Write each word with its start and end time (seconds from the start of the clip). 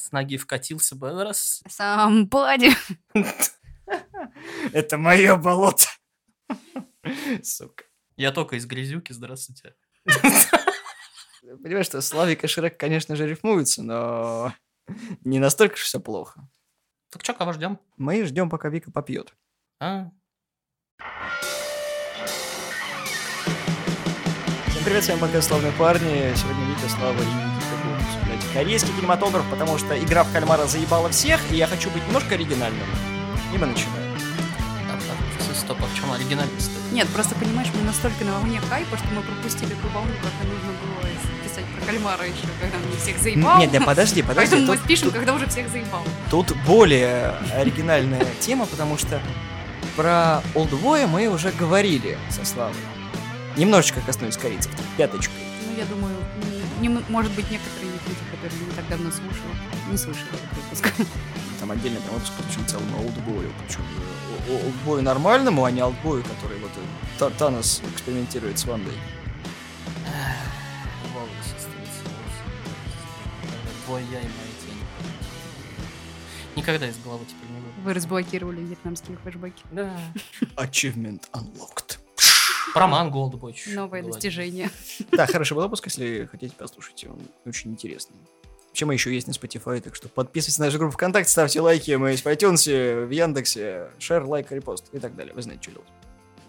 С 0.00 0.12
ноги 0.12 0.38
вкатился 0.38 0.96
бы 0.96 1.12
раз. 1.12 1.62
Somebody. 1.68 2.72
Это 4.72 4.96
мое 4.96 5.36
болото. 5.36 5.84
Сука. 7.42 7.84
Я 8.16 8.32
только 8.32 8.56
из 8.56 8.64
грязюки, 8.64 9.12
здравствуйте. 9.12 9.74
Понимаешь, 11.62 11.86
что 11.86 12.00
Славик 12.00 12.44
и 12.44 12.46
Шрек, 12.46 12.78
конечно 12.78 13.14
же, 13.14 13.26
рифмуются, 13.26 13.82
но 13.82 14.54
не 15.22 15.38
настолько 15.38 15.76
же 15.76 15.82
все 15.82 16.00
плохо. 16.00 16.48
Так 17.10 17.22
что, 17.22 17.34
кого 17.34 17.52
ждем? 17.52 17.78
Мы 17.98 18.24
ждем, 18.24 18.48
пока 18.48 18.70
Вика 18.70 18.90
попьет. 18.90 19.34
А? 19.80 20.10
Всем 24.68 24.84
привет, 24.84 25.04
с 25.04 25.08
вами 25.08 25.20
подкаст 25.20 25.48
«Славные 25.48 25.72
парни». 25.72 26.34
Сегодня 26.34 26.64
Вика, 26.68 26.88
Слава 26.88 27.20
и 27.20 27.26
Никита 27.26 27.60
обсуждать 28.00 28.19
корейский 28.52 28.92
кинематограф, 28.94 29.44
потому 29.50 29.78
что 29.78 29.98
игра 29.98 30.24
в 30.24 30.32
кальмара 30.32 30.66
заебала 30.66 31.08
всех, 31.10 31.40
и 31.50 31.56
я 31.56 31.66
хочу 31.66 31.90
быть 31.90 32.04
немножко 32.06 32.34
оригинальным. 32.34 32.86
И 33.54 33.58
мы 33.58 33.66
начинаем. 33.66 34.00
Стоп, 35.54 35.78
а 35.82 35.86
в 35.86 35.94
чем 35.98 36.10
оригинальность 36.12 36.70
Нет, 36.92 37.06
просто 37.08 37.34
понимаешь, 37.34 37.68
мы 37.74 37.82
настолько 37.84 38.24
на 38.24 38.32
волне 38.38 38.60
хайпа, 38.70 38.96
что 38.96 39.06
мы 39.14 39.20
пропустили 39.20 39.70
ту 39.74 39.88
волну, 39.92 40.10
когда 40.22 40.54
нужно 40.54 40.70
было 40.80 41.10
писать 41.44 41.64
про 41.76 41.84
кальмара 41.86 42.24
еще, 42.24 42.46
когда 42.60 42.78
он 42.78 42.96
всех 42.98 43.18
заебал. 43.18 43.58
Нет, 43.58 43.72
нет, 43.72 43.84
подожди, 43.84 44.22
подожди. 44.22 44.50
Поэтому 44.50 44.62
мы 44.72 44.76
Тут, 44.78 44.86
пишем, 44.86 45.10
когда 45.10 45.34
уже 45.34 45.46
всех 45.48 45.68
заебал. 45.68 46.02
тут 46.30 46.56
более 46.66 47.34
оригинальная 47.54 48.24
тема, 48.40 48.64
потому 48.66 48.96
что 48.96 49.20
про 49.96 50.40
Олдбоя 50.54 51.06
мы 51.06 51.26
уже 51.26 51.50
говорили 51.52 52.16
со 52.30 52.44
Славой. 52.44 52.74
Немножечко 53.56 54.00
коснулись 54.00 54.36
корейцев, 54.38 54.70
пяточкой. 54.96 55.34
Ну, 55.68 55.76
я 55.76 55.84
думаю, 55.84 56.14
не- 56.80 56.88
не- 56.88 57.02
может 57.08 57.32
быть, 57.32 57.50
некоторые 57.50 57.89
люди, 58.42 58.52
которые 58.52 58.66
не 58.66 58.72
так 58.74 58.88
давно 58.88 59.10
слушали, 59.10 59.54
не 59.90 59.96
слышали 59.96 60.28
этот 60.28 60.56
выпуск. 60.64 61.08
Там 61.60 61.70
отдельный 61.72 62.00
прям 62.00 62.14
выпуск, 62.14 62.32
причем 62.46 62.66
целому 62.66 62.98
Олдбою. 63.04 63.52
Причем 63.66 63.82
э, 63.82 64.52
о- 64.52 64.66
Олдбою 64.66 65.02
нормальному, 65.02 65.64
а 65.64 65.70
не 65.70 65.82
Олдбою, 65.82 66.22
который 66.24 66.58
вот 66.58 66.70
э, 66.76 67.18
Та- 67.18 67.30
Танос 67.30 67.82
экспериментирует 67.94 68.58
с 68.58 68.64
Вандой. 68.64 68.94
Волосы 71.14 71.54
остаются, 71.56 72.02
волосы. 72.04 72.42
Твой 73.86 74.02
я 74.04 74.20
и 74.20 74.24
моя 74.24 74.52
тень. 74.64 74.78
Никогда 76.56 76.88
из 76.88 76.98
головы 76.98 77.24
теперь 77.26 77.48
не 77.50 77.60
выйду. 77.60 77.80
Вы 77.84 77.94
разблокировали 77.94 78.60
вьетнамские 78.60 79.16
флешбеки. 79.18 79.62
Да. 79.70 79.96
Achievement 80.56 81.22
unlocked. 81.32 81.98
Про 82.74 82.86
мангу 82.86 83.18
Олдбой 83.18 83.52
чуть-чуть 83.52 83.74
Новое 83.74 84.00
говорили. 84.00 84.12
достижение. 84.12 84.70
Да, 85.12 85.26
хороший 85.26 85.54
был 85.54 85.62
выпуск, 85.62 85.86
если 85.86 86.26
хотите 86.30 86.54
послушать, 86.56 87.04
он 87.08 87.20
очень 87.44 87.70
интересный. 87.72 88.16
Вообще 88.68 88.84
мы 88.84 88.94
еще 88.94 89.12
есть 89.12 89.26
на 89.26 89.32
Spotify, 89.32 89.80
так 89.80 89.94
что 89.96 90.08
подписывайтесь 90.08 90.58
на 90.58 90.66
нашу 90.66 90.78
группу 90.78 90.94
ВКонтакте, 90.94 91.30
ставьте 91.30 91.60
лайки, 91.60 91.90
мы 91.92 92.10
есть 92.10 92.24
в 92.24 92.28
iTunes, 92.28 93.04
в 93.06 93.10
Яндексе, 93.10 93.90
шер, 93.98 94.24
лайк, 94.24 94.52
репост 94.52 94.84
и 94.92 94.98
так 95.00 95.16
далее. 95.16 95.34
Вы 95.34 95.42
знаете, 95.42 95.62
что 95.62 95.72
делать. 95.72 95.88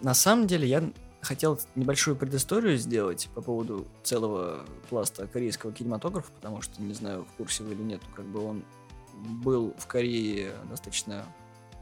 На 0.02 0.14
самом 0.14 0.46
деле 0.46 0.68
я 0.68 0.84
хотел 1.20 1.58
небольшую 1.74 2.16
предысторию 2.16 2.76
сделать 2.76 3.28
по 3.34 3.40
поводу 3.42 3.86
целого 4.02 4.64
пласта 4.88 5.26
корейского 5.26 5.72
кинематографа, 5.72 6.30
потому 6.32 6.62
что, 6.62 6.80
не 6.82 6.94
знаю, 6.94 7.24
в 7.24 7.36
курсе 7.36 7.62
вы 7.64 7.74
или 7.74 7.82
нет, 7.82 8.00
как 8.14 8.24
бы 8.26 8.44
он 8.44 8.64
был 9.14 9.74
в 9.78 9.86
Корее 9.86 10.52
достаточно 10.68 11.24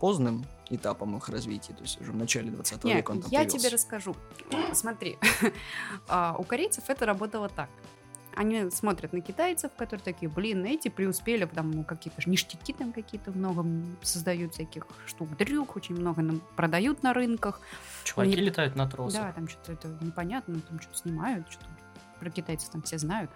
поздным 0.00 0.44
этапом 0.70 1.16
их 1.16 1.28
развития, 1.28 1.74
то 1.74 1.82
есть 1.82 2.00
уже 2.00 2.12
в 2.12 2.16
начале 2.16 2.50
20 2.50 2.84
Нет, 2.84 2.96
века 2.96 3.10
он 3.10 3.22
там 3.22 3.30
я 3.30 3.40
появился. 3.40 3.58
тебе 3.58 3.74
расскажу. 3.74 4.16
Смотри, 4.72 5.18
а, 6.08 6.36
у 6.38 6.44
корейцев 6.44 6.84
это 6.88 7.06
работало 7.06 7.48
так. 7.48 7.68
Они 8.36 8.70
смотрят 8.70 9.12
на 9.12 9.20
китайцев, 9.20 9.72
которые 9.76 10.04
такие, 10.04 10.30
блин, 10.30 10.64
эти 10.64 10.88
преуспели, 10.88 11.44
потому 11.44 11.72
ну, 11.74 11.84
какие-то 11.84 12.28
ништяки 12.30 12.72
там 12.72 12.92
какие-то 12.92 13.32
много 13.32 13.66
создают 14.02 14.54
всяких 14.54 14.86
штук, 15.06 15.36
дрюк, 15.36 15.74
очень 15.74 15.96
много 15.96 16.22
нам 16.22 16.41
продают 16.54 17.02
на 17.02 17.12
рынках. 17.12 17.60
Чуваки 18.04 18.30
Не- 18.30 18.36
летают 18.36 18.76
на 18.76 18.88
тросах. 18.88 19.20
Да, 19.22 19.32
там 19.32 19.48
что-то 19.48 19.72
это 19.72 19.88
непонятно, 20.00 20.60
там 20.60 20.80
что-то 20.80 20.98
снимают, 20.98 21.50
что-то 21.50 21.66
про 22.20 22.30
китайцев 22.30 22.69
там 22.70 22.82
все 22.82 22.98
знают. 22.98 23.30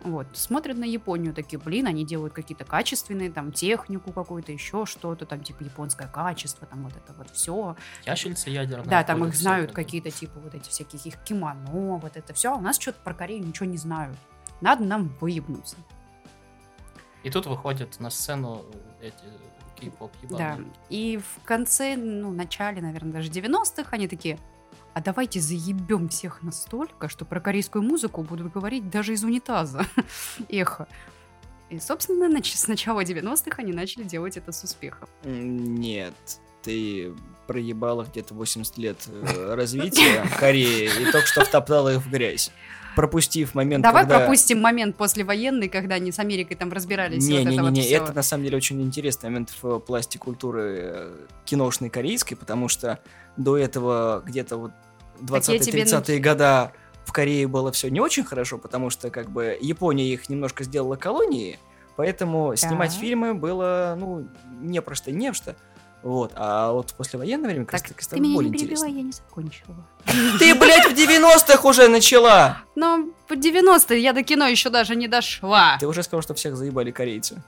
Вот, 0.00 0.26
смотрят 0.34 0.76
на 0.76 0.84
Японию, 0.84 1.32
такие, 1.32 1.58
блин, 1.58 1.86
они 1.86 2.04
делают 2.04 2.34
какие-то 2.34 2.64
качественные, 2.64 3.30
там, 3.30 3.52
технику 3.52 4.12
какую-то, 4.12 4.52
еще 4.52 4.84
что-то, 4.84 5.24
там, 5.24 5.42
типа, 5.42 5.62
японское 5.62 6.08
качество, 6.08 6.66
там, 6.66 6.82
вот 6.84 6.92
это 6.94 7.14
вот 7.14 7.30
все. 7.30 7.74
Ящерица 8.04 8.50
ядерная. 8.50 8.84
Да, 8.84 9.02
там 9.02 9.24
их 9.24 9.34
знают 9.34 9.72
какие-то, 9.72 10.10
типа, 10.10 10.40
вот 10.40 10.54
эти 10.54 10.68
всякие 10.68 11.00
их 11.04 11.16
кимоно, 11.24 11.96
вот 11.96 12.16
это 12.16 12.34
все. 12.34 12.52
А 12.52 12.56
у 12.56 12.60
нас 12.60 12.78
что-то 12.78 12.98
про 13.02 13.14
Корею 13.14 13.46
ничего 13.46 13.66
не 13.66 13.78
знают. 13.78 14.16
Надо 14.60 14.84
нам 14.84 15.08
выебнуться. 15.20 15.76
И 17.22 17.30
тут 17.30 17.46
выходят 17.46 17.98
на 18.00 18.10
сцену 18.10 18.64
эти 19.00 19.24
кей-поп 19.76 20.12
Да. 20.30 20.58
И 20.90 21.18
в 21.18 21.44
конце, 21.44 21.96
ну, 21.96 22.30
начале, 22.30 22.82
наверное, 22.82 23.12
даже 23.12 23.30
90-х 23.30 23.88
они 23.92 24.08
такие, 24.08 24.38
а 24.94 25.00
давайте 25.00 25.40
заебем 25.40 26.08
всех 26.08 26.42
настолько, 26.42 27.08
что 27.08 27.24
про 27.24 27.40
корейскую 27.40 27.82
музыку 27.82 28.22
будут 28.22 28.52
говорить 28.52 28.88
даже 28.88 29.12
из 29.12 29.24
унитаза. 29.24 29.84
Эхо. 30.48 30.86
И, 31.68 31.80
собственно, 31.80 32.32
нач- 32.32 32.56
с 32.56 32.68
начала 32.68 33.02
90-х 33.02 33.56
они 33.58 33.72
начали 33.72 34.04
делать 34.04 34.36
это 34.36 34.52
с 34.52 34.62
успехом. 34.62 35.08
Нет, 35.24 36.14
ты 36.62 37.12
проебала 37.46 38.04
где-то 38.04 38.34
80 38.34 38.78
лет 38.78 39.08
э, 39.08 39.54
развития 39.56 40.24
Кореи 40.38 40.90
и 41.02 41.10
только 41.10 41.26
что 41.26 41.44
втоптала 41.44 41.94
их 41.94 42.00
в 42.00 42.10
грязь. 42.10 42.52
Пропустив 42.94 43.54
момент, 43.54 43.82
Давай 43.82 44.02
когда... 44.02 44.20
пропустим 44.20 44.60
момент 44.60 44.96
послевоенный, 44.96 45.68
когда 45.68 45.96
они 45.96 46.12
с 46.12 46.18
Америкой 46.18 46.56
там 46.56 46.72
разбирались. 46.72 47.28
и 47.28 47.32
вот 47.32 47.40
это 47.52 47.62
вот 47.62 47.70
Не-не-не, 47.70 47.82
всё. 47.86 48.04
это 48.04 48.12
на 48.12 48.22
самом 48.22 48.44
деле 48.44 48.56
очень 48.56 48.80
интересный 48.82 49.30
момент 49.30 49.50
в 49.62 49.78
пласте 49.80 50.18
культуры 50.18 50.78
э, 50.82 51.12
киношной 51.44 51.90
корейской, 51.90 52.34
потому 52.34 52.68
что 52.68 52.98
до 53.36 53.56
этого 53.56 54.22
где-то 54.24 54.56
вот 54.56 54.72
я 55.20 55.58
тебе 55.58 55.82
20-30-е 55.82 56.18
года 56.20 56.72
в 57.04 57.12
Корее 57.12 57.46
было 57.46 57.70
все 57.72 57.88
не 57.90 58.00
очень 58.00 58.24
хорошо, 58.24 58.58
потому 58.58 58.90
что 58.90 59.10
как 59.10 59.30
бы 59.30 59.56
Япония 59.60 60.06
их 60.12 60.28
немножко 60.28 60.64
сделала 60.64 60.96
колонией, 60.96 61.58
поэтому 61.96 62.56
снимать 62.56 62.92
Так. 62.92 63.00
фильмы 63.00 63.34
было, 63.34 63.96
ну, 63.98 64.26
не 64.60 64.80
просто 64.80 65.12
не 65.12 65.32
что. 65.32 65.54
Вот, 66.04 66.32
а 66.36 66.70
вот 66.72 66.90
в 66.90 66.94
послевоенное 66.96 67.48
время 67.48 67.64
как 67.64 67.80
Так, 67.80 67.88
раз 67.96 67.96
таки 67.96 68.10
ты 68.16 68.20
меня 68.20 68.34
более 68.34 68.50
не 68.50 68.58
перебивай, 68.58 68.90
интересно. 68.90 68.96
я 68.98 69.02
не 69.02 69.12
закончила. 69.12 69.88
Ты, 70.38 70.54
блядь, 70.54 70.92
в 70.92 70.94
90-х 70.94 71.66
уже 71.66 71.88
начала! 71.88 72.58
Но 72.74 73.06
по 73.26 73.32
90-е 73.32 74.00
я 74.00 74.12
до 74.12 74.22
кино 74.22 74.46
еще 74.46 74.68
даже 74.68 74.96
не 74.96 75.08
дошла. 75.08 75.78
Ты 75.80 75.86
уже 75.88 76.02
сказал, 76.02 76.20
что 76.20 76.34
всех 76.34 76.56
заебали 76.56 76.90
корейцы. 76.90 77.42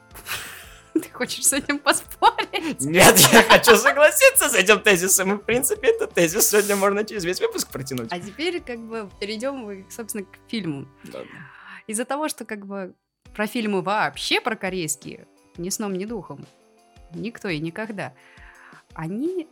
Ты 0.94 1.11
хочешь 1.12 1.44
с 1.44 1.53
этим 1.53 1.78
поспорить? 1.78 2.81
Нет, 2.81 3.19
я 3.31 3.43
хочу 3.43 3.77
согласиться 3.77 4.49
с 4.49 4.55
этим 4.55 4.81
тезисом. 4.81 5.34
И, 5.34 5.37
в 5.37 5.44
принципе, 5.44 5.88
этот 5.88 6.15
тезис 6.15 6.49
сегодня 6.49 6.77
можно 6.77 7.05
через 7.05 7.27
весь 7.27 7.41
выпуск 7.43 7.69
протянуть. 7.69 8.11
А 8.11 8.19
теперь 8.19 8.62
как 8.62 8.78
бы 8.81 9.11
перейдем, 9.21 9.84
собственно, 9.91 10.25
к 10.25 10.38
фильму. 10.49 10.88
Ладно. 11.12 11.31
Из-за 11.87 12.06
того, 12.06 12.31
что 12.31 12.47
как 12.47 12.65
бы 12.65 12.94
про 13.34 13.47
фильмы 13.47 13.83
вообще 13.83 14.41
про 14.41 14.56
корейские 14.56 15.27
ни 15.59 15.69
сном, 15.69 15.93
ни 15.93 16.06
духом 16.06 16.47
никто 17.15 17.49
и 17.49 17.59
никогда. 17.59 18.12
Они, 18.97 19.47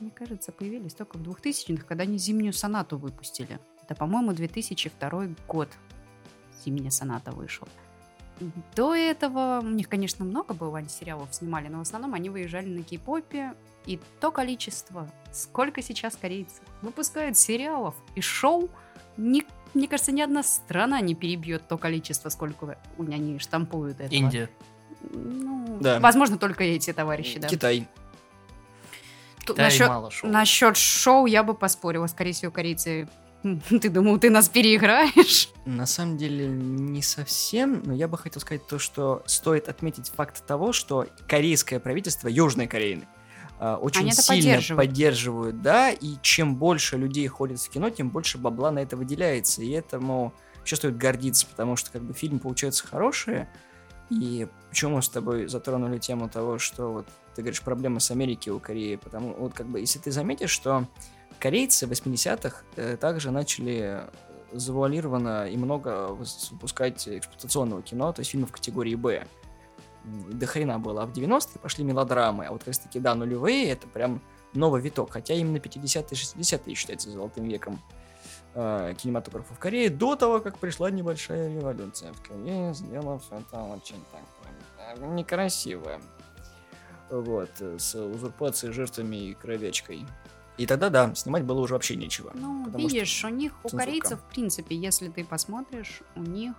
мне 0.00 0.10
кажется, 0.10 0.50
появились 0.50 0.94
только 0.94 1.16
в 1.16 1.22
2000-х, 1.22 1.84
когда 1.86 2.02
они 2.02 2.18
«Зимнюю 2.18 2.52
сонату» 2.52 2.98
выпустили. 2.98 3.58
Это, 3.84 3.94
по-моему, 3.94 4.32
2002 4.32 5.28
год 5.46 5.68
«Зимняя 6.64 6.90
соната» 6.90 7.30
вышел. 7.30 7.68
До 8.74 8.94
этого 8.94 9.60
у 9.62 9.68
них, 9.68 9.88
конечно, 9.88 10.24
много 10.24 10.54
было, 10.54 10.78
они 10.78 10.88
сериалов 10.88 11.28
снимали, 11.32 11.68
но 11.68 11.78
в 11.78 11.82
основном 11.82 12.14
они 12.14 12.30
выезжали 12.30 12.66
на 12.68 12.82
кей-попе. 12.82 13.54
И 13.86 14.00
то 14.20 14.30
количество, 14.30 15.08
сколько 15.32 15.82
сейчас 15.82 16.16
корейцы 16.16 16.60
выпускают 16.82 17.36
сериалов 17.36 17.94
и 18.14 18.20
шоу, 18.20 18.68
ни- 19.16 19.46
мне 19.74 19.86
кажется, 19.88 20.10
ни 20.12 20.20
одна 20.20 20.42
страна 20.42 21.00
не 21.00 21.14
перебьет 21.14 21.68
то 21.68 21.78
количество, 21.78 22.28
сколько 22.30 22.78
у- 22.98 23.02
они 23.04 23.38
штампуют 23.38 24.00
этого. 24.00 24.14
Индия. 24.14 24.50
Ну, 25.12 25.78
Да. 25.80 26.00
возможно, 26.00 26.36
только 26.38 26.64
эти 26.64 26.92
товарищи, 26.92 27.38
да. 27.38 27.48
Китай. 27.48 27.86
Тут 29.50 29.58
насчет, 29.58 29.88
мало 29.88 30.10
шоу. 30.10 30.30
насчет 30.30 30.76
шоу 30.76 31.26
я 31.26 31.42
бы 31.42 31.54
поспорила. 31.54 32.06
Скорее 32.06 32.32
всего, 32.32 32.50
корейцы... 32.50 33.08
Ты 33.42 33.88
думал, 33.88 34.18
ты 34.18 34.28
нас 34.28 34.48
переиграешь? 34.48 35.48
На 35.64 35.86
самом 35.86 36.18
деле 36.18 36.46
не 36.46 37.02
совсем, 37.02 37.82
но 37.84 37.94
я 37.94 38.06
бы 38.06 38.18
хотел 38.18 38.40
сказать 38.40 38.66
то, 38.66 38.78
что 38.78 39.22
стоит 39.26 39.68
отметить 39.68 40.12
факт 40.14 40.44
того, 40.46 40.72
что 40.72 41.06
корейское 41.26 41.80
правительство, 41.80 42.28
Южной 42.28 42.66
Кореи, 42.66 43.08
а, 43.58 43.76
очень 43.76 44.02
Они 44.02 44.12
сильно 44.12 44.42
поддерживают. 44.42 44.76
поддерживают, 44.88 45.62
да, 45.62 45.90
и 45.90 46.16
чем 46.22 46.56
больше 46.56 46.96
людей 46.96 47.26
ходит 47.28 47.60
в 47.60 47.70
кино, 47.70 47.90
тем 47.90 48.10
больше 48.10 48.38
бабла 48.38 48.70
на 48.70 48.80
это 48.80 48.96
выделяется, 48.96 49.62
и 49.62 49.70
этому 49.70 50.32
еще 50.64 50.76
стоит 50.76 50.96
гордиться, 50.98 51.46
потому 51.46 51.76
что 51.76 51.90
как 51.90 52.02
бы 52.02 52.12
фильм 52.12 52.38
получается 52.38 52.86
хороший, 52.86 53.46
и 54.10 54.48
почему 54.68 54.96
мы 54.96 55.02
с 55.02 55.08
тобой 55.08 55.46
затронули 55.46 55.98
тему 55.98 56.28
того, 56.28 56.58
что 56.58 56.92
вот 56.92 57.06
ты 57.34 57.42
говоришь 57.42 57.62
проблемы 57.62 58.00
с 58.00 58.10
Америки 58.10 58.50
у 58.50 58.58
Кореи, 58.58 58.96
потому 58.96 59.34
вот 59.34 59.54
как 59.54 59.66
бы 59.66 59.80
если 59.80 59.98
ты 59.98 60.10
заметишь, 60.10 60.50
что 60.50 60.86
корейцы 61.38 61.86
в 61.86 61.90
80-х 61.90 62.64
э, 62.76 62.96
также 62.96 63.30
начали 63.30 64.02
завуалированно 64.52 65.48
и 65.48 65.56
много 65.56 66.08
выпускать 66.08 67.06
эксплуатационного 67.08 67.82
кино, 67.82 68.12
то 68.12 68.20
есть 68.20 68.32
фильмов 68.32 68.52
категории 68.52 68.96
«Б». 68.96 69.26
до 70.04 70.46
хрена 70.46 70.78
было. 70.78 71.02
А 71.02 71.06
в 71.06 71.12
90-е 71.12 71.60
пошли 71.60 71.84
мелодрамы. 71.84 72.46
А 72.46 72.52
вот 72.52 72.64
как 72.64 72.76
таки, 72.76 72.98
да, 72.98 73.14
нулевые, 73.14 73.70
это 73.70 73.86
прям 73.86 74.20
новый 74.54 74.80
виток. 74.80 75.10
Хотя 75.12 75.34
именно 75.34 75.58
50-е 75.58 76.06
и 76.10 76.14
60-е 76.14 76.74
считаются 76.74 77.10
золотым 77.10 77.46
веком 77.48 77.78
э, 78.54 78.94
кинематографа 78.96 79.54
в 79.54 79.58
Корее 79.58 79.90
до 79.90 80.16
того, 80.16 80.40
как 80.40 80.58
пришла 80.58 80.90
небольшая 80.90 81.54
революция 81.54 82.12
в 82.12 82.22
Корее, 82.22 82.74
сделав 82.74 83.22
это 83.30 83.62
очень 83.62 84.02
так 84.10 84.22
э, 84.78 85.06
некрасиво. 85.14 86.00
Вот, 87.10 87.50
э, 87.60 87.78
с 87.78 87.94
узурпацией, 87.94 88.72
жертвами 88.72 89.16
и 89.16 89.34
кровячкой. 89.34 90.06
И 90.58 90.66
тогда, 90.66 90.90
да, 90.90 91.14
снимать 91.14 91.44
было 91.44 91.60
уже 91.60 91.74
вообще 91.74 91.96
нечего. 91.96 92.32
Ну, 92.34 92.64
потому 92.66 92.88
что 92.88 92.96
видишь, 92.96 93.24
у 93.24 93.28
них, 93.28 93.52
у 93.64 93.68
корейцев, 93.68 94.20
в 94.20 94.24
принципе, 94.24 94.76
если 94.76 95.08
ты 95.08 95.24
посмотришь, 95.24 96.02
у 96.16 96.20
них... 96.20 96.54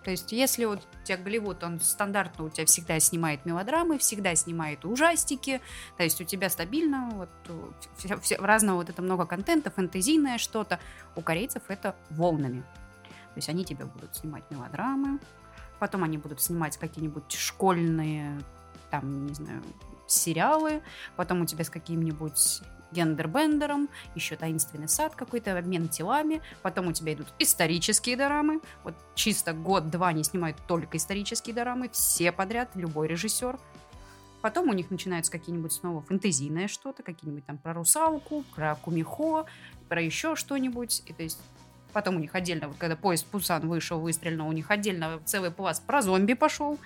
э, 0.00 0.04
То 0.04 0.10
есть, 0.10 0.32
если 0.32 0.64
вот 0.64 0.80
у 1.02 1.04
тебя 1.06 1.18
Голливуд, 1.18 1.62
он 1.64 1.80
стандартно 1.80 2.44
у 2.44 2.50
тебя 2.50 2.66
всегда 2.66 2.98
снимает 3.00 3.44
мелодрамы, 3.44 3.98
всегда 3.98 4.34
снимает 4.34 4.84
ужастики, 4.84 5.60
то 5.96 6.02
есть 6.04 6.20
у 6.20 6.24
тебя 6.24 6.48
стабильно 6.50 7.08
вот 7.12 7.28
э, 7.48 7.70
вся- 7.98 8.20
вся- 8.20 8.38
разного 8.38 8.76
вот 8.78 8.90
это 8.90 9.02
много 9.02 9.26
контента, 9.26 9.70
фэнтезийное 9.70 10.38
что-то. 10.38 10.78
У 11.16 11.20
корейцев 11.22 11.62
это 11.68 11.94
волнами. 12.10 12.60
То 12.62 13.36
есть 13.36 13.48
они 13.48 13.64
тебе 13.64 13.84
будут 13.84 14.16
снимать 14.16 14.44
мелодрамы, 14.50 15.18
потом 15.78 16.04
они 16.04 16.18
будут 16.18 16.40
снимать 16.40 16.76
какие-нибудь 16.76 17.30
школьные, 17.32 18.40
там, 18.90 19.26
не 19.26 19.34
знаю, 19.34 19.62
сериалы, 20.06 20.82
потом 21.16 21.42
у 21.42 21.46
тебя 21.46 21.64
с 21.64 21.70
каким-нибудь 21.70 22.62
гендербендером, 22.92 23.88
еще 24.14 24.36
таинственный 24.36 24.88
сад 24.88 25.14
какой-то, 25.14 25.56
обмен 25.56 25.88
телами, 25.88 26.40
потом 26.62 26.88
у 26.88 26.92
тебя 26.92 27.14
идут 27.14 27.28
исторические 27.38 28.16
дорамы, 28.16 28.60
вот 28.84 28.94
чисто 29.14 29.52
год-два 29.52 30.08
они 30.08 30.24
снимают 30.24 30.56
только 30.66 30.96
исторические 30.96 31.54
дорамы, 31.54 31.88
все 31.90 32.32
подряд, 32.32 32.70
любой 32.74 33.08
режиссер. 33.08 33.58
Потом 34.40 34.68
у 34.68 34.72
них 34.72 34.90
начинаются 34.90 35.32
какие-нибудь 35.32 35.72
снова 35.72 36.00
фэнтезийное 36.02 36.68
что-то, 36.68 37.02
какие-нибудь 37.02 37.44
там 37.44 37.58
про 37.58 37.74
русалку, 37.74 38.44
про 38.54 38.76
кумихо, 38.76 39.46
про 39.88 40.00
еще 40.00 40.36
что-нибудь. 40.36 41.02
И 41.06 41.12
то 41.12 41.24
есть 41.24 41.40
потом 41.92 42.16
у 42.16 42.18
них 42.20 42.34
отдельно, 42.36 42.68
вот 42.68 42.76
когда 42.78 42.94
поезд 42.94 43.26
Пусан 43.26 43.68
вышел, 43.68 43.98
выстрелил, 43.98 44.46
у 44.46 44.52
них 44.52 44.70
отдельно 44.70 45.20
целый 45.24 45.50
пласт 45.50 45.84
про 45.84 46.02
зомби 46.02 46.34
пошел. 46.34 46.78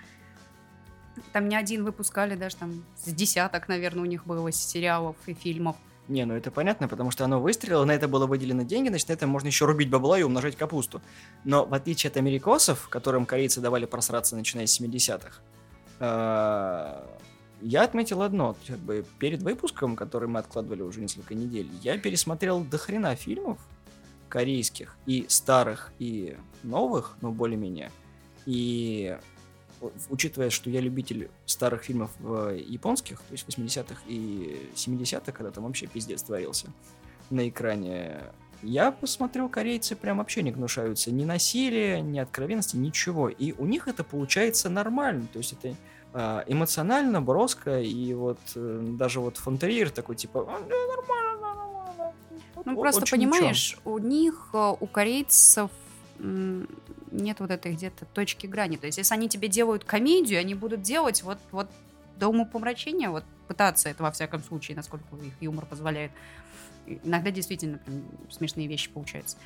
Там 1.32 1.49
не 1.49 1.56
один 1.56 1.84
выпускали, 1.84 2.37
даже 2.37 2.56
там 2.56 2.84
с 2.96 3.12
десяток, 3.12 3.69
наверное, 3.69 4.02
у 4.02 4.06
них 4.06 4.26
было 4.26 4.50
сериалов 4.50 5.16
и 5.26 5.34
фильмов. 5.34 5.76
Не, 6.08 6.25
ну 6.25 6.34
это 6.34 6.50
понятно, 6.50 6.88
потому 6.88 7.10
что 7.10 7.25
оно 7.25 7.40
выстрелило, 7.40 7.84
на 7.84 7.93
это 7.93 8.08
было 8.08 8.26
выделено 8.26 8.64
деньги, 8.64 8.88
значит, 8.88 9.08
на 9.08 9.12
это 9.12 9.26
можно 9.26 9.46
еще 9.46 9.66
рубить 9.66 9.88
бабла 9.88 10.19
и 10.19 10.22
умножать 10.22 10.56
капусту. 10.56 11.00
Но 11.44 11.64
в 11.64 11.72
отличие 11.75 12.10
от 12.10 12.16
америкосов, 12.16 12.88
которым 12.88 13.25
корейцы 13.25 13.60
давали 13.60 13.87
просраться, 13.87 14.34
начиная 14.34 14.66
с 14.66 14.81
70-х, 14.81 15.40
э, 16.00 17.02
я 17.62 17.84
отметил 17.84 18.22
одно. 18.22 18.56
Как 18.66 18.78
бы 18.78 19.04
перед 19.20 19.43
выпуском, 19.43 19.94
который 19.94 20.28
мы 20.28 20.40
откладывали 20.40 20.82
уже 20.82 21.00
несколько 21.00 21.34
недель, 21.34 21.69
я 21.82 21.96
пересмотрел 21.96 22.64
до 22.64 22.78
хрена 22.78 23.14
фильмов 23.14 23.58
корейских, 24.28 24.96
и 25.06 25.26
старых, 25.28 25.93
и 25.99 26.37
новых, 26.62 27.16
ну, 27.20 27.31
более-менее. 27.31 27.93
И 28.46 29.16
учитывая, 30.11 30.50
что 30.50 30.70
я 30.70 30.81
любитель 30.81 31.31
старых 31.46 31.82
фильмов 31.84 32.11
э, 32.20 32.61
японских, 32.67 33.19
то 33.20 33.32
есть 33.32 33.49
80-х 33.49 34.02
и 34.06 34.70
70-х, 34.75 35.32
когда 35.32 35.50
там 35.50 35.64
вообще 35.64 35.87
пиздец 35.87 36.23
творился 36.23 36.69
на 37.31 37.49
экране, 37.49 38.23
я 38.62 38.93
посмотрел, 38.93 39.49
корейцы 39.49 39.96
прям 39.96 40.19
вообще 40.19 40.43
не 40.43 40.52
гнушаются 40.52 41.11
ни 41.11 41.25
насилия, 41.25 42.00
ни 42.00 42.19
откровенности, 42.19 42.76
ничего. 42.76 43.29
И 43.29 43.52
у 43.52 43.67
них 43.67 43.88
это 43.88 44.05
получается 44.05 44.69
нормально. 44.69 45.26
То 45.32 45.38
есть 45.38 45.55
это 45.55 45.75
э, 46.14 46.44
эмоционально, 46.46 47.20
броско, 47.20 47.81
и 47.81 48.14
вот 48.14 48.38
э, 48.55 48.81
даже 48.96 49.20
вот 49.20 49.37
фон 49.37 49.58
Триер 49.58 49.90
такой, 49.90 50.14
типа, 50.14 50.46
«А, 50.49 50.61
да, 50.61 50.76
нормально, 50.96 51.40
нормально. 51.40 52.14
Ну, 52.64 52.73
О- 52.73 52.82
просто 52.82 53.02
очень 53.02 53.17
ничего». 53.19 53.32
понимаешь, 53.32 53.78
у 53.85 53.99
них, 53.99 54.50
э, 54.52 54.75
у 54.78 54.87
корейцев 54.87 55.70
нет 57.12 57.41
вот 57.41 57.50
этой 57.50 57.73
где-то 57.73 58.05
точки 58.06 58.47
грани. 58.47 58.76
То 58.76 58.87
есть, 58.87 58.99
если 58.99 59.14
они 59.14 59.29
тебе 59.29 59.49
делают 59.49 59.85
комедию, 59.85 60.41
они 60.41 60.55
будут 60.55 60.82
делать 60.82 61.23
вот, 61.23 61.38
вот 61.50 61.70
до 62.17 62.29
умопомрачения, 62.29 63.11
вот 63.11 63.25
пытаться 63.49 63.88
это 63.88 64.03
во 64.03 64.11
всяком 64.11 64.43
случае, 64.43 64.76
насколько 64.76 65.05
их 65.17 65.35
юмор 65.41 65.67
позволяет. 65.67 66.11
Иногда 66.87 67.31
действительно 67.31 67.79
прям 67.79 68.03
смешные 68.31 68.67
вещи 68.67 68.91
получаются. 68.91 69.37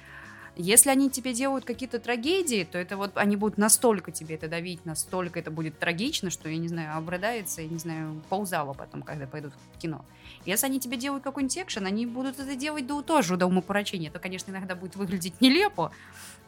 Если 0.58 0.88
они 0.88 1.10
тебе 1.10 1.34
делают 1.34 1.66
какие-то 1.66 1.98
трагедии, 1.98 2.66
то 2.70 2.78
это 2.78 2.96
вот 2.96 3.12
они 3.16 3.36
будут 3.36 3.58
настолько 3.58 4.10
тебе 4.10 4.36
это 4.36 4.48
давить, 4.48 4.86
настолько 4.86 5.38
это 5.38 5.50
будет 5.50 5.78
трагично, 5.78 6.30
что, 6.30 6.48
я 6.48 6.56
не 6.56 6.68
знаю, 6.68 6.96
обрыдается, 6.96 7.60
я 7.60 7.68
не 7.68 7.78
знаю, 7.78 8.22
ползала 8.30 8.72
потом, 8.72 9.02
когда 9.02 9.26
пойдут 9.26 9.52
в 9.74 9.78
кино. 9.78 10.02
Если 10.46 10.64
они 10.64 10.80
тебе 10.80 10.96
делают 10.96 11.22
какой-нибудь 11.22 11.58
экшен, 11.58 11.84
они 11.84 12.06
будут 12.06 12.40
это 12.40 12.56
делать 12.56 12.86
до, 12.86 13.02
тоже 13.02 13.36
до 13.36 13.46
умопомрачения. 13.46 14.08
Это, 14.08 14.18
конечно, 14.18 14.50
иногда 14.50 14.74
будет 14.74 14.96
выглядеть 14.96 15.42
нелепо, 15.42 15.92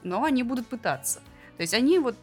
но 0.03 0.25
они 0.25 0.43
будут 0.43 0.67
пытаться. 0.69 1.21
То 1.59 1.63
есть 1.63 1.75
они 1.75 1.99
вот, 1.99 2.17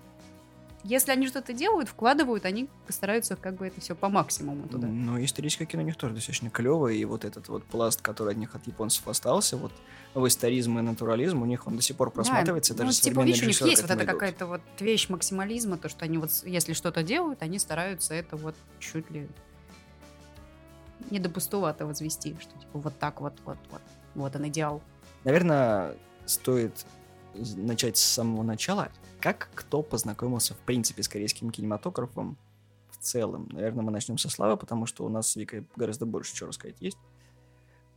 если 0.86 1.12
они 1.12 1.28
что-то 1.28 1.52
делают, 1.52 1.90
вкладывают, 1.90 2.46
они 2.46 2.70
постараются 2.86 3.36
как 3.36 3.56
бы 3.56 3.66
это 3.66 3.82
все 3.82 3.96
по 3.96 4.08
максимуму 4.08 4.68
туда. 4.68 4.88
Ну, 4.88 5.24
историческое 5.24 5.66
кино 5.66 5.82
у 5.82 5.86
них 5.86 5.96
тоже 5.96 6.14
достаточно 6.14 6.52
клевое, 6.52 6.96
и 6.96 7.06
вот 7.06 7.26
этот 7.26 7.48
вот 7.50 7.64
пласт, 7.64 8.02
который 8.02 8.34
от 8.34 8.38
них 8.38 8.54
от 8.54 8.68
японцев 8.68 9.08
остался, 9.08 9.58
вот 9.58 9.72
в 10.14 10.28
историзм 10.28 10.78
и 10.78 10.84
натурализм, 10.84 11.42
у 11.42 11.46
них 11.46 11.66
он 11.66 11.76
до 11.76 11.82
сих 11.82 11.96
пор 11.96 12.12
просматривается, 12.12 12.76
Да, 12.76 12.84
даже 12.84 13.00
ну, 13.00 13.10
типа, 13.10 13.22
видишь, 13.22 13.42
у 13.42 13.48
них 13.48 13.62
есть 13.62 13.82
вот 13.82 13.90
эта 13.90 14.04
идут. 14.04 14.14
какая-то 14.14 14.46
вот 14.46 14.62
вещь 14.80 15.10
максимализма, 15.10 15.78
то, 15.78 15.90
что 15.90 16.06
они 16.06 16.20
вот, 16.20 16.30
если 16.44 16.74
что-то 16.74 17.02
делают, 17.02 17.42
они 17.42 17.58
стараются 17.58 18.14
это 18.14 18.38
вот 18.38 18.56
чуть 18.80 19.10
ли 19.10 19.28
не 21.10 21.18
до 21.20 21.30
пустовато 21.30 21.88
возвести, 21.88 22.38
что 22.40 22.52
типа 22.60 22.80
вот 22.80 23.00
так 23.00 23.22
вот, 23.22 23.34
вот, 23.44 23.58
вот, 23.72 23.82
вот 24.14 24.36
он 24.36 24.48
идеал. 24.50 24.84
Наверное, 25.24 25.96
стоит 26.28 26.86
начать 27.56 27.98
с 27.98 28.04
самого 28.04 28.44
начала. 28.44 28.90
Как 29.20 29.50
кто 29.56 29.82
познакомился, 29.82 30.54
в 30.54 30.60
принципе, 30.60 31.04
с 31.04 31.10
корейским 31.10 31.52
кинематографом 31.52 32.38
в 32.90 32.98
целом? 32.98 33.50
Наверное, 33.52 33.84
мы 33.84 33.92
начнем 33.92 34.18
со 34.18 34.30
Славы, 34.30 34.58
потому 34.58 34.86
что 34.86 35.06
у 35.06 35.10
нас 35.10 35.32
с 35.32 35.36
Викой 35.36 35.66
гораздо 35.76 36.06
больше 36.06 36.36
чего 36.36 36.50
рассказать 36.50 36.78
есть. 36.80 36.98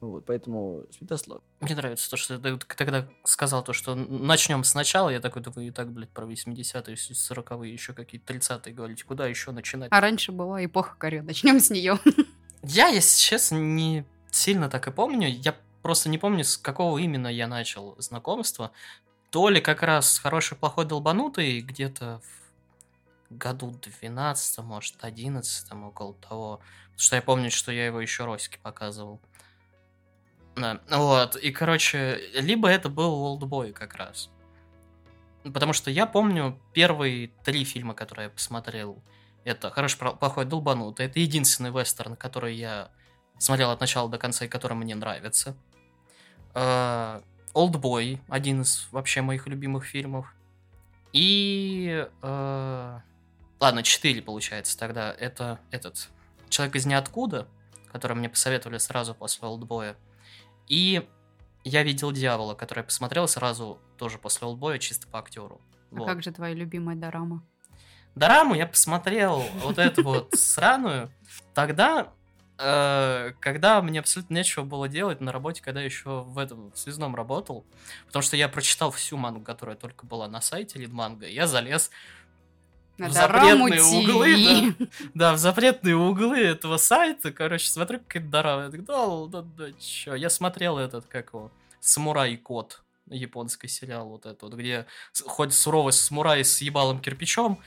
Вот, 0.00 0.25
поэтому 0.26 0.85
Святослав. 0.96 1.43
Мне 1.61 1.75
нравится 1.75 2.08
то, 2.08 2.17
что 2.17 2.38
ты 2.38 2.56
тогда 2.76 3.08
сказал, 3.25 3.64
то, 3.64 3.73
что 3.73 3.96
начнем 3.96 4.62
сначала. 4.62 5.11
Я 5.11 5.20
такой, 5.20 5.43
да 5.43 5.50
вы 5.50 5.67
и 5.67 5.70
так, 5.73 5.90
блядь, 5.90 6.11
про 6.11 6.25
80-е, 6.25 6.94
40-е, 6.94 7.73
еще 7.73 7.93
какие-то 7.94 8.32
30-е 8.32 8.73
говорите. 8.73 9.05
Куда 9.05 9.26
еще 9.26 9.50
начинать? 9.50 9.88
А 9.90 10.00
раньше 10.00 10.31
была 10.31 10.64
эпоха 10.64 10.94
Кореи, 10.96 11.20
начнем 11.20 11.59
с 11.59 11.71
нее. 11.71 11.99
Я, 12.62 12.88
если 12.88 13.18
честно, 13.18 13.57
не 13.57 14.04
сильно 14.30 14.68
так 14.68 14.87
и 14.87 14.92
помню. 14.92 15.28
Я 15.28 15.57
просто 15.83 16.09
не 16.09 16.18
помню, 16.18 16.45
с 16.45 16.57
какого 16.57 16.99
именно 16.99 17.28
я 17.28 17.49
начал 17.49 17.97
знакомство. 17.99 18.73
То 19.30 19.49
ли 19.50 19.61
как 19.61 19.82
раз 19.82 20.18
хороший, 20.18 20.56
плохой, 20.56 20.87
долбанутый, 20.87 21.61
где-то 21.61 22.20
в 23.28 23.37
году 23.37 23.70
12, 23.70 24.58
может, 24.64 24.97
11, 25.00 25.73
около 25.73 26.14
того. 26.14 26.61
Потому 26.87 26.99
что 26.99 27.16
я 27.16 27.23
помню, 27.23 27.50
что 27.50 27.73
я 27.73 27.87
его 27.87 28.00
еще 28.00 28.25
Росике 28.25 28.58
показывал. 28.62 29.20
Да, 30.56 30.80
вот, 30.90 31.37
и, 31.37 31.52
короче, 31.52 32.20
либо 32.35 32.68
это 32.68 32.88
был 32.88 33.12
Олдбой 33.12 33.73
как 33.73 33.94
раз. 33.94 34.30
Потому 35.44 35.73
что 35.73 35.90
я 35.90 36.06
помню 36.06 36.61
первые 36.73 37.28
три 37.44 37.64
фильма, 37.64 37.94
которые 37.94 38.25
я 38.25 38.30
посмотрел. 38.30 39.02
Это 39.44 39.70
«Хороший, 39.70 39.99
плохой, 39.99 40.44
долбанутый». 40.47 41.06
Это 41.06 41.20
единственный 41.20 41.70
вестерн, 41.70 42.16
который 42.16 42.56
я 42.56 42.90
смотрел 43.38 43.70
от 43.70 43.80
начала 43.80 44.08
до 44.08 44.18
конца 44.18 44.44
и 44.47 44.49
который 44.49 44.76
мне 44.76 44.94
нравится. 44.94 45.56
«Олдбой»— 47.59 48.21
один 48.29 48.62
из 48.62 48.87
вообще 48.93 49.21
моих 49.21 49.49
любимых 49.49 49.85
фильмов. 49.85 50.33
И... 51.12 52.09
э, 52.23 52.99
Ладно, 53.61 53.83
четыре, 53.83 54.23
получается, 54.23 54.79
тогда. 54.79 55.12
Это 55.12 55.59
этот 55.73 56.09
«Человек 56.49 56.77
из 56.77 56.87
ниоткуда», 56.87 57.49
который 57.91 58.17
мне 58.17 58.29
посоветовали 58.29 58.79
сразу 58.79 59.12
после 59.12 59.49
«Олдбоя». 59.49 59.97
И 60.69 61.09
«Я 61.65 61.83
видел 61.83 62.12
дьявола», 62.12 62.55
который 62.55 62.81
я 62.81 62.85
посмотрел 62.85 63.27
сразу 63.27 63.81
тоже 63.97 64.19
после 64.19 64.47
«Олдбоя», 64.47 64.79
чисто 64.79 65.09
по 65.09 65.19
актеру. 65.19 65.61
А 65.91 66.05
как 66.05 66.23
же 66.23 66.31
твоя 66.31 66.55
любимая 66.55 66.95
дорама? 66.95 67.43
Дораму 68.15 68.55
я 68.55 68.69
посмотрел 68.69 69.43
вот 69.62 69.79
эту 69.79 70.05
вот 70.05 70.33
сраную 70.35 71.11
тогда, 71.55 72.12
когда 72.59 73.81
мне 73.83 74.00
абсолютно 74.00 74.35
нечего 74.35 74.65
было 74.65 74.88
делать 74.88 75.21
на 75.21 75.31
работе, 75.31 75.62
когда 75.62 75.81
еще 75.81 76.23
в 76.23 76.38
этом 76.38 76.73
в 76.73 76.79
связном 76.79 77.15
работал, 77.15 77.65
потому 78.07 78.23
что 78.23 78.37
я 78.37 78.49
прочитал 78.49 78.91
всю 78.91 79.17
мангу, 79.17 79.43
которая 79.45 79.77
только 79.77 80.07
была 80.07 80.27
на 80.27 80.41
сайте 80.41 80.79
Лидманга, 80.81 81.29
я 81.29 81.47
залез 81.47 81.91
На 82.97 83.09
в 83.09 83.12
запретные 83.12 83.79
TV. 83.79 84.03
углы, 84.03 84.75
да, 84.79 84.87
да, 85.15 85.33
в 85.35 85.38
запретные 85.38 85.97
углы 85.97 86.41
этого 86.41 86.79
сайта, 86.79 87.31
короче, 87.31 87.71
смотрю, 87.71 88.00
какая-то 88.00 88.29
дорама, 88.29 88.62
я 88.65 88.71
такой, 88.71 88.87
да, 88.87 89.27
да, 89.43 89.49
да, 89.57 89.73
чё, 89.79 90.17
я 90.17 90.29
смотрел 90.29 90.79
этот, 90.79 91.07
как 91.07 91.29
его, 91.33 91.53
Самурай 91.79 92.37
Кот, 92.37 92.83
японский 93.09 93.69
сериал 93.69 94.09
вот 94.09 94.27
этот 94.27 94.43
вот, 94.43 94.55
где 94.55 94.87
ходит 95.27 95.55
суровый 95.55 95.93
самурай 95.93 96.45
с 96.45 96.61
ебалым 96.61 97.00
кирпичом, 97.00 97.61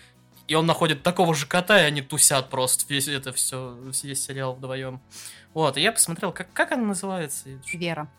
и 0.51 0.55
он 0.55 0.65
находит 0.65 1.01
такого 1.01 1.33
же 1.33 1.45
кота, 1.45 1.81
и 1.81 1.85
они 1.85 2.01
тусят 2.01 2.49
просто 2.49 2.83
весь 2.89 3.07
это 3.07 3.31
все, 3.31 3.73
весь 4.03 4.21
сериал 4.21 4.53
вдвоем. 4.53 4.99
Вот, 5.53 5.77
и 5.77 5.81
я 5.81 5.93
посмотрел, 5.93 6.33
как, 6.33 6.51
как 6.51 6.73
она 6.73 6.87
называется? 6.87 7.47
Вера. 7.73 8.09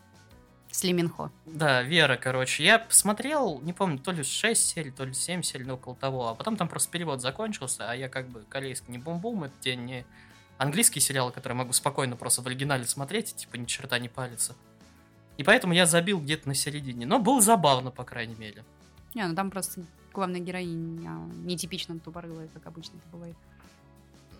Слиминхо. 0.71 1.31
Да, 1.45 1.83
Вера, 1.83 2.17
короче. 2.17 2.63
Я 2.63 2.79
посмотрел, 2.79 3.61
не 3.61 3.71
помню, 3.71 3.99
то 3.99 4.09
ли 4.09 4.23
6 4.23 4.67
серий, 4.67 4.89
то 4.89 5.05
ли 5.05 5.13
7 5.13 5.43
серий, 5.43 5.63
ну, 5.63 5.75
около 5.75 5.95
того. 5.95 6.27
А 6.27 6.33
потом 6.33 6.57
там 6.57 6.67
просто 6.67 6.89
перевод 6.89 7.21
закончился, 7.21 7.87
а 7.87 7.95
я 7.95 8.09
как 8.09 8.27
бы 8.29 8.43
корейский 8.49 8.91
не 8.91 8.97
бум-бум, 8.97 9.43
это 9.43 9.53
те 9.59 9.75
не 9.75 10.03
английские 10.57 11.03
сериалы, 11.03 11.31
которые 11.31 11.55
могу 11.55 11.73
спокойно 11.73 12.15
просто 12.15 12.41
в 12.41 12.47
оригинале 12.47 12.85
смотреть, 12.85 13.33
и, 13.33 13.35
типа 13.35 13.57
ни 13.57 13.65
черта 13.65 13.99
не 13.99 14.09
палится. 14.09 14.55
И 15.37 15.43
поэтому 15.43 15.73
я 15.73 15.85
забил 15.85 16.19
где-то 16.19 16.47
на 16.47 16.55
середине. 16.55 17.05
Но 17.05 17.19
было 17.19 17.41
забавно, 17.41 17.91
по 17.91 18.03
крайней 18.03 18.35
мере. 18.35 18.65
Не, 19.13 19.27
ну 19.27 19.35
там 19.35 19.51
просто 19.51 19.83
главная 20.13 20.39
героиня 20.39 21.11
нетипично 21.43 21.99
тупорылая, 21.99 22.47
как 22.53 22.65
обычно 22.67 22.97
это 22.97 23.07
бывает. 23.11 23.35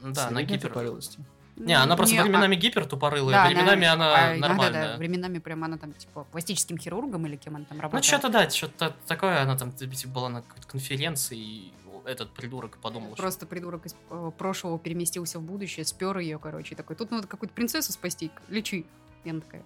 Да, 0.03 0.27
она 0.27 0.43
гипер... 0.43 0.69
тупорылости. 0.69 1.19
Не, 1.55 1.73
она 1.73 1.95
просто 1.95 2.15
Не, 2.15 2.21
а- 2.21 2.23
временами 2.23 2.55
гипер 2.55 2.85
тупорылая, 2.85 3.35
Да, 3.35 3.47
временами 3.47 3.85
она, 3.85 4.15
а 4.15 4.31
иногда, 4.37 4.47
нормальная. 4.47 4.91
да, 4.93 4.97
временами 4.97 5.37
прям 5.37 5.63
она 5.63 5.77
там, 5.77 5.93
типа, 5.93 6.23
пластическим 6.31 6.77
хирургом 6.77 7.27
или 7.27 7.35
кем 7.35 7.55
она 7.55 7.65
там 7.65 7.77
Ну, 7.77 7.83
работает. 7.83 8.05
что-то 8.05 8.29
да, 8.29 8.49
что-то 8.49 8.95
такое, 9.05 9.41
она 9.41 9.55
там 9.55 9.71
типа, 9.71 10.09
была 10.09 10.29
на 10.29 10.41
какой-то 10.41 10.67
конференции, 10.67 11.37
и 11.37 11.73
этот 12.05 12.31
придурок 12.31 12.77
подумал, 12.77 13.13
что... 13.13 13.21
Просто 13.21 13.45
придурок 13.45 13.85
из 13.85 13.95
э, 14.09 14.31
прошлого 14.37 14.79
переместился 14.79 15.39
в 15.39 15.43
будущее, 15.43 15.85
спер 15.85 16.17
ее, 16.17 16.39
короче, 16.39 16.73
и 16.73 16.75
такой, 16.75 16.95
тут 16.95 17.11
надо 17.11 17.27
какую-то 17.27 17.53
принцессу 17.53 17.93
спасти, 17.93 18.31
лечи. 18.49 18.85
Она 19.23 19.39
такая... 19.39 19.63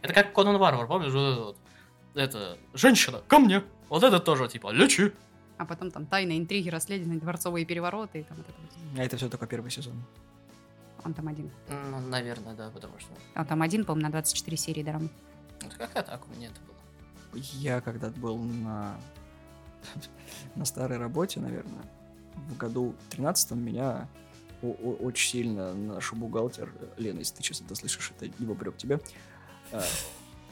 Это 0.00 0.14
как 0.14 0.32
Конан 0.32 0.56
Варвар, 0.58 0.86
помнишь? 0.86 1.12
Вот 1.12 1.56
это, 2.22 2.58
женщина, 2.74 3.20
ко 3.28 3.38
мне. 3.38 3.62
Вот 3.88 4.02
это 4.02 4.18
тоже, 4.20 4.48
типа, 4.48 4.70
лечи. 4.72 5.12
А 5.56 5.64
потом 5.64 5.90
там 5.90 6.06
тайны, 6.06 6.38
интриги, 6.38 6.68
расследования, 6.68 7.18
дворцовые 7.18 7.64
перевороты, 7.66 8.20
и 8.20 8.22
там 8.22 8.36
вот 8.36 8.46
это. 8.48 9.00
А 9.00 9.04
это 9.04 9.16
все 9.16 9.28
только 9.28 9.46
первый 9.46 9.70
сезон. 9.70 9.94
Он 11.04 11.14
там 11.14 11.28
один. 11.28 11.50
Ну, 11.68 12.00
наверное, 12.00 12.54
да, 12.54 12.70
потому 12.70 12.98
что... 12.98 13.10
Он 13.34 13.44
там 13.46 13.62
один, 13.62 13.84
по-моему, 13.84 14.06
на 14.08 14.12
24 14.12 14.56
серии 14.56 14.82
драмы. 14.82 15.08
Это 15.60 15.76
какая 15.76 16.02
так 16.02 16.26
у 16.28 16.34
меня 16.36 16.48
это 16.48 16.60
было. 16.60 17.42
Я 17.54 17.80
когда 17.80 18.10
был 18.10 18.36
на, 18.38 18.96
на 20.54 20.64
старой 20.64 20.98
работе, 20.98 21.40
наверное, 21.40 21.84
в 22.48 22.56
году 22.56 22.94
13 23.10 23.52
меня 23.52 24.08
о- 24.62 24.66
о- 24.66 24.96
очень 25.04 25.30
сильно 25.30 25.74
наш 25.74 26.12
бухгалтер, 26.12 26.72
Лена, 26.96 27.18
если 27.20 27.36
ты 27.36 27.42
сейчас 27.42 27.60
это 27.60 27.74
слышишь, 27.74 28.12
это 28.16 28.28
не 28.38 28.46
э, 29.72 29.76
о- 29.76 29.78
о- 29.78 29.82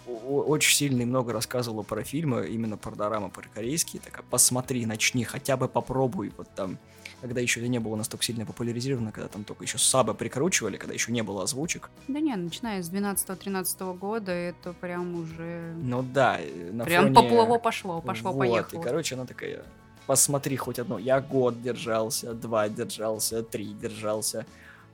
очень 0.07 0.75
сильно 0.75 1.03
и 1.03 1.05
много 1.05 1.33
рассказывала 1.33 1.83
про 1.83 2.03
фильмы, 2.03 2.47
именно 2.49 2.77
про 2.77 2.95
дорамы, 2.95 3.31
про 3.31 3.47
корейские, 3.53 4.01
такая, 4.01 4.25
посмотри, 4.29 4.87
начни, 4.87 5.25
хотя 5.25 5.57
бы 5.57 5.69
попробуй, 5.69 6.33
вот 6.37 6.49
там, 6.55 6.79
когда 7.21 7.41
еще 7.41 7.61
это 7.61 7.69
не 7.69 7.81
было 7.81 7.97
настолько 7.97 8.25
сильно 8.25 8.47
популяризировано, 8.47 9.13
когда 9.13 9.29
там 9.29 9.45
только 9.45 9.65
еще 9.65 9.79
сабы 9.79 10.15
прикручивали, 10.15 10.77
когда 10.77 10.95
еще 10.95 11.13
не 11.13 11.23
было 11.23 11.43
озвучек. 11.43 11.91
Да 12.09 12.21
не, 12.21 12.35
начиная 12.37 12.83
с 12.83 12.91
12-13 12.91 13.99
года, 13.99 14.33
это 14.33 14.73
прям 14.75 15.17
уже... 15.17 15.75
Ну 15.77 16.03
да, 16.03 16.39
э, 16.41 16.71
на 16.73 16.85
прям 16.85 17.05
фоне... 17.05 17.15
поплыло, 17.15 17.59
пошло, 17.59 17.95
Вот, 17.95 18.05
пошло-поехало. 18.05 18.81
и, 18.81 18.83
короче, 18.83 19.15
она 19.15 19.27
такая, 19.27 19.65
посмотри 20.07 20.57
хоть 20.57 20.79
одно. 20.79 20.99
Я 20.99 21.21
год 21.21 21.61
держался, 21.63 22.33
два 22.35 22.69
держался, 22.69 23.43
три 23.43 23.75
держался. 23.75 24.47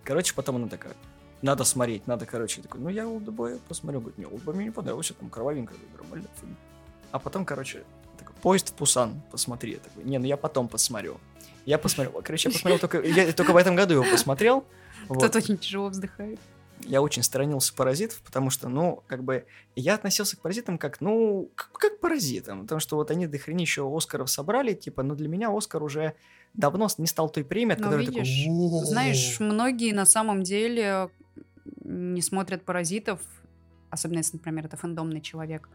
Короче, 0.04 0.34
потом 0.34 0.56
она 0.56 0.68
такая, 0.68 0.94
надо 1.42 1.64
смотреть, 1.64 2.06
надо, 2.06 2.24
короче, 2.24 2.62
такой, 2.62 2.80
ну 2.80 2.88
я 2.88 3.06
Олдбоя 3.06 3.58
посмотрю, 3.68 4.00
говорит, 4.00 4.18
мне 4.18 4.26
Олдбой 4.28 4.54
мне 4.54 4.64
не 4.66 4.70
понравился, 4.70 5.14
там 5.14 5.28
кровавенько, 5.28 5.74
говорю, 5.74 5.88
нормальный 5.98 6.28
фильм. 6.40 6.56
А 7.10 7.18
потом, 7.18 7.44
короче, 7.44 7.84
такой, 8.18 8.34
поезд 8.40 8.70
в 8.70 8.74
Пусан, 8.74 9.20
посмотри. 9.30 9.72
Я 9.72 9.78
такой, 9.78 10.04
не, 10.04 10.18
ну 10.18 10.24
я 10.24 10.36
потом 10.36 10.68
посмотрю. 10.68 11.18
Я 11.66 11.78
посмотрел, 11.78 12.22
короче, 12.22 12.48
я 12.48 12.52
посмотрел 12.52 12.78
только, 12.78 13.00
я 13.02 13.32
только 13.32 13.52
в 13.52 13.56
этом 13.56 13.74
году 13.74 13.94
его 13.94 14.04
посмотрел. 14.04 14.64
Кто-то 15.08 15.38
очень 15.38 15.58
тяжело 15.58 15.88
вздыхает. 15.88 16.38
Я 16.84 17.00
очень 17.00 17.22
сторонился 17.22 17.72
паразитов, 17.74 18.20
потому 18.22 18.50
что, 18.50 18.68
ну, 18.68 19.04
как 19.06 19.22
бы, 19.22 19.44
я 19.76 19.94
относился 19.94 20.36
к 20.36 20.40
паразитам 20.40 20.78
как, 20.78 21.00
ну, 21.00 21.48
как, 21.54 21.70
как 21.72 21.98
к 21.98 22.00
паразитам, 22.00 22.62
потому 22.62 22.80
что 22.80 22.96
вот 22.96 23.10
они 23.12 23.28
до 23.28 23.38
хренища 23.38 23.82
Оскаров 23.84 24.28
собрали, 24.28 24.74
типа, 24.74 25.04
но 25.04 25.14
для 25.14 25.28
меня 25.28 25.56
Оскар 25.56 25.82
уже 25.82 26.14
давно 26.54 26.88
не 26.98 27.06
стал 27.06 27.30
той 27.30 27.44
премией, 27.44 27.74
от 27.74 27.80
Но 27.80 27.84
которой 27.86 28.06
видишь, 28.06 28.44
такой. 28.44 28.84
Знаешь, 28.86 29.38
многие 29.38 29.92
на 29.92 30.06
самом 30.06 30.42
деле 30.42 31.10
не 31.92 32.22
смотрят 32.22 32.64
паразитов, 32.64 33.20
особенно 33.90 34.18
если, 34.18 34.36
например, 34.36 34.66
это 34.66 34.76
фэндомный 34.76 35.20
человек, 35.20 35.68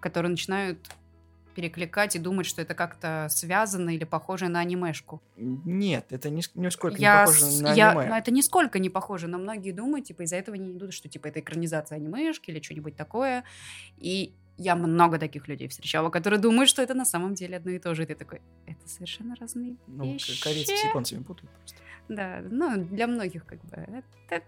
которые 0.00 0.30
начинают 0.30 0.78
перекликать 1.54 2.14
и 2.14 2.20
думать, 2.20 2.46
что 2.46 2.62
это 2.62 2.74
как-то 2.74 3.26
связано 3.30 3.90
или 3.90 4.04
похоже 4.04 4.48
на 4.48 4.60
анимешку. 4.60 5.20
Нет, 5.36 6.06
это 6.10 6.30
ни, 6.30 6.40
нисколько 6.54 6.96
я, 7.00 7.20
не 7.22 7.26
похоже 7.26 7.44
с- 7.46 7.60
на 7.60 7.72
я- 7.74 7.90
аниме. 7.90 8.06
ну, 8.10 8.14
это 8.14 8.30
нисколько 8.30 8.78
не 8.78 8.90
похоже, 8.90 9.26
но 9.26 9.38
многие 9.38 9.72
думают, 9.72 10.06
типа, 10.06 10.22
из-за 10.22 10.36
этого 10.36 10.54
не 10.54 10.70
идут, 10.70 10.92
что, 10.94 11.08
типа, 11.08 11.26
это 11.26 11.40
экранизация 11.40 11.96
анимешки 11.96 12.50
или 12.50 12.60
что-нибудь 12.62 12.94
такое. 12.94 13.42
И 13.96 14.34
я 14.56 14.76
много 14.76 15.18
таких 15.18 15.48
людей 15.48 15.66
встречала, 15.66 16.10
которые 16.10 16.38
думают, 16.40 16.70
что 16.70 16.80
это 16.80 16.94
на 16.94 17.04
самом 17.04 17.34
деле 17.34 17.56
одно 17.56 17.72
и 17.72 17.80
то 17.80 17.92
же. 17.96 18.04
И 18.04 18.06
ты 18.06 18.14
такой, 18.14 18.40
это 18.66 18.88
совершенно 18.88 19.34
разные 19.40 19.76
Ну, 19.88 20.04
вещи. 20.12 20.40
корейцы 20.40 20.76
с 20.76 20.84
японцами 20.84 21.24
путают 21.24 21.50
просто. 21.50 21.78
Да, 22.08 22.40
ну, 22.48 22.84
для 22.84 23.08
многих 23.08 23.44
как 23.44 23.60
бы. 23.64 23.76
это- 24.30 24.44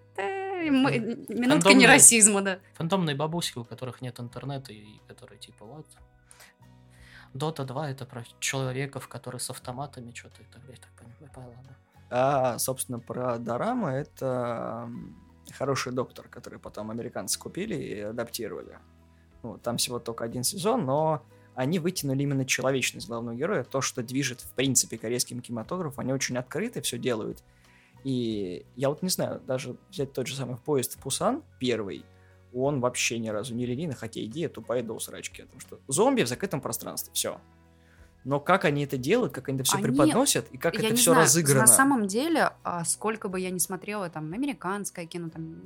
Минутка 0.68 1.72
не 1.72 1.86
расизма, 1.86 2.42
да. 2.42 2.58
Фантомные 2.74 3.16
бабуськи, 3.16 3.58
у 3.58 3.64
которых 3.64 4.02
нет 4.02 4.20
интернета, 4.20 4.72
и 4.72 4.98
которые 5.08 5.38
типа 5.38 5.64
вот... 5.64 5.86
Дота 7.32 7.64
2 7.64 7.90
это 7.90 8.06
про 8.06 8.24
человеков, 8.40 9.06
которые 9.06 9.40
с 9.40 9.50
автоматами 9.50 10.12
что-то 10.12 10.42
и 10.42 10.46
так 10.46 10.60
далее. 10.62 10.80
Так 10.80 10.90
понимаю, 10.98 11.54
ладно. 11.56 11.76
А, 12.10 12.58
собственно, 12.58 12.98
про 12.98 13.38
Дорамы 13.38 13.90
это 13.90 14.90
хороший 15.52 15.92
доктор, 15.92 16.26
который 16.28 16.58
потом 16.58 16.90
американцы 16.90 17.38
купили 17.38 17.76
и 17.76 18.00
адаптировали. 18.00 18.78
Ну, 19.44 19.58
там 19.58 19.76
всего 19.76 20.00
только 20.00 20.24
один 20.24 20.42
сезон, 20.42 20.84
но 20.84 21.22
они 21.54 21.78
вытянули 21.78 22.22
именно 22.24 22.44
человечность 22.44 23.06
главного 23.06 23.36
героя, 23.36 23.62
то, 23.62 23.80
что 23.80 24.02
движет, 24.02 24.40
в 24.40 24.52
принципе, 24.54 24.98
корейским 24.98 25.40
кинематографом. 25.40 26.00
Они 26.00 26.12
очень 26.12 26.36
открыты, 26.36 26.80
все 26.80 26.98
делают. 26.98 27.44
И 28.04 28.64
я 28.76 28.88
вот 28.88 29.02
не 29.02 29.08
знаю, 29.10 29.40
даже 29.46 29.76
взять 29.90 30.12
тот 30.12 30.26
же 30.26 30.34
самый 30.34 30.56
поезд 30.56 30.96
в 30.96 31.02
Пусан, 31.02 31.42
первый, 31.58 32.04
он 32.52 32.80
вообще 32.80 33.18
ни 33.18 33.28
разу 33.28 33.54
не 33.54 33.66
линейный, 33.66 33.94
хотя 33.94 34.22
идея 34.24 34.48
тупая 34.48 34.82
до 34.82 34.94
усрачки. 34.94 35.42
Потому 35.42 35.60
что 35.60 35.80
зомби 35.88 36.22
в 36.22 36.28
закрытом 36.28 36.60
пространстве, 36.60 37.12
все. 37.12 37.40
Но 38.24 38.38
как 38.40 38.64
они 38.64 38.84
это 38.84 38.98
делают, 38.98 39.32
как 39.32 39.48
они 39.48 39.56
это 39.58 39.64
все 39.64 39.76
Они- 39.76 39.84
преподносят, 39.84 40.46
и 40.50 40.58
как 40.58 40.74
я 40.74 40.88
это 40.88 40.96
все 40.96 41.12
знаю, 41.12 41.20
разыграно. 41.26 41.60
На 41.60 41.66
самом 41.66 42.06
деле, 42.06 42.52
а, 42.64 42.84
сколько 42.84 43.28
бы 43.28 43.40
я 43.40 43.50
ни 43.50 43.58
смотрела 43.58 44.10
там 44.10 44.32
американское 44.32 45.06
кино, 45.06 45.30
там, 45.30 45.56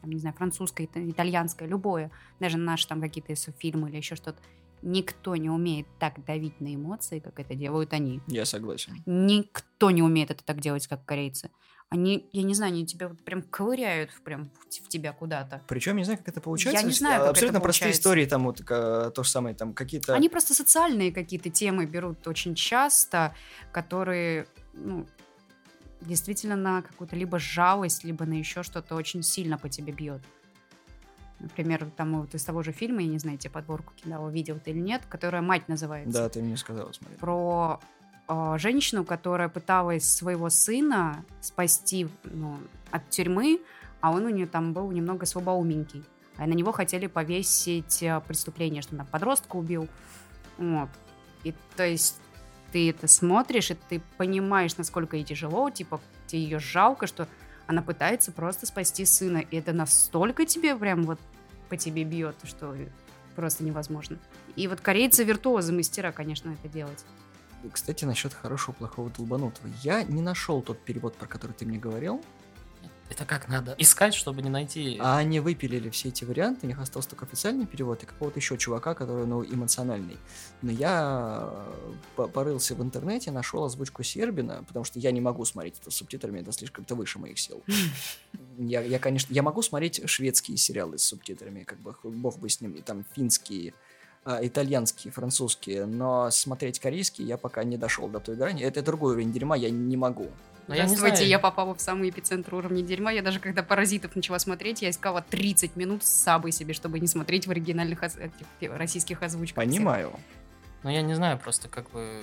там, 0.00 0.10
не 0.10 0.18
знаю, 0.18 0.34
французское, 0.36 0.86
ит- 0.86 0.96
итальянское, 0.96 1.66
любое, 1.66 2.10
даже 2.38 2.56
наши 2.58 2.86
там 2.86 3.00
какие-то 3.00 3.34
фильмы 3.58 3.88
или 3.88 3.96
еще 3.96 4.14
что-то, 4.14 4.38
никто 4.82 5.36
не 5.36 5.50
умеет 5.50 5.86
так 5.98 6.24
давить 6.24 6.60
на 6.60 6.74
эмоции, 6.74 7.18
как 7.20 7.40
это 7.40 7.54
делают 7.54 7.92
они. 7.92 8.20
Я 8.28 8.44
согласен. 8.44 9.02
Никто 9.06 9.90
не 9.90 10.02
умеет 10.02 10.30
это 10.30 10.44
так 10.44 10.60
делать, 10.60 10.86
как 10.86 11.04
корейцы. 11.04 11.50
Они, 11.88 12.28
я 12.32 12.42
не 12.42 12.52
знаю, 12.54 12.72
они 12.72 12.84
тебя 12.84 13.08
вот 13.08 13.22
прям 13.24 13.42
ковыряют 13.42 14.10
прям 14.24 14.50
в 14.68 14.88
тебя 14.88 15.12
куда-то. 15.12 15.62
Причем 15.68 15.92
я 15.92 15.98
не 15.98 16.04
знаю, 16.04 16.18
как 16.18 16.28
это 16.28 16.40
получается. 16.40 16.78
не 16.78 16.82
То 16.82 16.88
есть, 16.88 16.98
знаю, 16.98 17.20
как 17.20 17.30
Абсолютно 17.30 17.58
это 17.58 17.62
простые 17.62 17.80
получается. 17.92 18.00
истории, 18.00 18.26
там 18.26 18.44
вот 18.44 18.60
ка- 18.62 19.12
то 19.14 19.22
же 19.22 19.30
самое, 19.30 19.54
там 19.54 19.72
какие-то... 19.72 20.14
Они 20.14 20.28
просто 20.28 20.52
социальные 20.52 21.12
какие-то 21.12 21.48
темы 21.48 21.86
берут 21.86 22.26
очень 22.26 22.56
часто, 22.56 23.36
которые, 23.72 24.48
ну, 24.74 25.06
действительно 26.00 26.56
на 26.56 26.82
какую-то 26.82 27.14
либо 27.14 27.38
жалость, 27.38 28.02
либо 28.02 28.24
на 28.26 28.34
еще 28.34 28.64
что-то 28.64 28.96
очень 28.96 29.22
сильно 29.22 29.56
по 29.56 29.68
тебе 29.68 29.92
бьет. 29.92 30.22
Например, 31.38 31.86
там 31.96 32.20
вот 32.20 32.34
из 32.34 32.44
того 32.44 32.62
же 32.62 32.72
фильма, 32.72 33.02
я 33.02 33.08
не 33.08 33.18
знаю, 33.18 33.38
тебе 33.38 33.50
подборку 33.50 33.92
кидала, 33.94 34.28
видел 34.30 34.58
ты 34.58 34.70
или 34.70 34.80
нет, 34.80 35.02
которая 35.08 35.42
«Мать» 35.42 35.68
называется. 35.68 36.12
Да, 36.12 36.28
ты 36.28 36.42
мне 36.42 36.56
сказала, 36.56 36.90
смотри. 36.92 37.16
Про 37.18 37.80
э, 38.28 38.54
женщину, 38.58 39.04
которая 39.04 39.48
пыталась 39.48 40.08
своего 40.08 40.48
сына 40.48 41.24
спасти 41.40 42.08
ну, 42.24 42.56
от 42.90 43.10
тюрьмы, 43.10 43.60
а 44.00 44.12
он 44.12 44.24
у 44.24 44.30
нее 44.30 44.46
там 44.46 44.72
был 44.72 44.90
немного 44.90 45.26
слабоуменький. 45.26 46.04
А 46.38 46.46
на 46.46 46.52
него 46.52 46.72
хотели 46.72 47.06
повесить 47.06 48.02
э, 48.02 48.20
преступление, 48.26 48.80
что 48.80 48.96
он 48.96 49.04
подростка 49.06 49.56
убил. 49.56 49.88
Вот. 50.56 50.88
И 51.44 51.54
то 51.76 51.86
есть 51.86 52.18
ты 52.72 52.90
это 52.90 53.08
смотришь, 53.08 53.70
и 53.70 53.74
ты 53.74 54.00
понимаешь, 54.16 54.76
насколько 54.76 55.16
ей 55.16 55.24
тяжело, 55.24 55.70
типа, 55.70 56.00
тебе 56.26 56.42
ее 56.42 56.58
жалко, 56.58 57.06
что 57.06 57.28
она 57.66 57.82
пытается 57.82 58.32
просто 58.32 58.66
спасти 58.66 59.04
сына. 59.04 59.38
И 59.38 59.56
это 59.56 59.72
настолько 59.72 60.46
тебе 60.46 60.76
прям 60.76 61.04
вот 61.04 61.18
по 61.68 61.76
тебе 61.76 62.04
бьет, 62.04 62.36
что 62.44 62.74
просто 63.34 63.64
невозможно. 63.64 64.18
И 64.54 64.68
вот 64.68 64.80
корейцы 64.80 65.24
виртуозы, 65.24 65.72
мастера, 65.72 66.12
конечно, 66.12 66.50
это 66.50 66.68
делать. 66.72 67.04
Кстати, 67.72 68.04
насчет 68.04 68.32
хорошего, 68.32 68.74
плохого, 68.74 69.10
долбанутого. 69.10 69.68
Я 69.82 70.02
не 70.04 70.22
нашел 70.22 70.62
тот 70.62 70.80
перевод, 70.80 71.16
про 71.16 71.26
который 71.26 71.52
ты 71.52 71.66
мне 71.66 71.78
говорил. 71.78 72.22
Это 73.08 73.24
как 73.24 73.48
надо 73.48 73.74
искать, 73.78 74.14
чтобы 74.14 74.42
не 74.42 74.50
найти. 74.50 74.96
А 75.00 75.18
они 75.18 75.40
выпилили 75.40 75.90
все 75.90 76.08
эти 76.08 76.24
варианты, 76.24 76.66
у 76.66 76.68
них 76.68 76.80
остался 76.80 77.10
только 77.10 77.24
официальный 77.24 77.66
перевод 77.66 78.02
и 78.02 78.06
какого-то 78.06 78.38
еще 78.38 78.58
чувака, 78.58 78.94
который, 78.94 79.26
ну, 79.26 79.44
эмоциональный. 79.44 80.18
Но 80.62 80.72
я 80.72 81.48
э, 81.50 81.92
по- 82.16 82.28
порылся 82.28 82.74
в 82.74 82.82
интернете, 82.82 83.30
нашел 83.30 83.64
озвучку 83.64 84.02
Сербина, 84.02 84.64
потому 84.66 84.84
что 84.84 84.98
я 84.98 85.12
не 85.12 85.20
могу 85.20 85.44
смотреть 85.44 85.78
это 85.80 85.90
с 85.90 85.94
субтитрами, 85.94 86.40
это 86.40 86.52
слишком 86.52 86.84
это 86.84 86.94
выше 86.94 87.18
моих 87.18 87.38
сил. 87.38 87.62
Я, 88.58 88.80
я, 88.80 88.98
конечно, 88.98 89.32
я 89.32 89.42
могу 89.42 89.60
смотреть 89.60 90.08
шведские 90.08 90.56
сериалы 90.56 90.96
с 90.96 91.02
субтитрами, 91.02 91.62
как 91.64 91.78
бы, 91.78 91.94
бог 92.04 92.38
бы 92.38 92.48
с 92.48 92.60
ним, 92.62 92.72
и 92.72 92.80
там 92.80 93.04
финские, 93.14 93.74
итальянские, 94.42 95.12
французские, 95.12 95.86
но 95.86 96.30
смотреть 96.30 96.80
корейские 96.80 97.28
я 97.28 97.36
пока 97.36 97.62
не 97.64 97.76
дошел 97.76 98.08
до 98.08 98.20
той 98.20 98.36
грани. 98.36 98.62
Это 98.62 98.82
другой 98.82 99.12
уровень 99.12 99.32
дерьма, 99.32 99.56
я 99.56 99.70
не 99.70 99.96
могу. 99.96 100.28
Но 100.68 100.74
я 100.74 100.82
не 100.82 100.88
Здравствуйте, 100.88 101.16
знаю. 101.18 101.30
я 101.30 101.38
попала 101.38 101.74
в 101.76 101.80
самый 101.80 102.10
эпицентр 102.10 102.54
уровня 102.56 102.82
дерьма. 102.82 103.12
Я 103.12 103.22
даже 103.22 103.38
когда 103.38 103.62
«Паразитов» 103.62 104.16
начала 104.16 104.40
смотреть, 104.40 104.82
я 104.82 104.90
искала 104.90 105.22
30 105.22 105.76
минут 105.76 106.02
с 106.02 106.08
сабой 106.08 106.50
себе, 106.50 106.74
чтобы 106.74 106.98
не 106.98 107.06
смотреть 107.06 107.46
в 107.46 107.52
оригинальных 107.52 108.02
оз- 108.02 108.16
э, 108.16 108.30
российских 108.76 109.22
озвучках. 109.22 109.62
всех. 109.62 109.72
Понимаю. 109.72 110.12
Ну, 110.82 110.90
я 110.90 111.02
не 111.02 111.14
знаю 111.14 111.38
просто 111.38 111.68
как 111.68 111.88
бы 111.90 112.20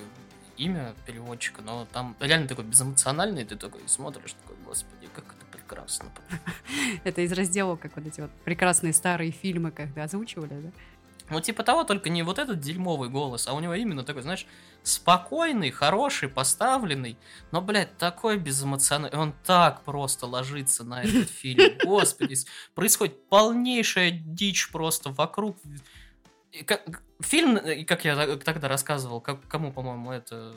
имя 0.58 0.94
переводчика, 1.06 1.62
но 1.62 1.86
там 1.90 2.14
реально 2.20 2.46
такой 2.46 2.64
безэмоциональный, 2.64 3.44
ты 3.46 3.56
такой 3.56 3.80
смотришь, 3.86 4.34
такой, 4.42 4.56
господи, 4.66 5.08
как 5.14 5.24
это 5.24 5.46
прекрасно. 5.50 6.10
Это 7.04 7.22
из 7.22 7.32
раздела, 7.32 7.76
как 7.76 7.96
вот 7.96 8.06
эти 8.06 8.20
вот 8.20 8.30
прекрасные 8.44 8.92
старые 8.92 9.30
фильмы, 9.30 9.70
когда 9.70 10.04
озвучивали, 10.04 10.50
да? 10.60 10.70
Ну, 11.30 11.40
типа 11.40 11.62
того, 11.62 11.84
только 11.84 12.10
не 12.10 12.22
вот 12.22 12.38
этот 12.38 12.60
дерьмовый 12.60 13.08
голос, 13.08 13.48
а 13.48 13.54
у 13.54 13.60
него 13.60 13.74
именно 13.74 14.04
такой, 14.04 14.22
знаешь, 14.22 14.46
спокойный, 14.82 15.70
хороший, 15.70 16.28
поставленный, 16.28 17.16
но, 17.50 17.62
блядь, 17.62 17.96
такой 17.96 18.36
безэмоциональный. 18.36 19.18
Он 19.18 19.34
так 19.44 19.82
просто 19.84 20.26
ложится 20.26 20.84
на 20.84 21.02
этот 21.02 21.30
фильм. 21.30 21.78
Господи, 21.84 22.36
происходит 22.74 23.26
полнейшая 23.28 24.10
дичь 24.10 24.70
просто 24.70 25.10
вокруг. 25.10 25.56
Фильм, 27.20 27.86
как 27.86 28.04
я 28.04 28.36
тогда 28.36 28.68
рассказывал, 28.68 29.20
как, 29.20 29.46
кому, 29.48 29.72
по-моему, 29.72 30.12
это... 30.12 30.54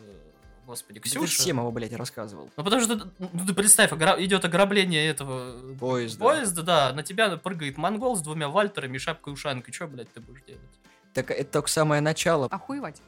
Господи, 0.67 1.00
Да 1.00 1.03
Ты 1.03 1.09
Ксюша? 1.09 1.41
всем 1.41 1.57
его, 1.59 1.71
блядь, 1.71 1.93
рассказывал. 1.93 2.50
Ну, 2.57 2.63
потому 2.63 2.81
что, 2.81 3.09
ну, 3.19 3.45
ты 3.47 3.53
представь, 3.53 3.93
огра- 3.93 4.21
идет 4.21 4.43
ограбление 4.43 5.07
этого 5.07 5.53
Поезда. 5.79 6.19
поезда, 6.24 6.62
да, 6.62 6.93
на 6.93 7.03
тебя 7.03 7.38
прыгает 7.38 7.77
монгол 7.77 8.17
с 8.17 8.21
двумя 8.21 8.50
вальтерами, 8.50 8.97
шапкой 8.97 9.31
ушанкой. 9.33 9.74
Что, 9.74 9.88
блядь, 9.88 10.12
ты 10.12 10.19
будешь 10.19 10.41
делать? 10.45 10.62
Так 11.13 11.31
это 11.31 11.50
только 11.50 11.69
самое 11.69 12.01
начало. 12.01 12.47
Охуевать. 12.47 13.01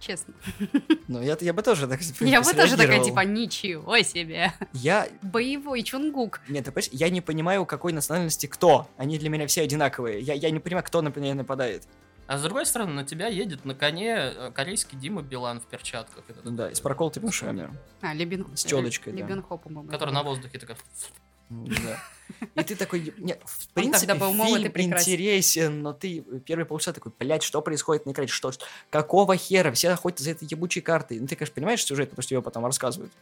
Честно. 0.00 0.32
Ну, 1.08 1.22
я, 1.22 1.36
я 1.40 1.52
бы 1.52 1.62
тоже 1.62 1.86
так 1.86 2.00
Я 2.20 2.40
бы 2.42 2.52
тоже 2.52 2.76
такая, 2.76 3.04
типа, 3.04 3.20
ничего 3.20 4.00
себе. 4.02 4.52
Я... 4.72 5.06
Боевой 5.22 5.82
чунгук. 5.82 6.40
Нет, 6.48 6.64
ты 6.64 6.72
понимаешь, 6.72 6.90
я 6.92 7.10
не 7.10 7.20
понимаю, 7.20 7.64
какой 7.66 7.92
национальности 7.92 8.46
кто. 8.46 8.88
Они 8.96 9.18
для 9.18 9.28
меня 9.28 9.46
все 9.46 9.62
одинаковые. 9.62 10.20
Я, 10.20 10.34
я 10.34 10.50
не 10.50 10.58
понимаю, 10.58 10.84
кто 10.84 11.00
на 11.02 11.12
меня 11.14 11.34
нападает. 11.34 11.84
А 12.26 12.38
с 12.38 12.42
другой 12.42 12.66
стороны, 12.66 12.92
на 12.92 13.04
тебя 13.04 13.28
едет 13.28 13.64
на 13.64 13.74
коне 13.74 14.14
э, 14.16 14.50
корейский 14.52 14.98
Дима 14.98 15.22
Билан 15.22 15.60
в 15.60 15.66
перчатках. 15.66 16.24
Это 16.28 16.50
да, 16.50 16.70
и 16.70 16.74
с 16.74 16.80
проколотыми 16.80 17.26
ушами. 17.26 17.70
А, 18.00 18.14
Лебен... 18.14 18.46
С 18.56 18.64
тёлочкой, 18.64 19.12
да. 19.12 19.20
Лебен 19.20 19.42
Хо, 19.42 19.56
по-моему. 19.58 19.90
Который 19.90 20.12
на 20.12 20.22
воздухе 20.22 20.58
такая... 20.58 20.76
Ну, 21.48 21.66
Да. 21.66 22.00
И 22.56 22.64
ты 22.64 22.74
такой, 22.74 23.14
нет, 23.18 23.40
в 23.44 23.68
Он 23.68 23.74
принципе, 23.74 24.06
тогда 24.08 24.26
молод 24.32 24.58
и 24.60 24.68
фильм 24.68 24.88
интересен, 24.88 25.82
но 25.82 25.92
ты 25.92 26.20
первые 26.44 26.66
полчаса 26.66 26.92
такой, 26.92 27.12
блядь, 27.16 27.44
что 27.44 27.62
происходит 27.62 28.04
на 28.04 28.10
экране, 28.10 28.26
что, 28.28 28.50
что- 28.50 28.66
какого 28.90 29.36
хера, 29.36 29.70
все 29.70 29.90
охотятся 29.90 30.24
за 30.24 30.30
этой 30.32 30.48
ебучей 30.50 30.82
картой. 30.82 31.20
Ну, 31.20 31.28
ты, 31.28 31.36
конечно, 31.36 31.54
понимаешь 31.54 31.84
сюжет, 31.84 32.10
потому 32.10 32.24
что 32.24 32.34
его 32.34 32.42
потом 32.42 32.66
рассказывают. 32.66 33.12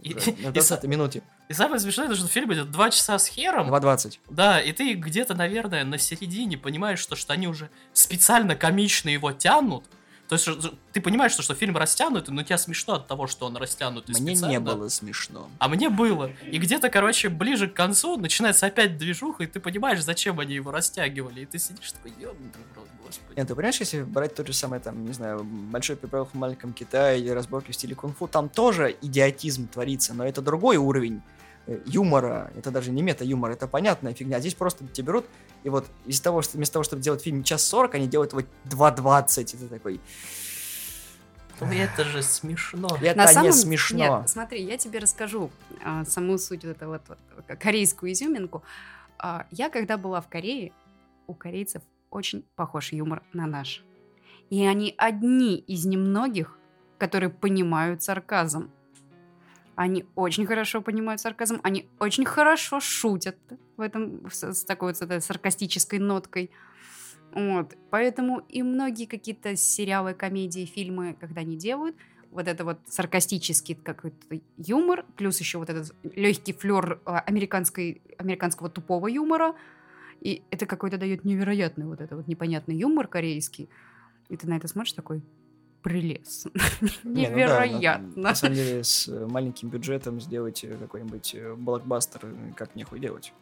И- 0.00 0.14
На 0.14 0.48
и 0.48 0.52
20 0.52 0.84
минуте. 0.84 1.22
И 1.48 1.52
самое 1.52 1.80
смешное, 1.80 2.14
что 2.14 2.28
фильм 2.28 2.52
идет 2.52 2.70
два 2.70 2.90
часа 2.90 3.18
с 3.18 3.26
хером. 3.26 3.68
2.20. 3.68 4.18
Да, 4.30 4.60
и 4.60 4.72
ты 4.72 4.94
где-то, 4.94 5.34
наверное, 5.34 5.84
на 5.84 5.98
середине 5.98 6.56
понимаешь, 6.56 7.00
что, 7.00 7.16
что 7.16 7.32
они 7.32 7.48
уже 7.48 7.68
специально 7.92 8.54
комично 8.54 9.08
его 9.08 9.32
тянут. 9.32 9.84
То 10.28 10.34
есть 10.34 10.46
ты 10.92 11.00
понимаешь, 11.00 11.32
что, 11.32 11.42
что 11.42 11.54
фильм 11.54 11.74
растянутый, 11.78 12.34
но 12.34 12.42
тебе 12.42 12.58
смешно 12.58 12.96
от 12.96 13.06
того, 13.06 13.26
что 13.26 13.46
он 13.46 13.56
растянутый 13.56 14.14
Мне 14.14 14.32
не 14.32 14.36
специально. 14.36 14.60
было 14.60 14.88
смешно. 14.90 15.48
А 15.58 15.68
мне 15.68 15.88
было. 15.88 16.30
И 16.44 16.58
где-то, 16.58 16.90
короче, 16.90 17.30
ближе 17.30 17.66
к 17.66 17.72
концу 17.72 18.18
начинается 18.18 18.66
опять 18.66 18.98
движуха, 18.98 19.44
и 19.44 19.46
ты 19.46 19.58
понимаешь, 19.58 20.02
зачем 20.04 20.38
они 20.38 20.54
его 20.54 20.70
растягивали. 20.70 21.40
И 21.40 21.46
ты 21.46 21.58
сидишь 21.58 21.92
такой, 21.92 22.12
ёбаный 22.20 22.50
рот, 22.76 22.87
господи. 23.08 23.36
Нет, 23.36 23.48
ты 23.48 23.54
понимаешь, 23.54 23.80
если 23.80 24.02
брать 24.02 24.34
то 24.34 24.46
же 24.46 24.52
самое, 24.52 24.80
там, 24.80 25.04
не 25.04 25.12
знаю, 25.12 25.42
большой 25.44 25.96
переполох 25.96 26.30
в 26.30 26.34
маленьком 26.34 26.72
Китае 26.72 27.20
или 27.20 27.30
разборки 27.30 27.72
в 27.72 27.74
стиле 27.74 27.94
кунг-фу, 27.94 28.28
там 28.28 28.48
тоже 28.48 28.96
идиотизм 29.02 29.68
творится, 29.68 30.14
но 30.14 30.26
это 30.26 30.40
другой 30.40 30.76
уровень 30.76 31.22
э, 31.66 31.80
юмора, 31.86 32.52
это 32.56 32.70
даже 32.70 32.90
не 32.90 33.02
мета-юмор, 33.02 33.50
это 33.50 33.66
понятная 33.66 34.14
фигня. 34.14 34.36
А 34.36 34.40
здесь 34.40 34.54
просто 34.54 34.86
тебя 34.86 35.06
берут, 35.06 35.26
и 35.64 35.68
вот 35.68 35.86
из 36.06 36.20
того, 36.20 36.42
что 36.42 36.56
вместо 36.56 36.74
того, 36.74 36.84
чтобы 36.84 37.02
делать 37.02 37.22
фильм 37.22 37.42
час 37.42 37.64
40, 37.64 37.96
они 37.96 38.06
делают 38.06 38.32
его 38.32 38.42
2.20, 38.66 39.42
и 39.42 39.44
ты 39.56 39.66
такой, 39.68 40.00
Ну 41.60 41.72
это 41.72 42.04
же 42.04 42.22
смешно. 42.22 42.96
это 43.02 43.42
не 43.42 43.52
смешно. 43.52 44.20
Нет, 44.20 44.28
смотри, 44.28 44.62
я 44.62 44.78
тебе 44.78 44.98
расскажу 45.00 45.50
а, 45.84 46.04
саму 46.04 46.38
суть 46.38 46.64
вот 46.64 46.76
этого 46.76 47.00
вот, 47.08 47.18
вот, 47.34 47.58
корейскую 47.58 48.12
изюминку. 48.12 48.62
А, 49.18 49.46
я 49.50 49.68
когда 49.68 49.96
была 49.96 50.20
в 50.20 50.28
Корее, 50.28 50.72
у 51.26 51.34
корейцев 51.34 51.82
очень 52.10 52.44
похож 52.56 52.92
юмор 52.92 53.22
на 53.32 53.46
наш. 53.46 53.84
И 54.50 54.64
они 54.64 54.94
одни 54.96 55.58
из 55.58 55.84
немногих, 55.84 56.58
которые 56.98 57.30
понимают 57.30 58.02
сарказм. 58.02 58.70
Они 59.76 60.06
очень 60.16 60.46
хорошо 60.46 60.80
понимают 60.82 61.20
сарказм, 61.20 61.60
они 61.62 61.88
очень 62.00 62.24
хорошо 62.24 62.80
шутят 62.80 63.36
в 63.76 63.80
этом 63.80 64.28
с, 64.28 64.52
с 64.52 64.64
такой 64.64 64.88
вот 64.88 64.96
с 64.96 65.02
этой 65.02 65.20
саркастической 65.20 65.98
ноткой. 65.98 66.50
Вот. 67.32 67.76
Поэтому 67.90 68.40
и 68.48 68.62
многие 68.62 69.06
какие-то 69.06 69.54
сериалы, 69.54 70.14
комедии, 70.14 70.64
фильмы, 70.64 71.16
когда 71.20 71.42
они 71.42 71.56
делают, 71.56 71.94
вот 72.30 72.48
это 72.48 72.64
вот 72.64 72.78
саркастический 72.86 73.74
какой-то 73.74 74.40
юмор, 74.56 75.04
плюс 75.16 75.38
еще 75.40 75.58
вот 75.58 75.70
этот 75.70 75.94
легкий 76.14 76.52
флер 76.52 77.00
американской, 77.04 78.02
американского 78.18 78.68
тупого 78.68 79.06
юмора, 79.06 79.54
и 80.20 80.42
это 80.50 80.66
какой-то 80.66 80.98
дает 80.98 81.24
невероятный 81.24 81.86
вот 81.86 82.00
этот 82.00 82.18
вот 82.18 82.28
непонятный 82.28 82.76
юмор 82.76 83.06
корейский. 83.08 83.68
И 84.28 84.36
ты 84.36 84.46
на 84.46 84.56
это 84.56 84.68
смотришь 84.68 84.92
такой 84.92 85.22
прелес. 85.82 86.46
Не, 87.04 87.28
ну 87.28 87.36
да, 87.36 87.66
Невероятно. 87.66 88.12
На 88.16 88.34
самом 88.34 88.54
деле, 88.56 88.82
с 88.84 89.08
э, 89.08 89.26
маленьким 89.26 89.68
бюджетом 89.68 90.20
сделать 90.20 90.64
э, 90.64 90.76
какой-нибудь 90.76 91.34
э, 91.34 91.54
блокбастер, 91.54 92.20
как 92.56 92.74
нехуй 92.74 92.98
делать. 93.00 93.32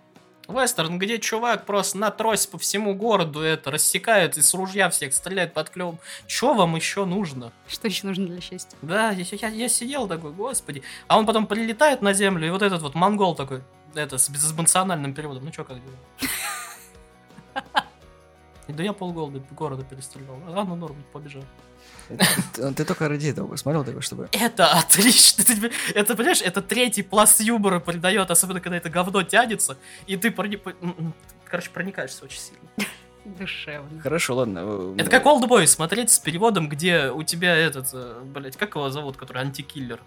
Вестерн, 0.49 0.99
где 0.99 1.19
чувак 1.19 1.67
просто 1.67 1.99
на 1.99 2.11
трость 2.12 2.51
по 2.53 2.59
всему 2.59 2.95
городу 2.95 3.41
это 3.41 3.73
рассекает 3.73 4.37
и 4.39 4.43
с 4.43 4.55
ружья 4.55 4.91
всех 4.91 5.12
стреляет 5.12 5.55
под 5.55 5.71
клювом. 5.71 5.99
Че 6.29 6.55
вам 6.55 6.77
еще 6.77 7.05
нужно? 7.05 7.53
Что 7.67 7.89
еще 7.89 8.07
нужно 8.07 8.27
для 8.27 8.41
счастья? 8.41 8.79
Да, 8.83 9.11
я, 9.11 9.25
я- 9.33 9.49
я 9.49 9.69
сидел 9.69 10.07
такой, 10.07 10.33
господи. 10.33 10.83
А 11.09 11.19
он 11.19 11.27
потом 11.27 11.49
прилетает 11.49 12.01
на 12.01 12.12
землю, 12.12 12.47
и 12.47 12.51
вот 12.51 12.62
этот 12.62 12.81
вот 12.83 12.95
монгол 12.95 13.35
такой, 13.35 13.62
это, 14.01 14.19
с 14.19 14.29
безэмоциональным 14.29 15.15
переводом. 15.15 15.45
Ну 15.45 15.51
чё, 15.51 15.65
как 15.65 15.77
дела? 15.83 15.97
И 18.69 18.73
Да 18.73 18.83
я 18.83 18.93
полгорода 18.93 19.41
города 19.53 19.85
перестрелял. 19.85 20.41
А, 20.49 20.65
ну 20.65 20.77
норм, 20.77 20.97
побежал. 21.13 21.45
Ты, 22.09 22.73
ты 22.73 22.85
только 22.85 23.09
ради 23.09 23.29
этого 23.29 23.49
посмотрел 23.49 23.85
такой, 23.85 24.01
чтобы... 24.03 24.29
Это 24.33 24.67
отлично. 24.73 25.45
Ты 25.45 25.73
Это, 25.95 26.15
понимаешь, 26.15 26.41
это 26.43 26.63
третий 26.63 27.03
пласт 27.03 27.41
юмора 27.41 27.81
придает, 27.81 28.31
особенно 28.31 28.61
когда 28.61 28.77
это 28.77 28.91
говно 28.91 29.23
тянется, 29.25 29.77
и 30.07 30.17
ты, 30.17 30.31
прони- 30.31 30.61
короче, 31.45 31.71
проникаешься 31.71 32.25
очень 32.25 32.39
сильно. 32.41 32.61
Душевно. 33.25 34.01
Хорошо, 34.01 34.37
ладно. 34.37 34.61
э, 34.63 34.95
Это 34.99 35.11
как 35.11 35.27
Олдбой 35.27 35.67
смотреть 35.67 36.11
с 36.13 36.19
переводом, 36.21 36.69
где 36.69 37.11
у 37.11 37.25
тебя 37.25 37.57
этот, 37.57 37.89
э, 37.93 38.21
блядь, 38.25 38.57
как 38.57 38.77
его 38.77 38.89
зовут, 38.89 39.17
который 39.17 39.43
антикиллер? 39.43 40.01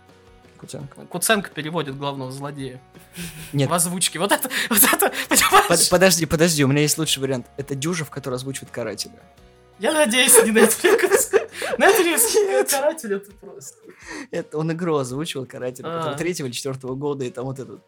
Куценко. 0.60 1.06
Куценко 1.06 1.50
переводит 1.50 1.98
главного 1.98 2.32
злодея. 2.32 2.82
Нет. 3.54 3.70
В 3.70 3.74
озвучке. 3.74 4.20
Вот 4.20 4.32
это, 4.32 4.50
вот 4.70 4.84
это, 4.84 5.12
понимаешь? 5.30 5.68
Под- 5.68 5.90
подожди, 5.90 6.26
подожди, 6.26 6.64
у 6.64 6.68
меня 6.68 6.82
есть 6.82 6.98
лучший 6.98 7.22
вариант. 7.22 7.48
Это 7.58 7.76
Дюжев, 7.76 8.10
который 8.10 8.36
озвучивает 8.36 8.72
карателя. 8.72 9.14
Я 9.80 9.94
надеюсь, 9.94 10.34
не 10.44 10.52
Netflix. 10.52 11.32
Netflix 11.78 12.70
каратель 12.70 13.14
это 13.14 13.32
просто. 13.40 13.78
Это 14.32 14.58
он 14.58 14.72
игру 14.74 14.98
озвучивал 14.98 15.46
карателя, 15.46 15.88
А. 15.88 15.98
который 16.00 16.18
третьего 16.18 16.48
или 16.48 16.54
четвертого 16.54 16.96
года, 16.96 17.24
и 17.24 17.30
там 17.30 17.46
вот 17.46 17.60
этот. 17.60 17.80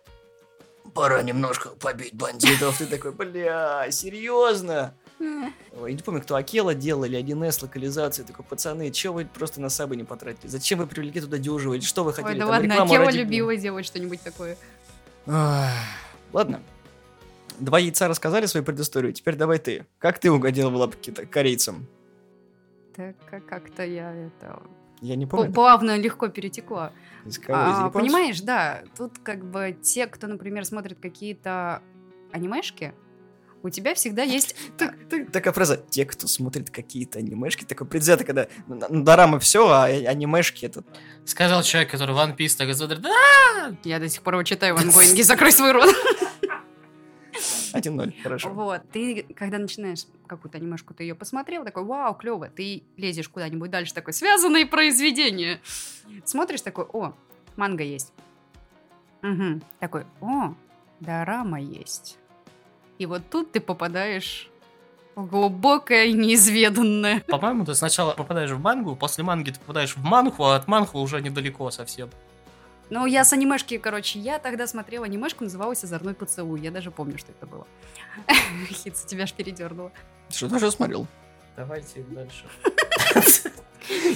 Пора 0.93 1.21
немножко 1.21 1.69
побить 1.69 2.13
бандитов. 2.13 2.77
Ты 2.77 2.85
такой, 2.85 3.11
бля, 3.11 3.87
серьезно? 3.91 4.95
Я 5.21 5.91
не 5.93 5.97
помню, 6.01 6.21
кто 6.21 6.35
Акела 6.35 6.73
делал 6.73 7.03
или 7.05 7.17
1С 7.19 7.59
локализации. 7.63 8.23
Такой, 8.23 8.43
пацаны, 8.45 8.91
че 8.91 9.11
вы 9.11 9.25
просто 9.25 9.61
на 9.61 9.69
сабы 9.69 9.95
не 9.95 10.03
потратили? 10.03 10.47
Зачем 10.49 10.79
вы 10.79 10.87
привлекли 10.87 11.21
туда 11.21 11.37
Дюжева? 11.37 11.73
Или 11.75 11.81
что 11.81 12.03
вы 12.03 12.13
хотели? 12.13 12.33
Ой, 12.33 12.39
да 12.39 12.45
там 12.45 12.49
ладно, 12.49 12.83
Акела 12.83 13.05
ради- 13.05 13.17
любила 13.17 13.55
делать 13.55 13.85
что-нибудь 13.85 14.21
такое. 14.21 14.57
Ладно. 16.33 16.61
Два 17.59 17.77
яйца 17.79 18.07
рассказали 18.07 18.47
свою 18.47 18.65
предысторию, 18.65 19.13
теперь 19.13 19.35
давай 19.35 19.59
ты. 19.59 19.85
Как 19.99 20.17
ты 20.19 20.31
угодил 20.31 20.71
в 20.71 20.75
лапки 20.75 21.11
корейцам? 21.11 21.85
Так 22.95 23.15
как- 23.29 23.45
как-то 23.45 23.85
я 23.85 24.11
это... 24.13 24.61
Я 25.01 25.15
не 25.15 25.25
помню. 25.25 25.51
Плавно, 25.51 25.97
легко 25.97 26.27
перетекло. 26.27 26.91
Из 27.25 27.37
кого? 27.39 27.71
Из 27.71 27.77
А, 27.79 27.89
понимаешь, 27.89 28.41
да, 28.41 28.83
тут 28.97 29.17
как 29.23 29.43
бы 29.43 29.75
те, 29.81 30.05
кто, 30.07 30.27
например, 30.27 30.63
смотрит 30.65 30.99
какие-то 30.99 31.81
анимешки, 32.31 32.93
у 33.63 33.69
тебя 33.69 33.93
всегда 33.95 34.23
есть... 34.23 34.55
Так, 34.77 34.95
так- 35.09 35.31
такая 35.31 35.53
фраза. 35.53 35.77
Те, 35.77 36.05
кто 36.05 36.27
смотрит 36.27 36.69
какие-то 36.69 37.19
анимешки, 37.19 37.63
такой 37.65 37.87
предвзято, 37.87 38.23
когда 38.23 38.47
на- 38.67 38.89
дорамы 38.89 39.39
все, 39.39 39.67
а 39.67 39.85
а- 39.85 40.09
анимешки 40.09 40.65
это... 40.65 40.83
Сказал 41.25 41.63
человек, 41.63 41.91
который 41.91 42.15
One 42.15 42.35
Piece 42.35 42.57
так 42.57 42.73
смотрит, 42.75 43.01
да, 43.01 43.75
Я 43.83 43.99
до 43.99 44.09
сих 44.09 44.21
пор 44.21 44.35
его 44.35 44.43
читаю 44.43 44.75
в 44.75 44.79
ангоинге, 44.79 45.23
закрой 45.23 45.51
свой 45.51 45.71
рот. 45.71 45.89
1-0, 47.73 48.21
хорошо. 48.21 48.49
Вот, 48.49 48.81
ты, 48.91 49.25
когда 49.35 49.57
начинаешь 49.57 50.05
какую-то 50.27 50.57
анимешку, 50.57 50.93
ты 50.93 51.03
ее 51.03 51.15
посмотрел, 51.15 51.63
такой, 51.63 51.83
вау, 51.83 52.13
клево, 52.15 52.49
ты 52.49 52.83
лезешь 52.97 53.29
куда-нибудь 53.29 53.69
дальше, 53.69 53.93
такой, 53.93 54.13
связанные 54.13 54.65
произведения. 54.65 55.61
Смотришь, 56.25 56.61
такой, 56.61 56.85
о, 56.85 57.13
манга 57.55 57.83
есть. 57.83 58.11
Мгм. 59.21 59.61
Такой, 59.79 60.05
о, 60.19 60.53
дорама 60.99 61.61
есть. 61.61 62.17
И 63.01 63.07
вот 63.07 63.23
тут 63.31 63.51
ты 63.51 63.59
попадаешь 63.59 64.47
в 65.15 65.25
глубокое 65.25 66.05
и 66.05 66.13
неизведанное. 66.13 67.21
По-моему, 67.21 67.65
ты 67.65 67.73
сначала 67.73 68.13
попадаешь 68.13 68.51
в 68.51 68.59
мангу, 68.59 68.95
после 68.95 69.23
манги 69.23 69.49
ты 69.49 69.59
попадаешь 69.59 69.95
в 69.95 70.03
манху, 70.03 70.43
а 70.43 70.55
от 70.55 70.67
манху 70.67 70.99
уже 70.99 71.19
недалеко 71.19 71.71
совсем. 71.71 72.11
Ну, 72.91 73.07
я 73.07 73.25
с 73.25 73.33
анимешки, 73.33 73.79
короче, 73.79 74.19
я 74.19 74.37
тогда 74.37 74.67
смотрела 74.67 75.05
анимешку, 75.05 75.43
называлась 75.43 75.83
«Озорной 75.83 76.13
поцелуй». 76.13 76.59
Я 76.59 76.69
даже 76.69 76.91
помню, 76.91 77.17
что 77.17 77.31
это 77.31 77.47
было. 77.47 77.65
Хитса, 78.69 79.07
тебя 79.07 79.23
аж 79.23 79.33
передернуло. 79.33 79.91
Что, 80.29 80.47
тоже 80.47 80.69
смотрел? 80.69 81.07
Давайте 81.55 82.03
дальше. 82.03 82.45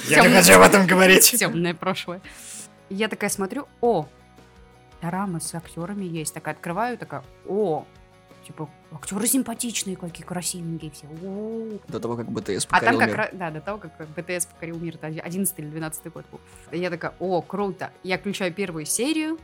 Я 0.08 0.28
не 0.28 0.36
хочу 0.36 0.54
об 0.54 0.62
этом 0.62 0.86
говорить. 0.86 1.32
Темное 1.40 1.74
прошлое. 1.74 2.22
Я 2.92 3.08
такая 3.08 3.32
смотрю, 3.32 3.68
о, 3.82 4.08
дорамы 5.02 5.42
с 5.42 5.56
актерами 5.56 6.06
есть. 6.06 6.36
Такая 6.36 6.54
открываю, 6.54 7.00
такая, 7.00 7.24
о, 7.48 7.88
типа, 8.46 8.70
актеры 8.92 9.28
симпатичные, 9.28 9.96
какие 9.96 10.26
красивенькие 10.26 10.92
все. 10.92 11.08
о». 11.08 11.80
До 11.88 12.00
того, 12.00 12.16
как 12.16 12.32
БТС 12.32 12.68
А 12.70 12.80
там 12.80 12.96
покорил 12.96 13.00
как 13.00 13.08
мир. 13.10 13.18
раз, 13.18 13.30
да, 13.34 13.52
до 13.52 13.62
того, 13.62 13.78
как 13.80 13.92
БТС 14.16 14.46
покорил 14.46 14.78
мир, 14.80 14.96
это 14.96 15.08
11 15.08 15.60
или 15.60 15.68
12 15.68 16.14
год 16.14 16.26
был. 16.32 16.40
Я 16.72 16.90
такая, 16.90 17.14
о, 17.20 17.42
круто. 17.42 17.92
Я 18.04 18.18
включаю 18.18 18.54
первую 18.54 18.86
серию, 18.86 19.38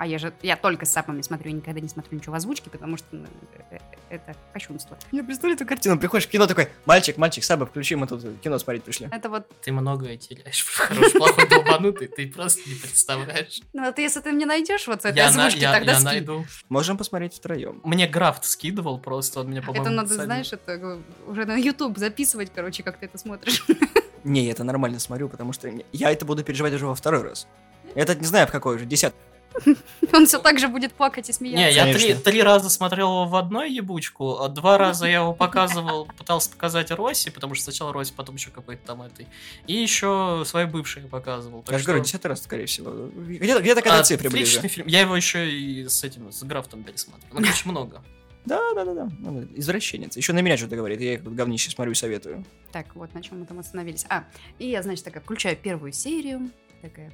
а 0.00 0.06
я 0.06 0.18
же, 0.18 0.32
я 0.40 0.56
только 0.56 0.86
с 0.86 0.92
сапами 0.92 1.20
смотрю, 1.20 1.50
я 1.50 1.56
никогда 1.58 1.78
не 1.78 1.88
смотрю 1.88 2.16
ничего 2.16 2.32
в 2.32 2.36
озвучке, 2.36 2.70
потому 2.70 2.96
что 2.96 3.06
ну, 3.12 3.26
э, 3.70 3.76
э, 3.76 3.78
это 4.08 4.34
кощунство. 4.50 4.96
Я 5.12 5.22
представляю 5.22 5.56
эту 5.56 5.66
картину. 5.66 5.98
Приходишь 5.98 6.26
в 6.26 6.30
кино 6.30 6.46
такой, 6.46 6.68
мальчик, 6.86 7.18
мальчик, 7.18 7.44
Саба, 7.44 7.66
включи, 7.66 7.96
мы 7.96 8.06
тут 8.06 8.24
кино 8.40 8.58
смотреть 8.58 8.84
пришли. 8.84 9.08
Это 9.12 9.28
вот, 9.28 9.46
Ты 9.60 9.72
многое 9.72 10.16
теряешь. 10.16 10.64
Хороший, 10.74 11.18
плохой, 11.18 11.46
долбанутый, 11.46 12.08
ты 12.08 12.28
просто 12.28 12.66
не 12.66 12.76
представляешь. 12.76 13.60
ну 13.74 13.84
вот 13.84 13.98
если 13.98 14.20
ты 14.20 14.32
мне 14.32 14.46
найдешь 14.46 14.86
вот 14.86 15.02
с 15.02 15.04
этой 15.04 15.18
Я, 15.18 15.28
озвучки, 15.28 15.58
я- 15.58 15.72
тогда 15.74 15.92
я 15.92 16.00
найду. 16.00 16.46
Можем 16.70 16.96
посмотреть 16.96 17.34
втроем. 17.34 17.82
Мне 17.84 18.06
Графт 18.08 18.46
скидывал 18.46 18.98
просто, 18.98 19.40
он 19.40 19.48
мне, 19.48 19.60
по-моему, 19.60 19.84
Это 19.84 19.92
надо, 19.92 20.14
знаешь, 20.14 20.50
это 20.50 20.72
э, 20.72 20.98
уже 21.26 21.44
на 21.44 21.56
YouTube 21.56 21.98
записывать, 21.98 22.50
короче, 22.54 22.82
как 22.82 22.96
ты 22.96 23.04
это 23.04 23.18
смотришь. 23.18 23.66
Не, 24.24 24.46
я 24.46 24.52
это 24.52 24.64
нормально 24.64 24.98
смотрю, 24.98 25.28
потому 25.28 25.52
что 25.52 25.70
я 25.92 26.10
это 26.10 26.24
буду 26.24 26.42
переживать 26.42 26.72
уже 26.72 26.86
во 26.86 26.94
второй 26.94 27.20
раз. 27.22 27.46
Это 27.94 28.14
не 28.14 28.24
знаю 28.24 28.46
в 28.46 28.50
какой 28.50 28.76
уже, 28.76 28.86
десятый. 28.86 29.20
Он 30.12 30.26
все 30.26 30.38
так 30.38 30.58
же 30.58 30.68
будет 30.68 30.92
плакать 30.92 31.28
и 31.28 31.32
смеяться. 31.32 31.84
Не, 31.84 32.08
я 32.08 32.16
три, 32.16 32.42
раза 32.42 32.70
смотрел 32.70 33.08
его 33.08 33.26
в 33.26 33.36
одной 33.36 33.72
ебучку, 33.72 34.38
а 34.40 34.48
два 34.48 34.78
раза 34.78 35.06
я 35.06 35.16
его 35.16 35.32
показывал, 35.32 36.06
пытался 36.16 36.50
показать 36.50 36.90
Роси, 36.90 37.30
потому 37.30 37.54
что 37.54 37.64
сначала 37.64 37.92
Роси, 37.92 38.12
потом 38.16 38.36
еще 38.36 38.50
какой-то 38.50 38.86
там 38.86 39.02
этой. 39.02 39.26
И 39.66 39.74
еще 39.74 40.42
своей 40.46 40.66
бывшей 40.66 41.02
показывал. 41.02 41.64
Я 41.68 41.78
же 41.78 41.84
говорю, 41.84 42.02
десятый 42.02 42.28
раз, 42.28 42.42
скорее 42.42 42.66
всего. 42.66 42.90
Где-то 42.90 43.60
где-то 43.60 43.82
к 43.82 43.86
этой 43.86 44.04
цифре 44.04 44.30
ближе. 44.30 44.58
Отличный 44.58 44.68
фильм. 44.68 44.86
Я 44.86 45.00
его 45.00 45.16
еще 45.16 45.50
и 45.50 45.88
с 45.88 46.04
этим, 46.04 46.32
с 46.32 46.42
Графтом 46.42 46.82
пересматривал. 46.82 47.34
Ну, 47.34 47.42
короче, 47.42 47.68
много. 47.68 48.02
Да, 48.46 48.58
да, 48.74 48.86
да, 48.86 48.94
да. 48.94 49.08
Ну, 49.18 49.46
Извращенец. 49.54 50.16
Еще 50.16 50.32
на 50.32 50.40
меня 50.40 50.56
что-то 50.56 50.74
говорит. 50.74 50.98
Я 51.00 51.14
их 51.14 51.24
тут 51.24 51.34
говнище 51.34 51.70
смотрю 51.70 51.92
и 51.92 51.94
советую. 51.94 52.44
Так, 52.72 52.96
вот 52.96 53.12
на 53.12 53.22
чем 53.22 53.40
мы 53.40 53.46
там 53.46 53.58
остановились. 53.58 54.06
А, 54.08 54.24
и 54.58 54.70
я, 54.70 54.82
значит, 54.82 55.04
такая 55.04 55.22
включаю 55.22 55.56
первую 55.56 55.92
серию, 55.92 56.50
такая, 56.80 57.12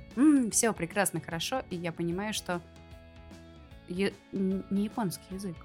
все 0.51 0.73
прекрасно, 0.73 1.21
хорошо, 1.21 1.63
и 1.71 1.77
я 1.77 1.93
понимаю, 1.93 2.33
что 2.35 2.61
я- 3.89 4.13
не 4.33 4.85
японский 4.85 5.35
язык. 5.35 5.57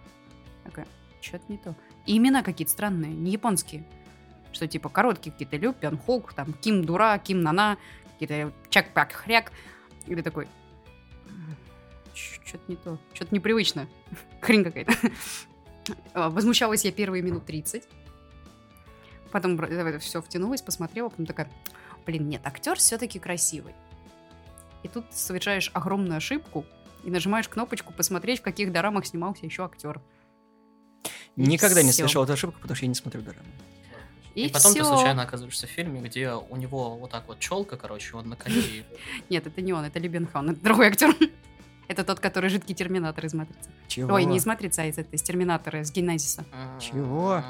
Такая, 0.64 0.88
что-то 1.22 1.44
не 1.50 1.58
то. 1.58 1.76
И 2.06 2.18
имена 2.18 2.44
какие-то 2.44 2.72
странные, 2.72 3.12
не 3.14 3.32
японские. 3.32 3.84
Что 4.52 4.68
типа 4.68 4.90
короткие 4.90 5.32
какие-то 5.32 5.58
Лю, 5.58 5.74
Пян 5.74 5.98
Холк, 5.98 6.34
там 6.34 6.54
Ким 6.54 6.84
Дура, 6.84 7.18
Ким 7.24 7.42
Нана, 7.42 7.78
какие-то 8.14 8.54
Чак 8.70 8.94
Пак 8.94 9.12
Хряк. 9.14 9.52
И 10.08 10.16
ты 10.16 10.22
такой, 10.24 10.48
что-то 12.14 12.64
не 12.68 12.76
то, 12.76 12.98
что-то 13.14 13.34
непривычно. 13.34 13.88
Хрень 14.42 14.64
какая-то. 14.64 14.94
А, 16.14 16.30
Возмущалась 16.30 16.86
я 16.86 16.92
первые 16.92 17.24
минут 17.24 17.46
30. 17.46 17.84
Потом 19.32 19.58
все 20.00 20.22
втянулась, 20.22 20.62
посмотрела, 20.62 21.08
потом 21.10 21.26
такая, 21.26 21.50
блин, 22.06 22.28
нет, 22.28 22.42
актер 22.46 22.78
все-таки 22.78 23.18
красивый. 23.18 23.74
И 24.84 24.88
тут 24.88 25.06
совершаешь 25.12 25.70
огромную 25.74 26.18
ошибку 26.18 26.66
и 27.04 27.10
нажимаешь 27.10 27.48
кнопочку 27.48 27.94
посмотреть, 27.94 28.40
в 28.40 28.44
каких 28.44 28.72
дорамах 28.72 29.06
снимался 29.06 29.46
еще 29.46 29.64
актер. 29.66 30.02
И 31.36 31.42
Никогда 31.42 31.82
не 31.82 31.90
всё. 31.90 31.98
совершал 31.98 32.24
эту 32.26 32.34
ошибку, 32.34 32.60
потому 32.62 32.76
что 32.76 32.86
я 32.86 32.90
не 32.90 32.96
смотрю 32.96 33.22
дораму. 33.22 33.46
И, 34.36 34.46
И, 34.46 34.50
потом 34.50 34.74
ты 34.74 34.80
всё. 34.82 34.94
случайно 34.96 35.24
оказываешься 35.24 35.68
в 35.68 35.70
фильме, 35.70 36.00
где 36.02 36.32
у 36.32 36.56
него 36.56 36.96
вот 36.98 37.12
так 37.12 37.28
вот 37.28 37.40
челка, 37.40 37.76
короче, 37.78 38.16
он 38.16 38.30
на 38.30 38.36
коне. 38.36 38.62
Нет, 39.30 39.46
это 39.48 39.62
не 39.62 39.74
он, 39.74 39.84
это 39.84 40.00
Ли 40.00 40.08
Бен 40.08 40.26
Хан, 40.28 40.52
это 40.52 40.62
другой 40.62 40.88
актер. 40.88 41.14
Это 41.88 42.06
тот, 42.06 42.22
который 42.22 42.50
жидкий 42.50 42.74
терминатор 42.74 43.26
из 43.26 43.34
Матрицы. 43.34 43.70
Чего? 43.90 44.14
Ой, 44.14 44.24
не 44.24 44.38
из 44.38 44.46
Матрицы, 44.46 44.80
а 44.80 44.86
из, 44.86 44.98
этой, 44.98 45.16
из 45.16 45.22
Терминатора, 45.24 45.82
из 45.82 45.92
Генезиса. 45.92 46.46
Чего? 46.80 47.44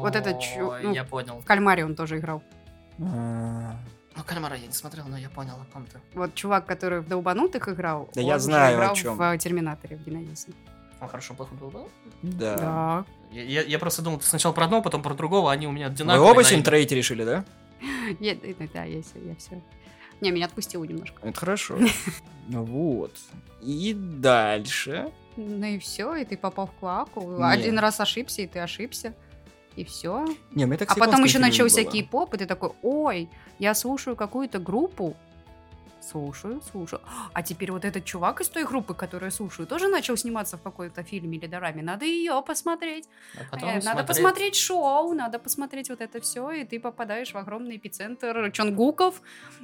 Вот 0.00 0.16
это 0.16 0.32
чё- 0.40 0.70
Ой, 0.72 0.82
ну, 0.82 0.92
Я 0.92 1.04
понял. 1.04 1.38
В 1.38 1.44
Кальмаре 1.44 1.84
он 1.84 1.94
тоже 1.94 2.18
играл. 2.18 2.42
Ну, 4.18 4.24
Кальмара 4.24 4.56
я 4.56 4.66
не 4.66 4.72
смотрел, 4.72 5.06
но 5.06 5.16
я 5.16 5.30
понял, 5.30 5.54
о 5.54 5.80
ты. 5.92 6.00
Вот 6.14 6.34
чувак, 6.34 6.66
который 6.66 7.00
в 7.00 7.06
Долбанутых 7.08 7.68
играл, 7.68 8.08
Да 8.14 8.20
он 8.20 8.26
я 8.26 8.38
знаю, 8.40 8.74
о 8.74 8.80
играл 8.80 8.94
чём. 8.96 9.16
в 9.16 9.22
э, 9.22 9.38
Терминаторе, 9.38 9.96
в 9.96 10.04
Генезисе. 10.04 10.48
Он 11.00 11.08
хорошо, 11.08 11.34
плохо 11.34 11.54
был, 11.54 11.70
да? 11.70 11.80
Да. 12.22 12.56
Да. 12.56 13.04
Я, 13.30 13.62
я- 13.62 13.78
просто 13.78 14.02
думал, 14.02 14.18
ты 14.18 14.26
сначала 14.26 14.52
про 14.52 14.64
одного, 14.64 14.82
потом 14.82 15.02
про 15.02 15.14
другого, 15.14 15.52
они 15.52 15.68
у 15.68 15.70
меня 15.70 15.86
Вы 15.86 15.92
одинаковые. 15.92 16.30
оба 16.30 16.38
на 16.38 16.42
сегодня 16.42 16.56
имя. 16.56 16.64
троите 16.64 16.96
решили, 16.96 17.24
да? 17.24 17.44
Я, 18.20 18.34
да, 18.74 18.82
я, 18.82 19.02
все. 19.38 19.62
Не, 20.20 20.32
меня 20.32 20.46
отпустило 20.46 20.82
немножко. 20.82 21.20
Это 21.22 21.38
хорошо. 21.38 21.78
Ну 22.48 22.64
Вот. 22.64 23.14
И 23.62 23.92
дальше. 23.94 25.12
Ну 25.36 25.64
и 25.66 25.78
все, 25.78 26.16
и 26.16 26.24
ты 26.24 26.36
попал 26.36 26.66
в 26.66 26.72
клаку. 26.72 27.40
Один 27.42 27.78
раз 27.78 28.00
ошибся, 28.00 28.42
и 28.42 28.46
ты 28.48 28.58
ошибся. 28.58 29.14
И 29.76 29.84
все. 29.84 30.26
Не, 30.54 30.66
мы 30.66 30.76
так 30.76 30.90
А 30.90 30.94
с 30.94 30.98
потом 30.98 31.22
еще 31.22 31.38
начался 31.38 31.84
кей-поп, 31.84 32.34
и 32.34 32.38
ты 32.38 32.46
такой, 32.46 32.72
ой, 32.82 33.28
я 33.58 33.74
слушаю 33.74 34.16
какую-то 34.16 34.58
группу. 34.58 35.16
Слушаю, 36.00 36.62
слушаю. 36.70 37.00
А 37.34 37.42
теперь 37.42 37.70
вот 37.72 37.84
этот 37.84 38.04
чувак 38.04 38.40
из 38.40 38.48
той 38.48 38.64
группы, 38.64 38.94
которую 38.94 39.26
я 39.30 39.36
слушаю, 39.36 39.66
тоже 39.66 39.88
начал 39.88 40.16
сниматься 40.16 40.56
в 40.56 40.62
какой-то 40.62 41.02
фильме 41.02 41.36
или 41.38 41.46
дораме. 41.46 41.82
Надо 41.82 42.04
ее 42.06 42.42
посмотреть. 42.46 43.08
А 43.50 43.56
Э, 43.56 43.60
Надо 43.60 43.80
смотреть- 43.82 44.06
посмотреть 44.06 44.56
шоу, 44.56 45.12
надо 45.14 45.38
посмотреть 45.38 45.90
вот 45.90 46.00
это 46.00 46.20
все, 46.20 46.50
и 46.52 46.64
ты 46.64 46.80
попадаешь 46.80 47.34
в 47.34 47.36
огромный 47.36 47.76
эпицентр 47.76 48.50
чонгуков, 48.52 49.20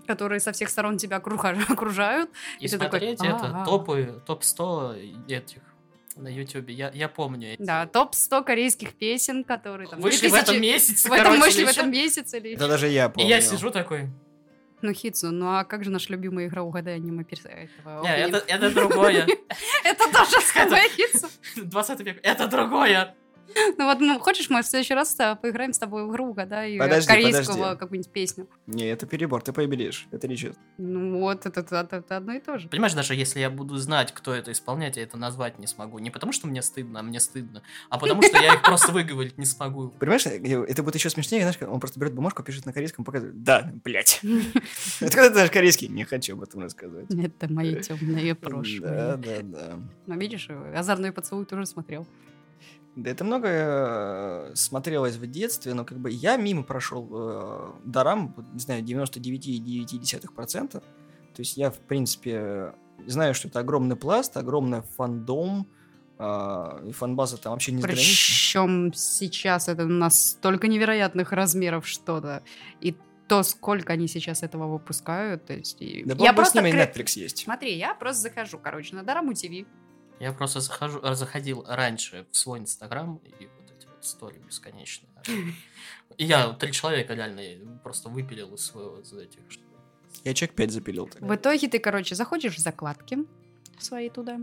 которые 0.06 0.40
со 0.40 0.50
всех 0.52 0.68
сторон 0.68 0.98
тебя 0.98 1.16
окружают. 1.68 2.30
И 2.60 2.66
И 2.66 2.68
ты 2.68 2.78
такой, 2.78 2.98
смотреть 3.00 3.20
это, 3.24 3.46
«А-а-а». 3.46 3.64
топы, 3.64 4.20
топ-100 4.26 5.28
этих 5.28 5.62
на 6.16 6.28
Ютубе. 6.28 6.74
Я, 6.74 6.90
я 6.94 7.08
помню. 7.08 7.54
эти. 7.54 7.62
Да, 7.62 7.86
топ-100 7.86 8.44
корейских 8.44 8.94
песен, 8.94 9.44
которые 9.44 9.88
там... 9.88 10.00
Вышли 10.00 10.28
в 10.28 10.30
2000 10.32 10.42
этом 10.50 10.60
месяце, 10.62 11.08
В 11.08 11.12
этом 11.12 11.24
короче, 11.26 11.42
вышли 11.42 11.64
в 11.64 11.68
этом 11.68 11.90
месяце 11.90 12.38
или... 12.38 12.54
Это 12.54 12.68
даже 12.68 12.88
я 12.88 13.06
И 13.06 13.08
помню. 13.10 13.28
я 13.28 13.40
сижу 13.40 13.70
такой, 13.70 14.08
Ну, 14.82 14.92
Хитсу, 14.92 15.30
ну 15.30 15.46
а 15.56 15.64
как 15.64 15.82
же 15.84 15.90
наша 15.90 16.12
любимая 16.12 16.46
игра 16.46 16.62
«Угадай 16.62 16.96
аниме 16.96 17.24
перс- 17.24 17.44
этого 17.44 18.02
не, 18.02 18.08
opening»? 18.08 18.28
это, 18.28 18.44
это 18.46 18.70
другое. 18.70 19.26
Это 19.84 20.04
тоже 20.12 20.40
самое, 20.54 20.88
Хитсу. 20.90 21.28
20 21.56 22.00
век, 22.06 22.20
это 22.22 22.46
другое. 22.46 23.14
Ну 23.78 23.86
вот, 23.86 24.00
ну, 24.00 24.18
хочешь, 24.18 24.50
мы 24.50 24.62
в 24.62 24.66
следующий 24.66 24.94
раз 24.94 25.14
э, 25.18 25.36
поиграем 25.40 25.72
с 25.72 25.78
тобой 25.78 26.04
в 26.06 26.10
игру 26.10 26.26
«Угадай» 26.30 26.78
Подожди, 26.78 27.08
корейского 27.08 27.54
подожди. 27.56 27.78
какую-нибудь 27.78 28.12
песню. 28.12 28.48
Не, 28.66 28.86
это 28.88 29.06
перебор, 29.06 29.42
ты 29.42 29.52
победишь. 29.52 30.06
Это 30.10 30.28
нечестно. 30.28 30.60
Ну 30.78 31.20
вот, 31.20 31.46
это, 31.46 31.60
это- 31.60 31.96
это 31.96 32.16
одно 32.16 32.32
и 32.34 32.40
то 32.40 32.58
же. 32.58 32.68
Понимаешь, 32.68 32.94
даже 32.94 33.14
если 33.14 33.40
я 33.40 33.50
буду 33.50 33.76
знать, 33.76 34.12
кто 34.12 34.32
это 34.34 34.52
исполняет, 34.52 34.96
я 34.96 35.02
это 35.04 35.16
назвать 35.16 35.58
не 35.58 35.66
смогу. 35.66 35.98
Не 35.98 36.10
потому, 36.10 36.32
что 36.32 36.46
мне 36.46 36.62
стыдно, 36.62 37.00
а 37.00 37.02
мне 37.02 37.20
стыдно, 37.20 37.62
а 37.90 37.98
потому, 37.98 38.22
что 38.22 38.36
я 38.40 38.54
их 38.54 38.62
просто 38.62 38.92
выговорить 38.92 39.38
не 39.38 39.46
смогу. 39.46 39.88
Понимаешь, 39.98 40.26
э, 40.26 40.38
это 40.68 40.82
будет 40.82 40.94
еще 40.96 41.10
смешнее, 41.10 41.42
знаешь, 41.42 41.56
он 41.60 41.80
просто 41.80 41.98
берет 42.00 42.14
бумажку, 42.14 42.42
пишет 42.42 42.66
на 42.66 42.72
корейском, 42.72 43.04
показывает. 43.04 43.42
Да, 43.42 43.72
блядь. 43.84 44.20
Откуда 45.00 45.28
ты 45.28 45.32
знаешь 45.34 45.50
корейский? 45.50 45.88
Не 45.88 46.04
хочу 46.04 46.34
об 46.34 46.42
этом 46.42 46.60
рассказывать. 46.60 47.10
Это 47.14 47.52
мои 47.52 47.76
темные 47.80 48.34
Да, 48.34 48.40
прошлые. 48.48 48.80
да, 48.80 49.16
да. 49.42 49.78
Ну, 50.06 50.18
видишь, 50.18 50.46
э, 50.48 50.74
«Озорной 50.76 51.12
поцелуй» 51.12 51.44
тоже 51.44 51.66
смотрел. 51.66 52.06
Да 52.96 53.10
это 53.10 53.24
многое 53.24 53.66
э, 54.50 54.52
смотрелось 54.54 55.16
в 55.16 55.26
детстве, 55.26 55.74
но 55.74 55.84
как 55.84 55.98
бы 55.98 56.10
я 56.10 56.36
мимо 56.36 56.62
прошел 56.62 57.08
э, 57.12 57.72
дарам, 57.84 58.34
не 58.52 58.60
знаю, 58.60 58.82
99,9%. 58.84 60.70
То 60.70 60.82
есть 61.38 61.56
я, 61.56 61.70
в 61.70 61.78
принципе, 61.78 62.72
знаю, 63.06 63.34
что 63.34 63.48
это 63.48 63.58
огромный 63.60 63.96
пласт, 63.96 64.36
огромный 64.36 64.82
фандом, 64.96 65.66
э, 66.18 66.86
и 66.88 66.92
фанбаза 66.92 67.36
там 67.36 67.52
вообще 67.54 67.72
не. 67.72 67.82
Причем 67.82 68.92
сейчас 68.94 69.68
это 69.68 69.86
настолько 69.86 70.68
невероятных 70.68 71.32
размеров 71.32 71.88
что-то. 71.88 72.44
И 72.80 72.94
то, 73.26 73.42
сколько 73.42 73.92
они 73.94 74.06
сейчас 74.06 74.42
этого 74.42 74.68
выпускают. 74.68 75.46
То 75.46 75.54
есть, 75.54 75.78
Да 76.04 76.14
я 76.18 76.32
бы 76.32 76.44
с 76.44 76.52
просто... 76.52 76.62
ними 76.62 76.76
кре- 76.76 76.92
Netflix 76.92 77.18
есть. 77.18 77.38
Смотри, 77.44 77.76
я 77.76 77.94
просто 77.94 78.22
захожу, 78.22 78.58
короче, 78.58 78.94
на 78.94 79.02
Дораму 79.02 79.34
ТВ. 79.34 79.66
Я 80.24 80.32
просто 80.32 80.60
захожу, 80.60 81.00
э, 81.02 81.14
заходил 81.14 81.66
раньше 81.68 82.26
в 82.30 82.36
свой 82.36 82.58
инстаграм, 82.58 83.16
и 83.16 83.46
вот 83.46 83.70
эти 83.76 83.86
вот 83.86 84.02
истории 84.02 84.38
бесконечные. 84.38 85.10
И 86.16 86.24
я 86.24 86.54
три 86.54 86.72
человека 86.72 87.12
реально 87.12 87.78
просто 87.82 88.08
выпилил 88.08 88.54
из 88.54 88.64
своего 88.64 89.00
из 89.00 89.12
этих. 89.12 89.40
Я 90.24 90.32
человек 90.32 90.56
5 90.56 90.70
запилил. 90.70 91.08
тогда. 91.08 91.26
В 91.26 91.36
итоге 91.36 91.68
ты, 91.68 91.78
короче, 91.78 92.14
заходишь 92.14 92.56
в 92.56 92.58
закладки 92.58 93.18
свои 93.78 94.08
туда. 94.08 94.40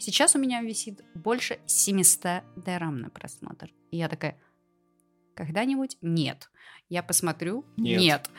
Сейчас 0.00 0.34
у 0.34 0.40
меня 0.40 0.62
висит 0.62 1.00
больше 1.14 1.60
700 1.66 2.42
дорам 2.56 3.00
на 3.00 3.10
просмотр. 3.10 3.70
И 3.92 3.98
я 3.98 4.08
такая, 4.08 4.36
когда-нибудь 5.36 5.96
нет. 6.02 6.50
Я 6.88 7.04
посмотрю, 7.04 7.64
Нет. 7.76 8.00
нет. 8.00 8.30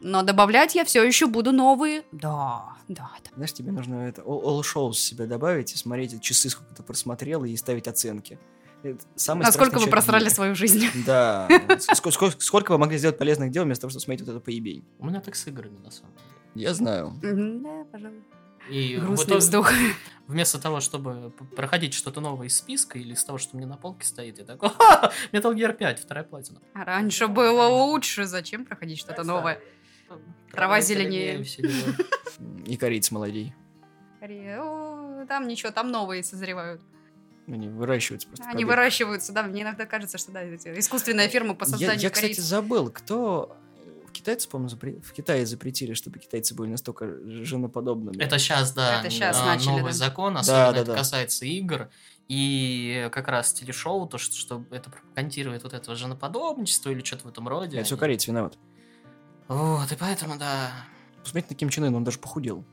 Но 0.00 0.22
добавлять 0.22 0.74
я 0.74 0.84
все 0.84 1.02
еще 1.02 1.26
буду 1.26 1.52
новые. 1.52 2.02
Да, 2.12 2.76
да, 2.88 3.10
да. 3.24 3.30
Знаешь, 3.34 3.52
тебе 3.52 3.72
нужно 3.72 4.06
это 4.08 4.22
all, 4.22 4.42
all 4.44 4.60
shows 4.60 4.94
себе 4.94 5.26
добавить 5.26 5.72
и 5.72 5.76
смотреть 5.76 6.20
часы, 6.22 6.48
сколько 6.50 6.74
ты 6.74 6.82
просмотрел, 6.82 7.44
и 7.44 7.56
ставить 7.56 7.88
оценки. 7.88 8.38
Это 8.84 9.00
самый 9.16 9.42
Насколько 9.42 9.78
вы 9.80 9.88
просрали 9.88 10.28
свою 10.28 10.54
жизнь? 10.54 10.86
Да. 11.06 11.48
Сколько, 11.94 12.70
вы 12.72 12.78
могли 12.78 12.96
сделать 12.98 13.18
полезных 13.18 13.50
дел 13.50 13.64
вместо 13.64 13.82
того, 13.82 13.90
чтобы 13.90 14.02
смотреть 14.04 14.26
вот 14.26 14.36
это 14.36 14.40
поебень? 14.44 14.84
У 14.98 15.06
меня 15.06 15.20
так 15.20 15.34
с 15.34 15.46
играми, 15.48 15.78
на 15.78 15.90
самом 15.90 16.12
деле. 16.12 16.68
Я 16.68 16.74
знаю. 16.74 17.12
Да, 17.20 17.84
пожалуй. 17.90 18.22
И 18.70 18.96
Грустный 18.96 19.24
итоге- 19.24 19.38
вздох. 19.38 19.72
Вместо 20.26 20.60
того, 20.60 20.80
чтобы 20.80 21.30
проходить 21.56 21.94
что-то 21.94 22.20
новое 22.20 22.48
из 22.48 22.56
списка 22.56 22.98
или 22.98 23.14
из 23.14 23.24
того, 23.24 23.38
что 23.38 23.56
у 23.56 23.58
меня 23.58 23.66
на 23.68 23.78
полке 23.78 24.06
стоит, 24.06 24.38
я 24.38 24.44
такой, 24.44 24.68
«Ха, 24.78 25.10
Metal 25.32 25.54
Gear 25.54 25.72
5, 25.72 26.00
вторая 26.00 26.24
платина. 26.24 26.60
А 26.74 26.84
раньше 26.84 27.28
было 27.28 27.66
лучше. 27.66 28.26
Зачем 28.26 28.64
проходить 28.66 28.98
что-то 28.98 29.24
новое? 29.24 29.58
Трава 30.52 30.80
зеленее. 30.80 31.42
все. 31.44 31.62
И 32.66 32.76
корейцы 32.76 33.12
молодей. 33.14 33.54
«О, 34.20 35.24
Там 35.28 35.46
ничего, 35.48 35.70
там 35.70 35.90
новые 35.90 36.22
созревают. 36.24 36.80
Они 37.46 37.68
выращиваются 37.68 38.28
просто. 38.28 38.44
Они 38.44 38.64
побег. 38.64 38.68
выращиваются, 38.68 39.32
да, 39.32 39.42
мне 39.42 39.62
иногда 39.62 39.86
кажется, 39.86 40.18
что 40.18 40.32
да, 40.32 40.42
эти 40.42 40.68
искусственная 40.78 41.28
фирма 41.28 41.54
по 41.54 41.64
Я, 41.64 41.70
созданию 41.70 42.00
я, 42.02 42.10
кстати, 42.10 42.32
корейцев. 42.32 42.44
забыл, 42.44 42.90
кто... 42.90 43.56
В 44.06 44.12
Китайцы, 44.12 44.48
по-моему, 44.48 44.74
запре- 44.74 45.00
в 45.00 45.12
Китае 45.12 45.46
запретили, 45.46 45.94
чтобы 45.94 46.18
китайцы 46.18 46.54
были 46.54 46.70
настолько 46.70 47.06
женоподобными. 47.24 48.20
Это 48.20 48.38
сейчас, 48.38 48.72
да, 48.72 49.00
Это 49.00 49.10
щас 49.10 49.38
а, 49.40 49.46
начали, 49.46 49.68
новый 49.70 49.92
да. 49.92 49.92
закон, 49.92 50.36
особенно 50.36 50.72
да, 50.72 50.78
это 50.80 50.84
да. 50.92 50.96
касается 50.98 51.46
игр. 51.46 51.88
И 52.26 53.08
как 53.12 53.28
раз 53.28 53.52
телешоу, 53.52 54.06
то, 54.08 54.18
что, 54.18 54.34
что 54.36 54.64
это 54.70 54.90
пропагандирует 54.90 55.62
вот 55.62 55.72
это 55.72 55.94
женоподобничество 55.94 56.90
или 56.90 57.02
что-то 57.04 57.28
в 57.28 57.30
этом 57.30 57.46
роде. 57.48 57.76
Это 57.78 57.86
все 57.86 57.94
они- 57.94 58.00
корейцы 58.00 58.30
виноват. 58.30 58.58
Вот, 59.48 59.90
и 59.90 59.96
поэтому, 59.96 60.36
да. 60.36 60.70
Посмотрите 61.22 61.54
на 61.54 61.58
Ким 61.58 61.68
Чен 61.70 61.84
Ына, 61.84 61.96
он 61.96 62.04
даже 62.04 62.18
похудел. 62.18 62.64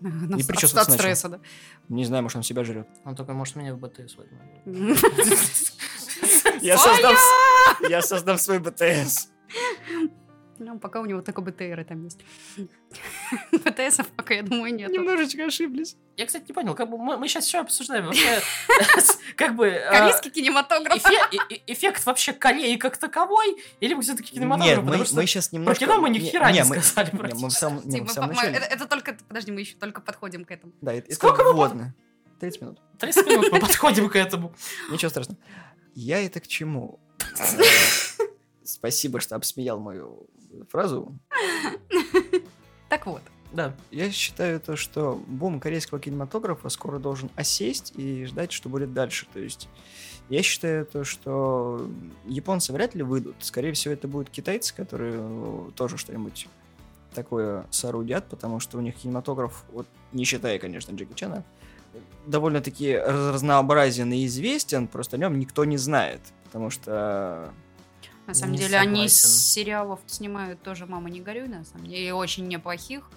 И 0.00 0.42
причесываться 0.42 0.80
от 0.80 0.88
начал. 0.88 0.98
стресса, 1.00 1.28
да. 1.28 1.40
Не 1.88 2.04
знаю, 2.04 2.22
может, 2.22 2.36
он 2.36 2.42
себя 2.42 2.64
жрет. 2.64 2.88
Он 3.04 3.14
только, 3.16 3.32
может, 3.32 3.56
меня 3.56 3.74
в 3.74 3.78
БТС 3.78 4.16
возьмет. 4.16 4.42
Я 6.62 6.78
создам, 6.78 7.14
я 7.88 8.00
создам 8.02 8.38
свой 8.38 8.58
БТС. 8.58 9.28
Ну, 10.58 10.78
пока 10.78 11.00
у 11.00 11.06
него 11.06 11.20
только 11.22 11.40
БТРы 11.42 11.84
там 11.84 12.04
есть. 12.04 12.20
БТСов 13.52 14.08
пока, 14.08 14.34
я 14.34 14.42
думаю, 14.42 14.74
нет. 14.74 14.90
Немножечко 14.90 15.44
ошиблись. 15.44 15.96
Я, 16.16 16.26
кстати, 16.26 16.44
не 16.48 16.54
понял, 16.54 16.74
как 16.74 16.88
бы 16.90 16.96
мы, 16.98 17.16
мы 17.18 17.28
сейчас 17.28 17.46
еще 17.46 17.58
обсуждаем 17.58 18.06
вообще, 18.06 18.40
как 19.36 19.54
бы... 19.54 19.66
э, 19.66 19.90
Корейский 19.90 20.30
кинематограф. 20.30 20.96
эфе- 20.96 21.28
э- 21.32 21.54
э- 21.56 21.60
эффект 21.66 22.06
вообще 22.06 22.32
Кореи 22.32 22.76
как 22.76 22.96
таковой, 22.96 23.58
или 23.80 23.94
мы 23.94 24.02
все-таки 24.02 24.32
кинематограф? 24.32 24.84
Нет, 24.84 24.84
мы, 24.84 25.26
сейчас 25.26 25.48
про 25.48 25.56
немножко... 25.58 25.84
кино 25.84 26.00
мы 26.00 26.08
ни 26.10 26.18
не- 26.18 26.30
хера 26.30 26.50
не 26.52 26.64
мы- 26.64 26.80
сказали 26.80 27.10
начале. 28.28 28.56
это, 28.56 28.66
это 28.66 28.86
только, 28.86 29.16
подожди, 29.28 29.52
мы 29.52 29.60
еще 29.60 29.76
только 29.76 30.00
подходим 30.00 30.44
к 30.46 30.50
этому. 30.50 30.72
Да, 30.80 30.94
это, 30.94 31.14
Сколько 31.14 31.42
мы 31.44 31.52
вводно. 31.52 31.94
30 32.40 32.60
минут. 32.62 32.78
30 32.98 33.26
минут 33.26 33.52
мы 33.52 33.60
подходим 33.60 34.08
к 34.08 34.16
этому. 34.16 34.54
Ничего 34.90 35.10
страшного. 35.10 35.38
Я 35.94 36.22
это 36.24 36.40
к 36.40 36.46
чему? 36.46 36.98
Э, 37.38 37.62
Спасибо, 38.64 39.20
что 39.20 39.36
обсмеял 39.36 39.78
мою 39.78 40.26
фразу. 40.70 41.18
Так 42.88 43.06
вот, 43.06 43.22
Да. 43.52 43.74
Я 43.90 44.10
считаю 44.12 44.60
то, 44.60 44.76
что 44.76 45.20
бум 45.26 45.58
корейского 45.60 45.98
кинематографа 46.00 46.68
скоро 46.68 46.98
должен 46.98 47.30
осесть 47.34 47.92
и 47.96 48.24
ждать, 48.24 48.52
что 48.52 48.68
будет 48.68 48.92
дальше. 48.94 49.26
То 49.32 49.40
есть 49.40 49.68
я 50.28 50.42
считаю 50.42 50.86
то, 50.86 51.04
что 51.04 51.88
японцы 52.26 52.72
вряд 52.72 52.94
ли 52.94 53.02
выйдут. 53.02 53.36
Скорее 53.40 53.72
всего, 53.72 53.94
это 53.94 54.06
будут 54.08 54.30
китайцы, 54.30 54.74
которые 54.74 55.14
э, 55.18 55.70
тоже 55.74 55.96
что-нибудь 55.96 56.48
такое 57.14 57.66
соорудят, 57.70 58.28
потому 58.28 58.60
что 58.60 58.78
у 58.78 58.80
них 58.80 58.94
кинематограф, 58.96 59.64
вот 59.72 59.86
не 60.12 60.24
считая, 60.24 60.58
конечно, 60.58 60.94
Джеки 60.94 61.14
Чана, 61.14 61.44
довольно-таки 62.26 62.94
раз- 62.96 63.34
разнообразен 63.34 64.12
и 64.12 64.26
известен, 64.26 64.86
просто 64.86 65.16
о 65.16 65.18
нем 65.18 65.38
никто 65.38 65.64
не 65.64 65.76
знает. 65.76 66.20
Потому 66.44 66.70
что 66.70 67.50
на 68.26 68.34
самом 68.34 68.52
Не 68.52 68.58
деле, 68.58 68.78
они 68.78 69.08
согласен. 69.08 69.28
с 69.28 69.52
сериалов 69.52 70.00
снимают 70.06 70.62
тоже 70.62 70.86
«Мама, 70.86 71.10
не 71.10 71.20
горюй», 71.20 71.48
на 71.48 71.64
самом 71.64 71.86
деле, 71.86 72.08
и 72.08 72.10
очень 72.10 72.46
неплохих. 72.48 73.08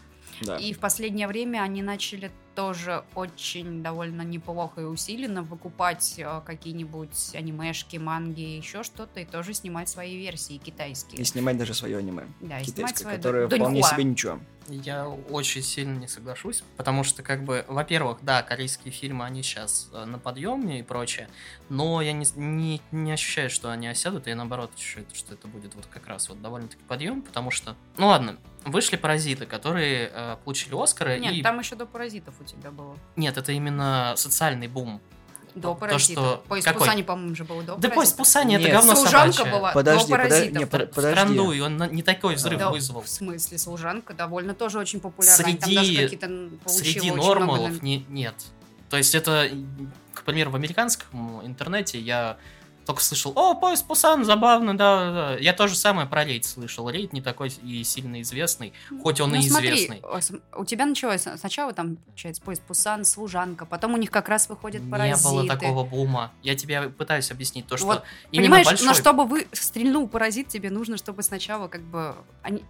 да. 0.42 0.58
И 0.58 0.74
в 0.74 0.80
последнее 0.80 1.28
время 1.28 1.62
они 1.62 1.82
начали 1.82 2.32
тоже 2.56 3.04
очень 3.16 3.82
довольно 3.82 4.22
неплохо 4.22 4.82
и 4.82 4.84
усиленно 4.84 5.44
выкупать 5.44 6.16
э, 6.18 6.42
какие-нибудь 6.46 7.32
анимешки, 7.34 7.98
манги, 7.98 8.42
еще 8.42 8.84
что-то, 8.84 9.22
и 9.22 9.26
тоже 9.26 9.54
снимать 9.54 9.88
свои 9.90 10.18
версии 10.18 10.58
китайские. 10.58 11.22
и 11.22 11.24
снимать 11.24 11.58
даже 11.58 11.74
свое 11.74 11.98
аниме 11.98 12.28
Да, 12.42 12.62
китайское, 12.62 13.04
свои 13.04 13.16
которое 13.16 13.48
доньхуа. 13.48 13.66
вполне 13.68 13.84
себе 13.84 14.04
ничего. 14.04 14.40
Я 14.70 15.08
очень 15.08 15.62
сильно 15.62 15.98
не 15.98 16.08
соглашусь, 16.08 16.64
потому 16.78 17.04
что, 17.04 17.24
как 17.24 17.44
бы, 17.44 17.66
во-первых, 17.68 18.20
да, 18.22 18.44
корейские 18.44 18.92
фильмы, 18.92 19.26
они 19.26 19.44
сейчас 19.44 19.90
на 19.92 20.20
подъеме 20.20 20.80
и 20.80 20.84
прочее, 20.84 21.30
но 21.70 22.02
я 22.02 22.14
не, 22.14 22.26
не, 22.36 22.82
не 22.92 23.12
ощущаю, 23.12 23.50
что 23.50 23.72
они 23.72 23.88
осядут, 23.88 24.28
и 24.28 24.34
наоборот 24.34 24.72
ощущаю, 24.76 25.06
что 25.14 25.34
это 25.34 25.48
будет 25.48 25.76
вот 25.76 25.86
как 25.88 26.08
раз 26.08 26.30
вот 26.30 26.42
довольно-таки 26.42 26.84
подъем, 26.84 27.22
потому 27.22 27.52
что, 27.52 27.76
ну 27.98 28.08
ладно, 28.08 28.38
вышли 28.66 28.96
«Паразиты», 28.96 29.46
которые 29.46 30.12
э, 30.14 30.38
получили 30.44 30.82
Оскары, 30.82 31.20
Нет, 31.20 31.34
и... 31.34 31.42
там 31.42 31.60
еще 31.60 31.76
до 31.76 31.86
паразитов 31.86 32.36
у 32.40 32.44
тебя 32.44 32.72
было. 32.72 32.98
Нет, 33.16 33.38
это 33.38 33.52
именно 33.52 34.14
социальный 34.18 34.68
бум. 34.68 35.02
До 35.56 35.70
То, 35.70 35.76
паразитов. 35.76 36.24
что- 36.26 36.44
Поезд 36.48 36.68
какой? 36.68 36.80
Пусани, 36.82 37.02
по-моему, 37.02 37.36
же 37.36 37.44
был 37.44 37.62
до 37.62 37.76
Да 37.76 37.90
поезд. 37.90 38.16
Пусани, 38.18 38.56
это 38.58 38.70
говно 38.70 38.96
Служанка 38.96 39.34
собачье. 39.34 39.58
была 39.60 39.72
Подожди, 39.74 40.04
до 40.12 40.12
подожди, 40.18 40.30
паразитов. 40.30 40.60
не, 40.60 40.66
В 40.66 40.70
под- 40.70 40.82
Тр- 40.82 40.88
подожди. 40.94 41.12
Втранду, 41.20 41.52
и 41.52 41.60
он 41.60 41.78
не 41.92 42.04
такой 42.04 42.36
взрыв 42.36 42.60
Да, 42.60 42.70
вызвал. 42.70 43.02
В 43.02 43.10
смысле, 43.10 43.58
служанка 43.58 44.14
довольно 44.14 44.54
тоже 44.54 44.80
очень 44.80 45.00
популярна. 45.00 45.44
Среди- 45.44 46.20
Среди 46.68 47.12
много 47.12 47.28
нормалов 47.40 47.70
номи- 47.72 47.80
не, 47.82 48.06
нет. 48.10 48.36
То 48.90 48.98
есть 48.98 49.14
это, 49.16 49.50
к 50.14 50.24
примеру, 50.24 50.52
в 50.52 50.56
американском 50.56 51.46
интернете 51.46 52.00
я 52.00 52.38
только 52.90 53.04
слышал, 53.04 53.34
о, 53.36 53.54
поезд 53.54 53.86
Пусан, 53.86 54.26
забавно, 54.26 54.76
да, 54.76 55.12
да. 55.12 55.38
Я 55.38 55.54
то 55.54 55.68
же 55.68 55.76
самое 55.76 56.08
про 56.08 56.26
рейд 56.26 56.44
слышал. 56.44 56.90
Рейд 56.90 57.14
не 57.14 57.22
такой 57.22 57.50
и 57.62 57.84
сильно 57.84 58.20
известный, 58.24 58.74
хоть 59.04 59.22
он 59.22 59.30
Ну, 59.30 59.36
и 59.36 59.42
смотри, 59.48 59.86
известный. 59.86 60.42
у 60.58 60.66
тебя 60.66 60.88
началось 60.88 61.22
сначала 61.38 61.72
там, 61.72 61.98
получается, 61.98 62.42
поезд 62.42 62.64
Пусан, 62.64 63.06
служанка, 63.06 63.68
потом 63.68 63.94
у 63.94 63.98
них 63.98 64.10
как 64.10 64.28
раз 64.28 64.50
выходят 64.50 64.82
Не 64.82 64.90
паразиты. 64.90 65.30
было 65.30 65.48
такого 65.48 65.84
бума. 65.84 66.32
Я 66.42 66.56
тебе 66.56 66.90
пытаюсь 66.90 67.30
объяснить 67.30 67.68
то, 67.68 67.78
что 67.78 67.86
Вот, 67.86 68.04
именно 68.32 68.46
Понимаешь, 68.48 68.66
большой... 68.66 68.88
но 68.88 68.94
чтобы 68.96 69.26
вы 69.26 69.48
стрельнул 69.52 70.08
паразит, 70.08 70.48
тебе 70.48 70.72
нужно, 70.72 70.98
чтобы 70.98 71.22
сначала 71.22 71.68
как 71.68 71.82
бы 71.82 72.16
они 72.42 72.64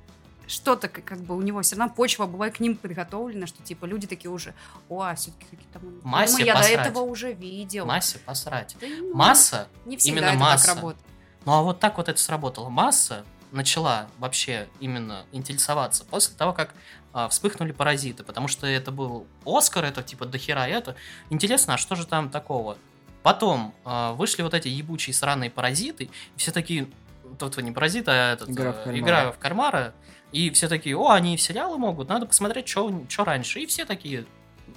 что-то 0.49 0.88
как, 0.88 1.21
бы 1.21 1.35
у 1.38 1.41
него 1.41 1.62
все 1.62 1.75
равно 1.75 1.93
почва 1.93 2.25
была 2.25 2.49
к 2.49 2.59
ним 2.59 2.75
подготовлена, 2.75 3.47
что 3.47 3.62
типа 3.63 3.85
люди 3.85 4.07
такие 4.07 4.31
уже, 4.31 4.53
о, 4.89 5.03
а 5.03 5.15
все-таки 5.15 5.45
какие-то 5.51 5.79
там... 5.79 5.99
Массе 6.03 6.38
«Ну, 6.39 6.45
я 6.45 6.53
до 6.53 6.59
посрать. 6.59 6.88
этого 6.88 7.03
уже 7.03 7.33
видел. 7.33 7.85
Массе 7.85 8.19
посрать. 8.19 8.75
Да 8.81 8.88
не- 8.88 9.13
Масса 9.13 9.67
не 9.85 9.97
всегда 9.97 10.19
именно 10.19 10.29
это 10.31 10.39
масса. 10.39 10.65
так 10.65 10.75
работает. 10.75 11.05
Ну 11.45 11.53
а 11.53 11.62
вот 11.62 11.79
так 11.79 11.97
вот 11.97 12.09
это 12.09 12.19
сработало. 12.19 12.69
Масса 12.69 13.23
начала 13.51 14.07
вообще 14.17 14.67
именно 14.79 15.25
интересоваться 15.31 16.03
после 16.05 16.35
того, 16.35 16.53
как 16.53 16.73
а, 17.13 17.27
вспыхнули 17.29 17.71
паразиты, 17.71 18.23
потому 18.23 18.47
что 18.47 18.67
это 18.67 18.91
был 18.91 19.25
Оскар, 19.45 19.85
это 19.85 20.03
типа 20.03 20.25
дохера 20.25 20.67
это. 20.67 20.95
Интересно, 21.29 21.75
а 21.75 21.77
что 21.77 21.95
же 21.95 22.05
там 22.05 22.29
такого? 22.29 22.77
Потом 23.23 23.73
а, 23.85 24.13
вышли 24.13 24.43
вот 24.43 24.53
эти 24.53 24.67
ебучие 24.67 25.13
сраные 25.13 25.49
паразиты, 25.49 26.05
и 26.05 26.09
все 26.38 26.51
такие, 26.51 26.88
тот 27.38 27.57
не 27.57 27.71
паразит, 27.71 28.07
а 28.07 28.33
этот, 28.33 28.49
Игра 28.49 28.71
в 28.71 28.75
э, 28.75 28.83
кальмара. 28.83 28.99
игра 28.99 29.31
в 29.31 29.38
кальмара, 29.39 29.93
и 30.31 30.49
все 30.51 30.67
такие, 30.67 30.95
о, 30.97 31.09
они 31.11 31.33
и 31.33 31.37
в 31.37 31.41
сериалы 31.41 31.77
могут, 31.77 32.09
надо 32.09 32.25
посмотреть, 32.25 32.67
что 32.67 32.93
раньше. 33.17 33.59
И 33.61 33.65
все 33.65 33.85
такие, 33.85 34.25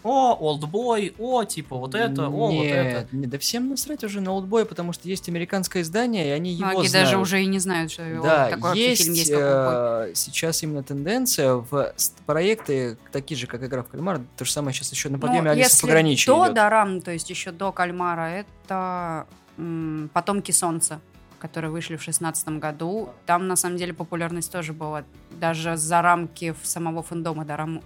о, 0.02 0.32
олдбой, 0.34 1.14
о, 1.18 1.44
типа 1.44 1.76
вот 1.76 1.94
это, 1.94 2.26
о, 2.26 2.30
вот 2.30 2.64
это. 2.64 3.00
Нет, 3.02 3.12
не- 3.12 3.26
да 3.26 3.38
всем 3.38 3.68
насрать 3.68 4.02
уже 4.02 4.20
на 4.20 4.32
олдбой, 4.32 4.64
потому 4.64 4.92
что 4.92 5.06
есть 5.08 5.28
американское 5.28 5.82
издание, 5.82 6.26
и 6.26 6.30
они 6.30 6.52
его 6.52 6.70
Многие 6.70 6.88
знают. 6.88 7.06
даже 7.08 7.18
уже 7.18 7.42
и 7.42 7.46
не 7.46 7.58
знают, 7.60 7.92
что 7.92 8.02
его- 8.02 8.24
Да, 8.24 8.48
такой 8.48 8.76
есть, 8.78 9.02
фильм 9.02 9.14
есть. 9.14 9.30
э, 9.32 10.12
сейчас 10.14 10.62
именно 10.62 10.82
тенденция 10.82 11.54
в 11.54 11.92
проекты, 12.26 12.96
такие 13.12 13.38
же, 13.38 13.46
как 13.46 13.62
«Игра 13.62 13.82
в 13.82 13.88
кальмар», 13.88 14.20
то 14.36 14.44
же 14.44 14.50
самое 14.50 14.74
сейчас 14.74 14.90
еще 14.90 15.08
на 15.08 15.18
Ну, 15.18 15.20
подъеме 15.22 15.50
Алиса 15.50 15.68
если 15.68 15.82
Пограничья 15.82 16.32
до 16.32 16.44
идет. 16.46 16.54
Дорам, 16.54 17.00
то 17.02 17.10
есть 17.12 17.30
еще 17.30 17.52
до 17.52 17.70
Кальмара, 17.70 18.28
это 18.30 19.26
м, 19.58 20.10
«Потомки 20.14 20.50
солнца», 20.50 21.00
которые 21.42 21.72
вышли 21.72 21.96
в 21.96 22.02
шестнадцатом 22.05 22.61
году. 22.61 23.11
Там, 23.26 23.48
на 23.48 23.57
самом 23.57 23.76
деле, 23.76 23.92
популярность 23.92 24.52
тоже 24.52 24.72
была. 24.72 25.02
Даже 25.33 25.76
за 25.76 26.00
рамки 26.00 26.55
самого 26.62 27.02
фэндома 27.02 27.44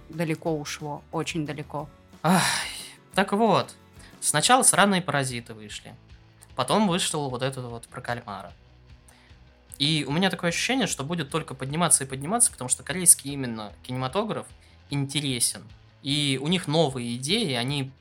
далеко 0.09 0.55
ушло, 0.55 1.01
очень 1.11 1.43
далеко. 1.43 1.89
Ай, 2.21 2.43
так 3.15 3.33
вот, 3.33 3.73
сначала 4.19 4.61
сраные 4.61 5.01
паразиты 5.01 5.55
вышли. 5.55 5.95
Потом 6.55 6.87
вышел 6.87 7.31
вот 7.31 7.41
этот 7.41 7.65
вот 7.65 7.87
про 7.87 7.99
кальмара. 7.99 8.53
И 9.79 10.05
у 10.07 10.11
меня 10.11 10.29
такое 10.29 10.51
ощущение, 10.51 10.85
что 10.85 11.03
будет 11.03 11.31
только 11.31 11.55
подниматься 11.55 12.03
и 12.03 12.07
подниматься, 12.07 12.51
потому 12.51 12.69
что 12.69 12.83
корейский 12.83 13.33
именно 13.33 13.73
кинематограф 13.81 14.45
интересен. 14.91 15.63
И 16.03 16.39
у 16.39 16.47
них 16.47 16.67
новые 16.67 17.15
идеи, 17.15 17.53
они 17.53 17.91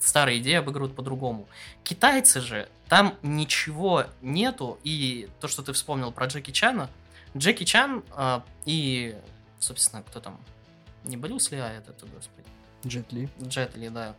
старые 0.00 0.40
идеи 0.40 0.54
обыгрывают 0.54 0.96
по-другому. 0.96 1.46
Китайцы 1.84 2.40
же, 2.40 2.68
там 2.94 3.18
ничего 3.22 4.04
нету, 4.22 4.78
и 4.84 5.28
то, 5.40 5.48
что 5.48 5.64
ты 5.64 5.72
вспомнил 5.72 6.12
про 6.12 6.26
Джеки 6.26 6.52
Чана, 6.52 6.88
Джеки 7.36 7.64
Чан 7.64 8.04
а, 8.12 8.44
и, 8.66 9.16
собственно, 9.58 10.04
кто 10.04 10.20
там, 10.20 10.38
не 11.02 11.16
Брюс 11.16 11.50
Ли, 11.50 11.58
а 11.58 11.72
этот, 11.72 12.08
господи, 12.08 12.46
Джет 12.86 13.12
Ли. 13.12 13.28
Джет 13.42 13.76
Ли, 13.76 13.88
да. 13.88 14.14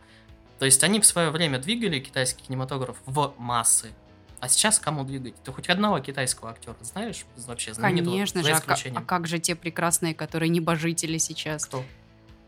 То 0.58 0.66
есть 0.66 0.84
они 0.84 1.00
в 1.00 1.06
свое 1.06 1.30
время 1.30 1.58
двигали 1.58 2.00
китайский 2.00 2.42
кинематограф 2.42 2.98
в 3.06 3.32
массы. 3.38 3.94
А 4.40 4.48
сейчас 4.48 4.78
кому 4.78 5.04
двигать? 5.04 5.36
Ты 5.42 5.52
хоть 5.52 5.70
одного 5.70 5.98
китайского 6.00 6.50
актера 6.50 6.76
знаешь 6.82 7.24
вообще 7.46 7.72
знаменитого? 7.72 8.12
Конечно 8.12 8.42
же, 8.42 8.52
а, 8.52 8.76
а 8.94 9.02
как 9.02 9.26
же 9.26 9.38
те 9.38 9.54
прекрасные, 9.54 10.14
которые 10.14 10.50
небожители 10.50 11.16
сейчас? 11.16 11.64
Кто? 11.64 11.82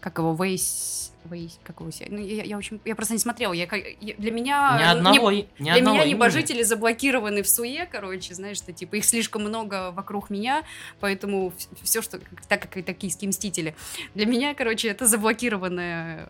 Как 0.00 0.18
его 0.18 0.32
Вейс... 0.34 1.12
Вейс... 1.24 1.58
Как 1.64 1.80
его... 1.80 1.90
Ну, 2.08 2.18
я, 2.18 2.44
я 2.44 2.56
очень... 2.56 2.80
Я 2.84 2.94
просто 2.94 3.14
не 3.14 3.18
смотрела. 3.18 3.52
Я, 3.52 3.64
я- 4.00 4.14
для 4.16 4.30
меня... 4.30 4.76
Ни 4.78 4.82
не- 4.84 4.90
одного, 4.90 5.30
и- 5.32 5.46
ни 5.58 5.64
Для 5.64 5.74
одного 5.74 5.96
меня 5.96 6.04
имени. 6.04 6.14
небожители 6.14 6.62
заблокированы 6.62 7.42
в 7.42 7.48
суе, 7.48 7.86
короче, 7.86 8.34
знаешь, 8.34 8.58
что 8.58 8.72
типа 8.72 8.96
их 8.96 9.04
слишком 9.04 9.42
много 9.42 9.90
вокруг 9.90 10.30
меня, 10.30 10.62
поэтому 11.00 11.52
все, 11.82 12.00
что 12.02 12.20
так 12.48 12.62
как 12.62 12.76
и 12.76 12.82
токийские 12.82 13.28
мстители, 13.30 13.74
для 14.14 14.26
меня, 14.26 14.54
короче, 14.54 14.88
это 14.88 15.06
заблокированная 15.06 16.28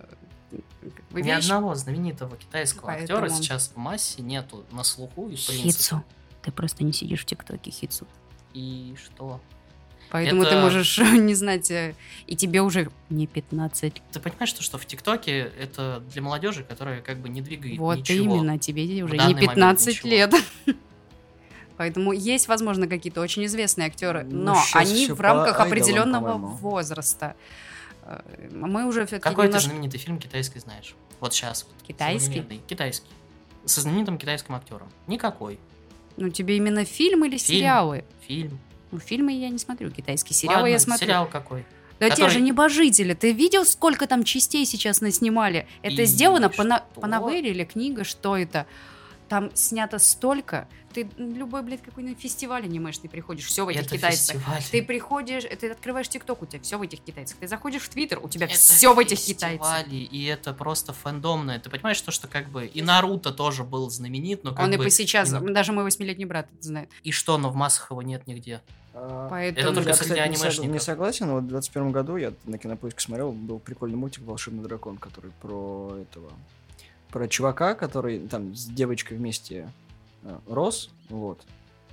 э, 0.51 0.57
как 0.95 1.05
бы, 1.11 1.21
Ни 1.23 1.27
вещь. 1.27 1.45
одного 1.45 1.75
знаменитого 1.75 2.37
китайского 2.37 2.87
Поэтому- 2.87 3.19
актера 3.25 3.29
сейчас 3.43 3.69
в 3.75 3.77
массе 3.77 4.23
нету 4.23 4.65
на 4.73 4.83
слуху 4.85 5.29
и 5.29 5.37
в 5.37 5.47
принципе. 5.47 5.59
Хитсу. 5.69 6.05
Ты 6.43 6.53
просто 6.53 6.83
не 6.85 6.93
сидишь 6.95 7.21
в 7.23 7.27
ТикТоке, 7.27 7.71
Хитсу. 7.71 8.07
И 8.55 8.95
что? 9.05 9.41
Поэтому 10.11 10.43
Это- 10.43 10.53
ты 10.53 10.61
можешь 10.61 10.99
не 11.13 11.35
знать, 11.35 11.71
э, 11.71 11.95
и 12.27 12.35
тебе 12.37 12.63
уже 12.63 12.91
не 13.11 13.27
15. 13.27 14.03
Ты 14.13 14.21
понимаешь, 14.21 14.49
что, 14.49 14.63
что 14.63 14.79
в 14.79 14.87
ТикТоке 14.87 15.53
это 15.61 16.03
для 16.13 16.23
молодежи, 16.23 16.65
которая 16.65 17.01
как 17.03 17.19
бы 17.19 17.29
не 17.29 17.43
двигает 17.43 17.79
Вот 17.79 17.99
ничего. 17.99 18.37
именно, 18.37 18.59
тебе 18.59 18.83
уже 19.05 19.13
не 19.13 19.19
данный 19.19 19.35
момент 19.35 19.51
15 19.55 19.89
ничего. 19.89 20.09
лет. 20.09 20.35
Поэтому 21.77 22.13
есть, 22.13 22.49
возможно, 22.49 22.89
какие-то 22.89 23.21
очень 23.21 23.45
известные 23.47 23.87
актеры, 23.87 24.25
Ну, 24.25 24.47
но 24.55 24.63
они 24.75 25.07
в 25.09 25.21
рамках 25.21 25.61
айдолам, 25.61 25.69
определенного 25.69 26.33
по-моему. 26.33 26.47
возраста. 26.57 27.37
Э, 28.03 28.21
Мы 28.51 28.87
уже 28.87 29.07
все-таки 29.07 29.23
Какой 29.23 29.45
ты 29.45 29.49
немножко... 29.49 29.71
знаменитый 29.71 30.01
фильм 30.01 30.19
китайский 30.19 30.59
знаешь? 30.59 30.95
Вот 31.21 31.35
сейчас. 31.35 31.65
Вот, 31.65 31.87
Китайский? 31.87 32.27
современный. 32.27 32.61
Китайский. 32.67 33.07
Со 33.65 33.81
знаменитым 33.83 34.19
китайским 34.19 34.55
актером. 34.55 34.89
Никакой. 35.07 35.59
Ну, 36.17 36.31
тебе 36.31 36.57
именно 36.57 36.85
фильм 36.85 37.25
или 37.25 37.37
Фильм. 37.39 37.59
сериалы? 37.59 38.05
Фильм. 38.27 38.59
Ну, 38.91 38.99
фильмы 38.99 39.33
я 39.33 39.49
не 39.51 39.59
смотрю, 39.59 39.91
китайские 39.91 40.35
сериалы 40.35 40.63
Ладно, 40.63 40.73
я 40.73 40.79
смотрю. 40.79 41.07
сериал 41.07 41.27
какой? 41.29 41.65
Да 42.01 42.07
те 42.07 42.15
который- 42.17 42.31
же 42.31 42.41
небожители. 42.41 43.13
Ты 43.15 43.33
видел, 43.33 43.65
сколько 43.65 44.07
там 44.07 44.23
частей 44.25 44.65
сейчас 44.65 45.01
наснимали? 45.01 45.67
Это 45.83 46.03
И 46.03 46.05
сделано 46.07 46.49
по, 46.49 46.63
на- 46.65 46.79
что? 46.93 47.01
по 47.01 47.07
новелле 47.07 47.51
или 47.51 47.65
книга? 47.65 48.05
Что 48.05 48.37
это? 48.37 48.67
Там 49.29 49.51
снято 49.55 49.99
столько. 49.99 50.69
Ты 50.95 51.07
любой, 51.19 51.63
блядь, 51.63 51.83
какой-нибудь 51.83 52.19
фестиваль 52.19 52.65
анимеш, 52.65 52.97
ты 52.97 53.09
приходишь, 53.11 53.45
все 53.45 53.67
в 53.67 53.69
этих 53.69 53.83
Это 53.83 53.97
китайцах. 53.97 54.37
фестиваль. 54.37 54.63
Ты 54.71 54.83
приходишь, 54.83 55.45
ты 55.61 55.71
открываешь 55.71 56.09
ТикТок, 56.09 56.41
у 56.41 56.47
тебя 56.47 56.63
все 56.63 56.79
в 56.79 56.83
этих 56.83 57.01
китайцах. 57.01 57.37
Ты 57.39 57.47
заходишь 57.47 57.83
в 57.83 57.89
Твиттер, 57.91 58.21
у 58.23 58.29
тебя 58.31 58.47
Это 58.47 58.55
все 58.55 58.95
в 58.95 58.99
этих 58.99 59.19
китайцах. 59.21 59.85
И 59.91 60.25
это 60.25 60.55
просто 60.55 60.95
фэндомное. 60.95 61.59
Ты 61.59 61.69
понимаешь, 61.69 62.01
то, 62.01 62.11
что 62.11 62.27
как 62.27 62.49
бы 62.49 62.65
и 62.65 62.81
Наруто 62.81 63.33
тоже 63.33 63.65
был 63.65 63.91
знаменит, 63.91 64.45
но 64.45 64.53
как 64.55 64.65
Он 64.65 64.73
и 64.73 64.77
бы... 64.79 64.85
по 64.85 64.91
сейчас, 64.91 65.29
именно- 65.31 65.53
даже 65.53 65.73
мой 65.73 65.85
восьмилетний 65.85 66.25
брат 66.25 66.49
это 66.55 66.63
знает. 66.63 66.91
И 67.03 67.13
что, 67.13 67.37
но 67.37 67.51
в 67.51 67.55
массах 67.55 67.91
его 67.91 68.01
нет 68.03 68.27
нигде. 68.27 68.63
А, 68.95 69.29
Поэтому... 69.29 69.75
только 69.75 69.91
я, 69.91 69.95
кстати, 69.95 70.13
не, 70.13 70.21
анимешников. 70.21 70.73
не 70.73 70.79
согласен, 70.81 71.27
но 71.27 71.35
вот 71.35 71.45
в 71.45 71.49
21 71.49 71.93
году 71.93 72.17
я 72.17 72.33
на 72.45 72.59
кинопоиске 72.59 73.01
смотрел, 73.01 73.33
был 73.33 73.59
прикольный 73.59 73.97
мультик 73.97 74.25
«Волшебный 74.25 74.63
дракон», 74.63 74.97
который 74.97 75.31
про 75.41 75.97
этого... 76.01 76.31
Про 77.11 77.27
чувака, 77.27 77.75
который 77.75 78.21
там 78.29 78.55
с 78.55 78.67
девочкой 78.67 79.17
вместе 79.17 79.71
э, 80.25 80.39
рос, 80.47 80.91
вот. 81.09 81.41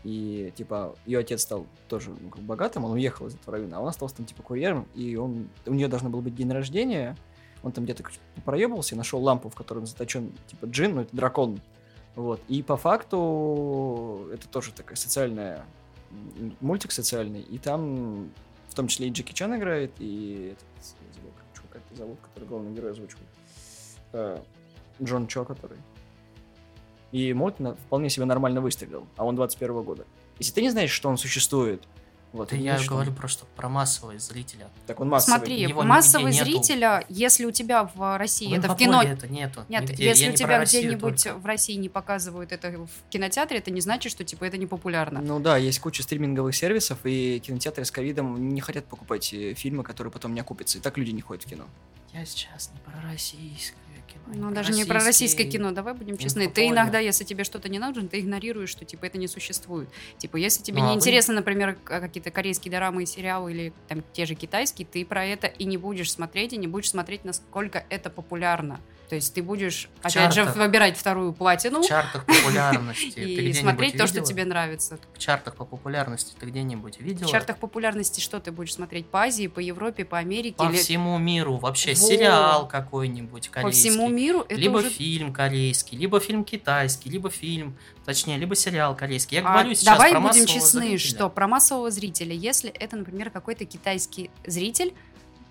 И, 0.04 0.52
типа, 0.56 0.96
ее 1.06 1.20
отец 1.20 1.44
стал 1.44 1.66
тоже 1.88 2.10
ну, 2.10 2.30
как 2.30 2.42
богатым, 2.42 2.84
он 2.86 2.92
уехал 2.92 3.28
из 3.28 3.36
этого 3.36 3.58
района, 3.58 3.78
а 3.78 3.80
он 3.80 3.88
остался 3.88 4.18
там, 4.18 4.26
типа, 4.26 4.44
курьером, 4.44 4.88
и 4.94 5.16
он... 5.16 5.48
У 5.66 5.74
нее 5.74 5.88
должно 5.88 6.10
было 6.10 6.22
быть 6.22 6.36
день 6.36 6.52
рождения, 6.52 7.16
он 7.64 7.72
там 7.72 7.86
где-то 7.86 8.04
проебался 8.44 8.96
и 8.96 8.98
нашел 8.98 9.22
лампу, 9.22 9.50
в 9.50 9.56
которой 9.56 9.86
заточен, 9.86 10.32
типа, 10.48 10.66
джин, 10.66 10.96
ну, 10.96 11.02
это 11.02 11.16
дракон, 11.16 11.62
вот. 12.16 12.42
И 12.48 12.64
по 12.64 12.78
факту 12.78 14.28
это 14.34 14.48
тоже 14.48 14.72
такая 14.72 14.96
социальная 14.96 15.66
мультик 16.62 16.92
социальный, 16.92 17.42
и 17.42 17.58
там 17.58 18.30
в 18.70 18.74
том 18.76 18.88
числе 18.88 19.08
и 19.08 19.12
Джеки 19.12 19.34
Чан 19.34 19.56
играет, 19.56 19.92
и 20.00 20.54
этот, 20.54 20.66
я 21.08 21.14
забыл, 21.14 21.32
как 21.70 21.82
это 21.86 21.96
зовут, 21.96 22.20
который 22.22 22.48
главный 22.48 22.74
герой 22.74 22.92
озвучивает. 22.92 23.28
Э, 24.14 24.40
Джон 25.02 25.28
Чо, 25.28 25.46
который. 25.46 25.78
И 27.12 27.34
на- 27.60 27.76
вполне 27.76 28.10
себе 28.10 28.26
нормально 28.26 28.62
выстрелил, 28.62 29.08
а 29.16 29.26
он 29.26 29.36
21 29.36 29.84
года. 29.84 30.06
Если 30.40 30.54
ты 30.54 30.62
не 30.62 30.70
знаешь, 30.70 30.92
что 30.92 31.08
он 31.10 31.18
существует, 31.18 31.84
вот, 32.36 32.52
не 32.52 32.64
я 32.64 32.78
что 32.78 32.92
говорю 32.92 33.12
про 33.14 33.28
что 33.28 33.46
про 33.56 33.70
массового 33.70 34.18
зрителя. 34.20 34.68
Так 34.88 35.00
он 35.00 35.10
массовый. 35.10 35.38
Смотри, 35.38 35.62
Его 35.62 35.84
массовый 35.84 36.32
нигде 36.32 36.52
нету. 36.52 36.64
зрителя, 36.64 37.06
если 37.10 37.46
у 37.46 37.52
тебя 37.52 37.90
в 37.96 38.18
России 38.18 38.50
В 38.56 38.60
это 38.60 38.74
в 38.74 38.78
кино... 38.78 39.02
это 39.02 39.28
нету. 39.28 39.66
Нет, 39.70 39.84
нигде. 39.90 40.04
если 40.06 40.24
Я 40.24 40.30
у 40.30 40.32
не 40.32 40.38
тебя 40.38 40.64
где-нибудь 40.64 41.24
только. 41.24 41.38
в 41.38 41.46
России 41.46 41.76
не 41.76 41.90
показывают 41.90 42.52
это 42.52 42.72
в 42.72 42.90
кинотеатре, 43.10 43.60
это 43.60 43.72
не 43.72 43.82
значит, 43.82 44.12
что 44.12 44.24
типа 44.24 44.46
это 44.46 44.58
не 44.58 44.68
популярно. 44.68 45.22
Ну 45.22 45.40
да, 45.40 45.58
есть 45.58 45.80
куча 45.80 46.04
стриминговых 46.04 46.56
сервисов, 46.56 47.00
и 47.06 47.40
кинотеатры 47.40 47.86
с 47.86 47.92
ковидом 47.92 48.50
не 48.54 48.62
хотят 48.62 48.86
покупать 48.86 49.34
э, 49.34 49.54
фильмы, 49.54 49.84
которые 49.84 50.12
потом 50.12 50.34
не 50.34 50.42
окупятся. 50.42 50.78
И 50.78 50.82
так 50.82 50.98
люди 50.98 51.12
не 51.12 51.22
ходят 51.22 51.44
в 51.44 51.48
кино. 51.48 51.66
Я 52.14 52.26
сейчас 52.26 52.72
не 52.74 52.80
про 52.80 53.02
российское. 53.12 53.76
Ну, 54.28 54.52
даже 54.52 54.72
не 54.72 54.86
про 54.86 55.04
российское 55.04 55.46
кино, 55.46 55.72
давай 55.72 55.94
будем 55.94 56.18
честны. 56.18 56.50
Ты 56.50 56.68
иногда, 56.68 57.00
если 57.00 57.24
тебе 57.24 57.44
что-то 57.44 57.70
не 57.70 57.80
нужно, 57.80 58.08
ты 58.08 58.20
игнорируешь, 58.20 58.70
что 58.70 58.86
типа 58.86 59.06
это 59.06 59.18
не 59.18 59.28
существует. 59.28 59.90
Типа, 60.18 60.38
если 60.38 60.64
тебе 60.64 60.82
а 60.82 60.82
не 60.82 60.88
вы- 60.88 60.96
интересно, 60.96 61.34
например, 61.36 61.78
какие-то 61.84 62.32
корейские 62.32 62.72
дорамы 62.72 63.04
и 63.04 63.06
сериалы 63.06 63.52
или 63.52 63.74
там 63.88 64.04
те 64.14 64.26
же 64.26 64.36
китайские, 64.36 64.88
ты 64.88 65.06
про 65.06 65.26
это 65.26 65.48
и 65.48 65.66
не 65.66 65.78
будешь 65.78 66.12
смотреть, 66.12 66.54
и 66.54 66.58
не 66.58 66.68
будешь 66.68 66.90
смотреть, 66.90 67.24
насколько 67.24 67.86
это 67.90 68.10
популярно. 68.10 68.80
То 69.10 69.16
есть 69.16 69.34
ты 69.34 69.44
будешь, 69.44 69.90
В 70.02 70.06
опять 70.08 70.34
же, 70.34 70.44
чартах. 70.44 70.56
выбирать 70.56 70.98
вторую 70.98 71.34
платину 71.34 71.82
В 71.82 71.88
чартах 71.88 72.26
популярности. 72.26 73.20
И 73.20 73.54
смотреть 73.54 73.98
то, 73.98 74.08
что 74.08 74.22
тебе 74.22 74.46
нравится. 74.46 74.98
В 75.14 75.20
чартах 75.20 75.56
по 75.56 75.66
популярности 75.66 76.34
ты 76.40 76.46
где-нибудь 76.48 77.00
видела? 77.00 77.28
В 77.28 77.32
чартах 77.32 77.58
популярности 77.58 78.20
что 78.20 78.40
ты 78.40 78.52
будешь 78.52 78.74
смотреть? 78.74 79.08
По 79.08 79.22
Азии, 79.24 79.48
по 79.48 79.60
Европе, 79.60 80.06
по 80.06 80.18
Америке? 80.18 80.56
По 80.58 80.72
всему 80.72 81.18
миру 81.18 81.58
вообще. 81.58 81.92
Во. 81.92 81.96
Сериал 81.96 82.68
какой-нибудь 82.68 83.50
по 83.50 83.54
корейский. 83.62 83.90
всему 83.92 84.10
миру? 84.10 84.46
Либо 84.50 84.82
фильм 84.82 85.34
корейский, 85.34 85.98
либо 85.98 86.20
фильм 86.20 86.44
китайский, 86.44 87.10
либо 87.10 87.30
фильм, 87.30 87.78
точнее, 88.06 88.38
либо 88.38 88.56
сериал 88.56 88.96
корейский. 88.96 89.38
Я 89.38 89.48
А 89.48 89.52
говорю 89.52 89.76
сейчас 89.76 89.98
давай 89.98 90.14
будем 90.20 90.46
честны, 90.46 90.98
что 90.98 91.30
про 91.30 91.48
массового 91.48 91.92
зрителя, 91.92 92.34
если 92.34 92.70
это, 92.72 92.96
например, 92.96 93.30
какой-то 93.30 93.66
китайский 93.66 94.30
зритель, 94.46 94.94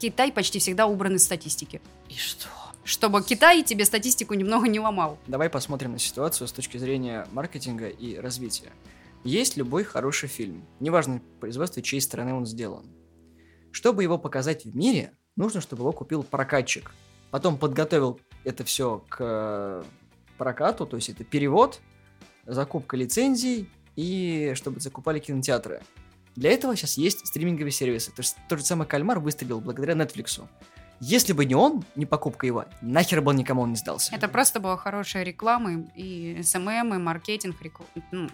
Китай 0.00 0.32
почти 0.32 0.58
всегда 0.58 0.86
убран 0.86 1.14
из 1.14 1.24
статистики. 1.24 1.80
И 2.08 2.14
что? 2.14 2.48
Чтобы 2.84 3.22
Китай 3.22 3.62
тебе 3.62 3.86
статистику 3.86 4.34
немного 4.34 4.68
не 4.68 4.78
ломал. 4.78 5.18
Давай 5.26 5.48
посмотрим 5.48 5.92
на 5.92 5.98
ситуацию 5.98 6.46
с 6.46 6.52
точки 6.52 6.76
зрения 6.76 7.26
маркетинга 7.32 7.88
и 7.88 8.16
развития. 8.16 8.72
Есть 9.24 9.56
любой 9.56 9.84
хороший 9.84 10.28
фильм, 10.28 10.66
неважно 10.80 11.22
производство, 11.40 11.80
чьей 11.80 12.00
стороны 12.00 12.34
он 12.34 12.44
сделан. 12.44 12.84
Чтобы 13.70 14.02
его 14.02 14.18
показать 14.18 14.66
в 14.66 14.76
мире, 14.76 15.12
нужно, 15.34 15.62
чтобы 15.62 15.82
его 15.82 15.92
купил 15.92 16.22
прокатчик. 16.22 16.92
Потом 17.30 17.56
подготовил 17.56 18.20
это 18.44 18.64
все 18.64 19.02
к 19.08 19.16
э, 19.18 19.82
прокату, 20.36 20.86
то 20.86 20.96
есть 20.96 21.08
это 21.08 21.24
перевод, 21.24 21.80
закупка 22.44 22.98
лицензий 22.98 23.70
и 23.96 24.52
чтобы 24.54 24.80
закупали 24.80 25.20
кинотеатры. 25.20 25.82
Для 26.36 26.50
этого 26.50 26.76
сейчас 26.76 26.98
есть 26.98 27.26
стриминговые 27.26 27.72
сервисы. 27.72 28.10
То 28.10 28.20
есть 28.20 28.36
тот 28.48 28.58
же 28.58 28.64
самый 28.64 28.86
Кальмар 28.86 29.20
выстрелил 29.20 29.60
благодаря 29.60 29.94
Netflix. 29.94 30.42
Если 31.00 31.32
бы 31.32 31.44
не 31.44 31.54
он, 31.54 31.84
не 31.96 32.06
покупка 32.06 32.46
его, 32.46 32.64
нахер 32.80 33.20
бы 33.20 33.30
он 33.30 33.36
никому 33.36 33.62
он 33.62 33.70
не 33.70 33.76
сдался. 33.76 34.14
Это 34.14 34.28
просто 34.28 34.60
была 34.60 34.76
хорошая 34.76 35.22
реклама 35.24 35.82
и 35.94 36.40
SMM, 36.42 36.94
и 36.94 36.98
маркетинг, 36.98 37.56
рекл- 37.62 37.84
ну, 38.10 38.28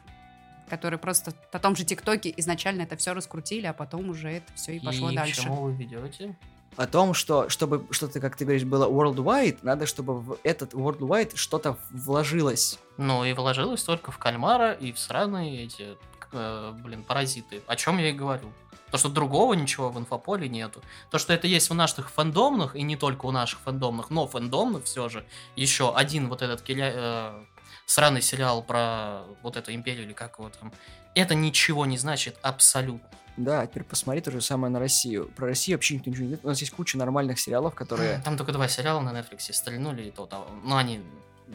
который 0.69 0.99
просто 0.99 1.33
на 1.53 1.59
том 1.59 1.75
же 1.75 1.85
ТикТоке 1.85 2.33
изначально 2.37 2.83
это 2.83 2.97
все 2.97 3.13
раскрутили, 3.13 3.67
а 3.67 3.73
потом 3.73 4.11
уже 4.11 4.31
это 4.31 4.53
все 4.55 4.77
и 4.77 4.81
пошло 4.81 5.11
и 5.11 5.17
дальше. 5.17 5.41
к 5.41 5.45
чему 5.45 5.63
вы 5.63 5.73
ведете? 5.73 6.37
О 6.77 6.87
том, 6.87 7.15
что 7.15 7.49
чтобы 7.49 7.85
что-то, 7.91 8.21
как 8.21 8.37
ты 8.37 8.45
говоришь, 8.45 8.63
было 8.65 8.89
worldwide, 8.89 9.59
надо, 9.63 9.87
чтобы 9.87 10.21
в 10.21 10.39
этот 10.45 10.73
worldwide 10.73 11.33
что-то 11.35 11.77
вложилось. 11.91 12.79
Ну 12.97 13.25
и 13.25 13.33
вложилось 13.33 13.83
только 13.83 14.13
в 14.13 14.19
кальмара 14.19 14.73
и 14.73 14.93
в 14.93 14.99
сраные 14.99 15.65
эти, 15.65 15.97
э, 16.33 16.73
блин, 16.77 17.03
паразиты. 17.03 17.61
О 17.67 17.75
чем 17.75 17.99
я 17.99 18.11
и 18.11 18.13
говорю. 18.13 18.53
То, 18.91 18.99
что 18.99 19.09
другого 19.09 19.55
ничего 19.55 19.91
в 19.91 19.99
инфополе 19.99 20.49
нету. 20.49 20.82
То, 21.11 21.18
что 21.18 21.32
это 21.32 21.47
есть 21.47 21.70
в 21.70 21.74
наших 21.74 22.11
фандомных, 22.11 22.76
и 22.76 22.82
не 22.82 22.97
только 22.97 23.26
у 23.26 23.30
наших 23.30 23.61
фандомных, 23.61 24.11
но 24.11 24.26
фандомных 24.26 24.84
все 24.84 25.09
же, 25.09 25.24
еще 25.57 25.95
один 25.95 26.28
вот 26.28 26.43
этот 26.43 26.62
киля- 26.62 26.93
э, 26.95 27.45
сраный 27.86 28.22
сериал 28.22 28.62
про 28.62 29.22
вот 29.43 29.57
эту 29.57 29.72
империю 29.74 30.05
или 30.05 30.12
как 30.12 30.38
его 30.38 30.51
там, 30.51 30.72
это 31.14 31.34
ничего 31.34 31.86
не 31.86 31.99
значит 31.99 32.36
абсолютно. 32.43 33.09
Да, 33.36 33.66
теперь 33.66 33.84
посмотри 33.84 34.20
то 34.20 34.30
же 34.30 34.41
самое 34.41 34.72
на 34.72 34.78
Россию. 34.78 35.30
Про 35.34 35.47
Россию 35.47 35.78
вообще 35.78 35.95
никто 35.95 36.11
ничего 36.11 36.22
не 36.22 36.28
знает. 36.28 36.45
У 36.45 36.49
нас 36.49 36.61
есть 36.61 36.72
куча 36.72 36.99
нормальных 36.99 37.41
сериалов, 37.41 37.74
которые... 37.74 38.20
Там 38.24 38.36
только 38.36 38.53
два 38.53 38.68
сериала 38.68 39.01
на 39.01 39.11
Netflix 39.11 39.53
стрельнули, 39.53 40.03
и 40.03 40.11
то, 40.11 40.26
там, 40.26 40.45
ну 40.64 40.76
они... 40.76 41.01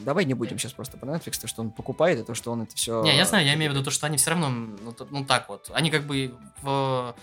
Давай 0.04 0.26
не 0.26 0.34
будем 0.34 0.60
сейчас 0.60 0.74
просто 0.74 0.98
про 0.98 1.16
Netflix, 1.16 1.40
то, 1.40 1.48
что 1.48 1.62
он 1.62 1.72
покупает, 1.72 2.20
и 2.20 2.24
то, 2.24 2.34
что 2.36 2.52
он 2.52 2.64
это 2.64 2.76
все... 2.76 3.02
Не, 3.04 3.16
я 3.16 3.26
знаю, 3.26 3.46
я 3.46 3.54
имею 3.54 3.72
в 3.72 3.76
виду 3.76 3.84
то, 3.84 3.92
что 3.92 4.08
они 4.08 4.18
все 4.18 4.32
равно, 4.32 4.50
ну, 4.50 4.96
ну 5.10 5.26
так 5.26 5.48
вот, 5.48 5.72
они 5.74 5.90
как 5.90 6.06
бы 6.06 6.34
в... 6.62 7.16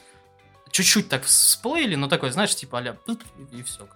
чуть-чуть 0.70 1.08
так 1.08 1.24
всплыли, 1.24 1.96
но 1.96 2.08
такой, 2.08 2.30
знаешь, 2.30 2.54
типа 2.56 2.78
а 2.78 2.96
и 3.52 3.62
все. 3.62 3.86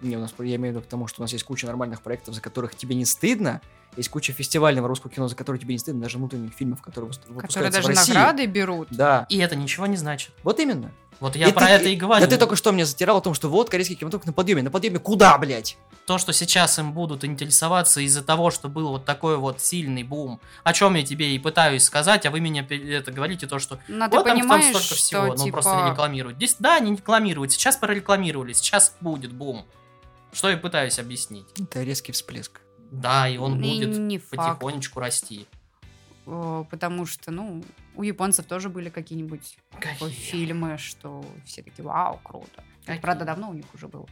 Не, 0.00 0.16
у 0.16 0.20
нас, 0.20 0.32
я 0.38 0.56
имею 0.56 0.72
в 0.72 0.76
виду 0.76 0.86
к 0.86 0.88
тому, 0.88 1.08
что 1.08 1.20
у 1.20 1.24
нас 1.24 1.32
есть 1.32 1.44
куча 1.44 1.66
нормальных 1.66 2.02
проектов, 2.02 2.34
за 2.34 2.40
которых 2.40 2.76
тебе 2.76 2.94
не 2.94 3.04
стыдно, 3.04 3.60
есть 3.96 4.08
куча 4.08 4.32
фестивального 4.32 4.86
русского 4.88 5.10
кино, 5.12 5.28
за 5.28 5.34
которые 5.36 5.60
тебе 5.60 5.74
не 5.74 5.78
стыдно, 5.78 6.02
даже 6.02 6.18
внутренних 6.18 6.52
фильмов, 6.54 6.80
которые 6.82 7.12
Которые 7.40 7.70
даже 7.70 7.86
в 7.86 7.90
России. 7.90 8.12
награды 8.12 8.46
берут. 8.46 8.88
Да, 8.90 9.26
И 9.28 9.38
это 9.38 9.56
ничего 9.56 9.86
не 9.86 9.96
значит. 9.96 10.32
вот 10.42 10.60
именно. 10.60 10.92
Вот 11.18 11.36
я 11.36 11.48
И 11.48 11.52
про 11.52 11.66
ты- 11.66 11.72
это 11.72 11.88
и 11.90 11.96
говорю. 11.96 12.24
Да 12.24 12.30
ты 12.30 12.38
только 12.38 12.56
что 12.56 12.72
мне 12.72 12.86
затирал 12.86 13.18
о 13.18 13.20
том, 13.20 13.34
что 13.34 13.50
вот 13.50 13.68
корейский 13.68 13.94
кинематограф 13.94 14.26
на 14.26 14.32
подъеме. 14.32 14.62
На 14.62 14.70
подъеме 14.70 14.98
куда, 14.98 15.36
блядь? 15.36 15.76
То, 16.06 16.16
что 16.16 16.32
сейчас 16.32 16.78
им 16.78 16.92
будут 16.94 17.24
интересоваться 17.24 18.00
из-за 18.00 18.22
того, 18.22 18.50
что 18.50 18.68
был 18.70 18.88
вот 18.88 19.04
такой 19.04 19.36
вот 19.36 19.60
сильный 19.60 20.02
бум, 20.02 20.40
о 20.64 20.72
чем 20.72 20.94
я 20.94 21.02
тебе 21.04 21.34
и 21.34 21.38
пытаюсь 21.38 21.84
сказать, 21.84 22.24
а 22.24 22.30
вы 22.30 22.40
меня 22.40 22.66
это 22.70 23.12
говорите, 23.12 23.46
то, 23.46 23.58
что 23.58 23.78
Но 23.86 24.08
вот 24.08 24.24
ты 24.24 24.30
там, 24.30 24.48
там 24.48 24.62
столько 24.62 24.94
всего, 24.94 25.24
что 25.26 25.34
ну 25.36 25.44
типа... 25.44 25.52
просто 25.60 25.76
не 25.84 25.90
рекламируют. 25.90 26.36
Здесь, 26.38 26.56
да, 26.58 26.76
они 26.76 26.90
не 26.92 26.96
рекламируют, 26.96 27.52
сейчас 27.52 27.76
прорекламировали, 27.76 28.54
сейчас 28.54 28.94
будет 29.02 29.32
бум. 29.32 29.66
Что 30.32 30.48
я 30.48 30.56
пытаюсь 30.56 30.98
объяснить. 30.98 31.46
Это 31.60 31.82
резкий 31.82 32.12
всплеск. 32.12 32.60
Да, 32.90 33.28
и 33.28 33.36
он 33.38 33.60
И 33.62 33.84
будет 33.84 33.96
не 33.98 34.18
факт. 34.18 34.58
потихонечку 34.58 35.00
расти. 35.00 35.46
Э, 36.26 36.64
Потому 36.70 37.06
что, 37.06 37.30
ну, 37.30 37.62
у 37.96 38.02
японцев 38.02 38.46
тоже 38.46 38.68
были 38.68 38.88
какие-нибудь 38.88 39.56
Какие? 39.80 40.08
фильмы, 40.10 40.76
что 40.78 41.24
все 41.44 41.62
такие, 41.62 41.84
вау, 41.84 42.18
круто. 42.22 42.62
Какие? 42.84 43.00
Правда, 43.00 43.24
давно 43.24 43.50
у 43.50 43.54
них 43.54 43.66
уже 43.74 43.88
было. 43.88 44.06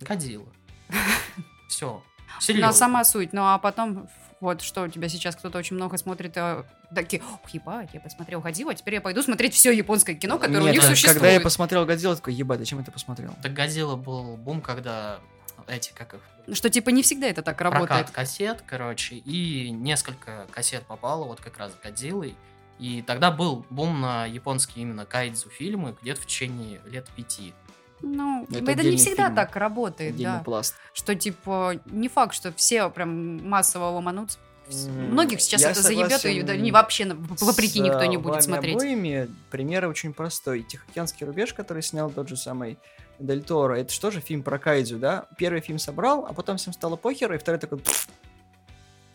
Годзилла. 0.00 0.48
Все. 1.68 2.02
Но 2.34 2.40
Серьезно. 2.40 2.72
сама 2.72 3.04
суть. 3.04 3.32
Ну, 3.32 3.42
а 3.42 3.58
потом, 3.58 4.08
вот 4.40 4.60
что 4.62 4.82
у 4.82 4.88
тебя 4.88 5.08
сейчас 5.08 5.36
кто-то 5.36 5.58
очень 5.58 5.76
много 5.76 5.96
смотрит, 5.96 6.36
э, 6.36 6.64
такие, 6.94 7.22
ох, 7.22 7.48
ебать, 7.50 7.90
я 7.92 8.00
посмотрел 8.00 8.40
Годзиллу, 8.40 8.70
а 8.70 8.74
теперь 8.74 8.94
я 8.94 9.00
пойду 9.00 9.22
смотреть 9.22 9.54
все 9.54 9.70
японское 9.72 10.14
кино, 10.14 10.38
которое 10.38 10.60
у 10.60 10.64
Нет, 10.64 10.72
них 10.74 10.80
когда- 10.82 10.94
существует. 10.94 11.18
Когда 11.18 11.30
я 11.32 11.40
посмотрел 11.40 11.86
Годзиллу, 11.86 12.12
я 12.12 12.16
такой, 12.16 12.34
ебать, 12.34 12.58
зачем 12.58 12.78
я 12.78 12.82
это 12.82 12.92
посмотрел? 12.92 13.34
Так 13.42 13.52
Годзилла 13.54 13.96
был 13.96 14.36
бум, 14.36 14.60
когда 14.60 15.20
эти, 15.68 15.92
как 15.94 16.14
их, 16.14 16.20
Что, 16.56 16.70
типа, 16.70 16.90
не 16.90 17.02
всегда 17.02 17.26
это 17.26 17.42
так 17.42 17.60
работает. 17.60 17.88
прокат 17.88 18.10
кассет, 18.10 18.62
короче, 18.66 19.16
и 19.16 19.70
несколько 19.70 20.46
кассет 20.50 20.84
попало 20.86 21.24
вот 21.24 21.40
как 21.40 21.58
раз 21.58 21.72
Годзиллой. 21.82 22.34
И 22.78 23.02
тогда 23.02 23.30
был 23.30 23.64
бум 23.70 24.00
на 24.00 24.26
японские 24.26 24.82
именно 24.82 25.06
кайдзу 25.06 25.48
фильмы 25.48 25.96
где-то 26.02 26.20
в 26.20 26.26
течение 26.26 26.80
лет 26.86 27.08
пяти. 27.16 27.54
Ну, 28.02 28.46
Это 28.50 28.70
это, 28.72 28.82
не 28.84 28.98
всегда 28.98 29.24
фильм. 29.24 29.36
так 29.36 29.56
работает, 29.56 30.14
Отдельный 30.14 30.38
да. 30.38 30.44
пласт. 30.44 30.74
Что, 30.92 31.14
типа, 31.14 31.80
не 31.86 32.08
факт, 32.08 32.34
что 32.34 32.52
все 32.52 32.90
прям 32.90 33.48
массово 33.48 33.86
ломанутся. 33.86 34.38
Многих 34.68 35.40
сейчас 35.40 35.62
я 35.62 35.70
это 35.70 35.80
заебет, 35.80 36.24
и 36.24 36.42
да, 36.42 36.56
не 36.56 36.72
вообще, 36.72 37.06
вопреки, 37.14 37.78
с, 37.78 37.82
никто 37.82 38.04
не 38.04 38.16
будет 38.16 38.32
вами 38.34 38.42
смотреть. 38.42 38.74
обоими. 38.76 39.30
Пример 39.50 39.86
очень 39.86 40.12
простой. 40.12 40.62
Тихоокеанский 40.62 41.24
рубеж, 41.24 41.54
который 41.54 41.82
снял 41.82 42.10
тот 42.10 42.28
же 42.28 42.36
самый 42.36 42.76
Дель 43.18 43.42
Торо, 43.42 43.74
это 43.74 43.92
что 43.92 44.10
же 44.10 44.20
фильм 44.20 44.42
про 44.42 44.58
кайдзю, 44.58 44.98
да? 44.98 45.26
Первый 45.38 45.60
фильм 45.60 45.78
собрал, 45.78 46.26
а 46.26 46.32
потом 46.32 46.56
всем 46.58 46.72
стало 46.72 46.96
похер, 46.96 47.32
и 47.32 47.38
второй 47.38 47.58
такой... 47.58 47.78
«Пф». 47.78 48.08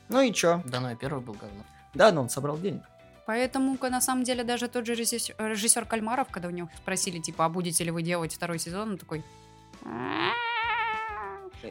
Ну 0.10 0.22
и 0.22 0.34
чё? 0.34 0.62
Да, 0.66 0.80
ну 0.80 0.90
и 0.92 0.96
первый 0.96 1.22
был 1.22 1.34
говно. 1.34 1.64
Да, 1.94 2.12
но 2.12 2.22
он 2.22 2.30
собрал 2.30 2.58
денег. 2.58 2.82
Поэтому, 3.26 3.78
на 3.80 4.02
самом 4.02 4.24
деле, 4.24 4.44
даже 4.44 4.68
тот 4.68 4.86
же 4.86 4.96
режиссер, 4.96 5.36
режиссер 5.38 5.86
Кальмаров, 5.86 6.28
когда 6.32 6.48
у 6.48 6.52
него 6.52 6.70
спросили, 6.78 7.20
типа, 7.20 7.46
а 7.46 7.50
будете 7.50 7.84
ли 7.84 7.92
вы 7.92 8.02
делать 8.02 8.34
второй 8.34 8.60
сезон, 8.60 8.92
он 8.92 8.98
такой... 8.98 9.24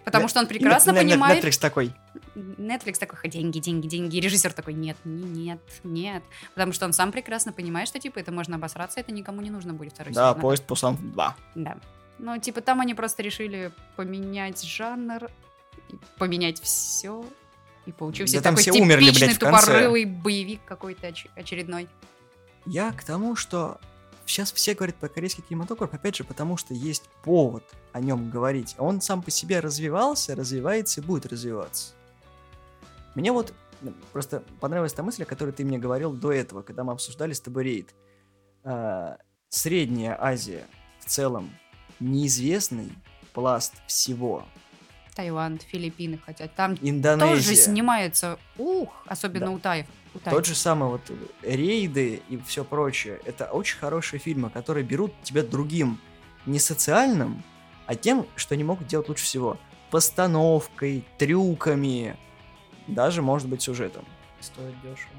Потому 0.05 0.29
что 0.29 0.39
он 0.41 0.47
прекрасно 0.47 0.95
понимает... 0.95 1.45
Netflix 1.45 1.61
такой. 1.61 1.93
Netflix 2.37 2.99
такой, 2.99 3.19
«Ха, 3.19 3.29
деньги, 3.29 3.59
деньги, 3.59 3.89
деньги. 3.89 4.17
И 4.17 4.21
режиссер 4.21 4.53
такой, 4.53 4.75
нет, 4.75 4.97
не- 5.05 5.29
нет, 5.29 5.61
нет. 5.83 6.23
Потому 6.55 6.73
что 6.73 6.87
он 6.87 6.93
сам 6.93 7.11
прекрасно 7.11 7.53
понимает, 7.53 7.89
что, 7.89 7.99
типа, 7.99 8.21
это 8.21 8.31
можно 8.31 8.57
обосраться, 8.57 9.01
это 9.01 9.11
никому 9.13 9.41
не 9.43 9.51
нужно 9.51 9.75
будет 9.75 9.93
второй 9.95 10.15
Да, 10.15 10.31
сезон. 10.31 10.41
поезд 10.41 10.65
Пусан 10.65 10.97
2. 10.97 11.37
Да. 11.57 11.77
Ну, 12.23 12.39
типа, 12.39 12.61
там 12.61 12.81
они 12.81 12.95
просто 12.95 13.23
решили 13.23 13.73
поменять 13.97 14.63
жанр, 14.63 15.31
поменять 16.19 16.61
все. 16.61 17.25
И 17.87 17.93
получился 17.93 18.37
Да 18.37 18.43
такой 18.43 18.63
все 18.63 18.73
умерли, 18.73 19.07
типичный 19.07 19.29
блядь, 19.29 19.37
в 19.37 19.41
конце. 19.41 19.67
тупорылый 19.67 20.05
боевик 20.05 20.61
какой-то 20.67 21.09
оч- 21.09 21.31
очередной. 21.35 21.89
Я 22.67 22.93
к 22.93 23.03
тому, 23.05 23.37
что 23.37 23.81
сейчас 24.27 24.53
все 24.53 24.75
говорят 24.75 24.97
про 24.97 25.09
корейский 25.09 25.43
кинематограф, 25.43 25.95
опять 25.95 26.17
же, 26.17 26.25
потому 26.25 26.59
что 26.59 26.75
есть 26.75 27.05
повод 27.25 27.65
о 27.93 28.01
нем 28.01 28.29
говорить. 28.31 28.75
Он 28.77 29.01
сам 29.01 29.23
по 29.23 29.31
себе 29.31 29.61
развивался, 29.61 30.37
развивается 30.37 31.01
и 31.01 31.05
будет 31.05 31.25
развиваться. 31.25 31.95
Мне 33.15 33.33
вот 33.33 33.55
ну, 33.81 33.95
просто 34.13 34.43
понравилась 34.61 34.93
та 34.93 35.03
мысль, 35.03 35.23
о 35.23 35.27
которой 35.27 35.53
ты 35.53 35.65
мне 35.65 35.79
говорил 35.79 36.13
до 36.13 36.33
этого, 36.33 36.61
когда 36.61 36.85
мы 36.85 36.93
обсуждали 36.93 37.33
с 37.33 37.41
тобой 37.41 37.65
рейд. 37.65 37.95
А, 38.63 39.17
Средняя 39.49 40.23
Азия 40.23 40.65
в 41.01 41.07
целом 41.07 41.51
неизвестный 42.01 42.91
пласт 43.33 43.75
всего. 43.87 44.45
Таиланд, 45.15 45.63
Филиппины, 45.63 46.19
хотя 46.25 46.49
там 46.49 46.77
Индонезия. 46.81 47.37
тоже 47.37 47.55
снимается, 47.57 48.39
ух, 48.59 48.91
особенно 49.07 49.47
Да. 49.47 49.53
у 49.53 49.59
таев. 49.59 49.87
у 50.15 50.19
таев. 50.19 50.35
Тот 50.37 50.47
же 50.47 50.55
самый 50.55 50.89
вот 50.89 51.03
рейды 51.43 52.23
и 52.29 52.39
все 52.47 52.65
прочее. 52.65 53.21
Это 53.25 53.47
очень 53.47 53.79
хорошие 53.79 54.19
фильмы, 54.19 54.51
которые 54.51 54.85
берут 54.85 55.13
тебя 55.23 55.43
другим, 55.43 56.01
не 56.47 56.59
социальным, 56.59 57.43
а 57.87 57.95
тем, 57.95 58.27
что 58.37 58.55
они 58.55 58.65
могут 58.65 58.87
делать 58.87 59.09
лучше 59.09 59.25
всего. 59.25 59.59
Постановкой, 59.91 61.05
трюками, 61.19 62.17
даже, 62.87 63.21
может 63.23 63.49
быть, 63.49 63.63
сюжетом. 63.63 64.05
Стоит 64.41 64.75
дешево. 64.81 65.13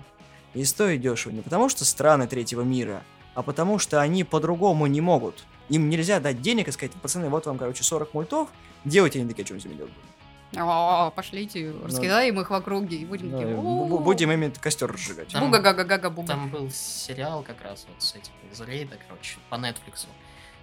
И 0.54 0.64
стоит 0.66 1.02
дешево 1.02 1.32
не 1.32 1.42
потому, 1.42 1.70
что 1.70 1.86
страны 1.86 2.28
третьего 2.28 2.62
мира, 2.62 3.04
а 3.36 3.44
потому 3.44 3.78
что 3.80 4.02
они 4.02 4.24
по-другому 4.24 4.88
не 4.88 5.00
могут. 5.00 5.46
Им 5.72 5.90
нельзя 5.90 6.20
дать 6.20 6.42
денег 6.42 6.68
и 6.68 6.72
сказать, 6.72 6.92
пацаны, 6.94 7.30
вот 7.30 7.46
вам, 7.46 7.58
короче, 7.58 7.84
40 7.84 8.14
мультов, 8.14 8.50
делайте 8.86 9.20
они 9.20 9.34
такие, 9.34 9.46
мы 9.54 9.60
с 9.60 9.66
ними 9.66 9.76
делать 9.78 9.92
будем?» 9.94 10.62
О, 10.68 11.12
пошлите, 11.12 11.74
раскидаем 11.84 12.40
их 12.42 12.50
в 12.50 12.54
округе 12.54 12.98
и 12.98 13.06
будем 13.06 13.32
такие, 13.32 13.48
бу- 13.56 13.88
бу- 13.88 14.04
Будем 14.04 14.32
ими 14.34 14.50
костер 14.50 14.92
разжигать. 14.92 15.30
Там- 15.30 15.46
буга-га-га-га-буга. 15.46 16.28
Там 16.28 16.50
был 16.50 16.70
сериал 16.70 17.42
как 17.42 17.62
раз 17.62 17.86
вот 17.88 18.04
с 18.04 18.14
этим, 18.16 18.34
из 18.52 18.60
рейда, 18.60 18.98
короче, 19.08 19.38
по 19.50 19.56
Нетфликсу. 19.56 20.08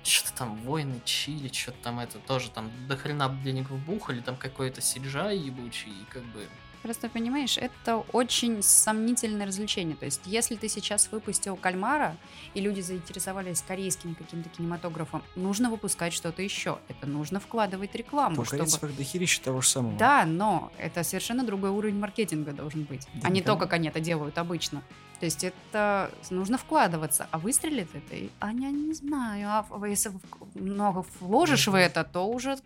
Что-то 0.04 0.36
там 0.36 0.56
войны 0.58 1.00
Чили, 1.06 1.50
что-то 1.50 1.78
там 1.82 2.00
это 2.00 2.18
тоже 2.18 2.50
там 2.50 2.70
до 2.86 2.96
хрена 2.98 3.34
денег 3.42 3.70
вбухали, 3.70 4.20
там 4.20 4.36
какой-то 4.36 4.80
сиджай 4.82 5.38
ебучий, 5.38 5.90
и 5.90 6.04
как 6.12 6.22
бы... 6.24 6.46
Просто 6.82 7.08
понимаешь, 7.08 7.58
это 7.58 7.98
очень 8.12 8.62
сомнительное 8.62 9.46
развлечение. 9.46 9.96
То 9.96 10.04
есть, 10.04 10.20
если 10.24 10.56
ты 10.56 10.68
сейчас 10.68 11.10
выпустил 11.10 11.56
кальмара, 11.56 12.16
и 12.54 12.60
люди 12.60 12.80
заинтересовались 12.80 13.62
корейским 13.62 14.14
каким-то 14.14 14.48
кинематографом, 14.48 15.22
нужно 15.36 15.70
выпускать 15.70 16.12
что-то 16.12 16.42
еще. 16.42 16.78
Это 16.88 17.06
нужно 17.06 17.40
вкладывать 17.40 17.94
рекламу, 17.94 18.40
У 18.40 18.44
чтобы... 18.44 18.58
корейцев 18.58 18.96
дохерища 18.96 19.42
того 19.42 19.60
же 19.60 19.68
самого. 19.68 19.98
Да, 19.98 20.24
но 20.24 20.72
это 20.78 21.02
совершенно 21.02 21.44
другой 21.44 21.70
уровень 21.70 21.98
маркетинга 21.98 22.52
должен 22.52 22.84
быть, 22.84 23.06
Да 23.14 23.28
а 23.28 23.30
не 23.30 23.42
то, 23.42 23.56
как 23.56 23.72
они 23.72 23.88
это 23.88 24.00
делают 24.00 24.38
обычно. 24.38 24.82
То 25.20 25.26
есть 25.26 25.42
это 25.42 26.10
нужно 26.30 26.58
вкладываться, 26.58 27.26
а 27.32 27.38
выстрелит 27.38 27.88
это, 27.92 28.14
и- 28.14 28.30
а 28.38 28.52
я 28.52 28.70
не 28.70 28.94
знаю, 28.94 29.48
а 29.50 29.66
в- 29.68 29.84
если 29.84 30.10
в- 30.10 30.20
много 30.54 31.04
вложишь 31.20 31.66
в 31.66 31.70
Мгм. 31.70 31.76
это, 31.78 32.04
то 32.04 32.26
уже 32.28 32.56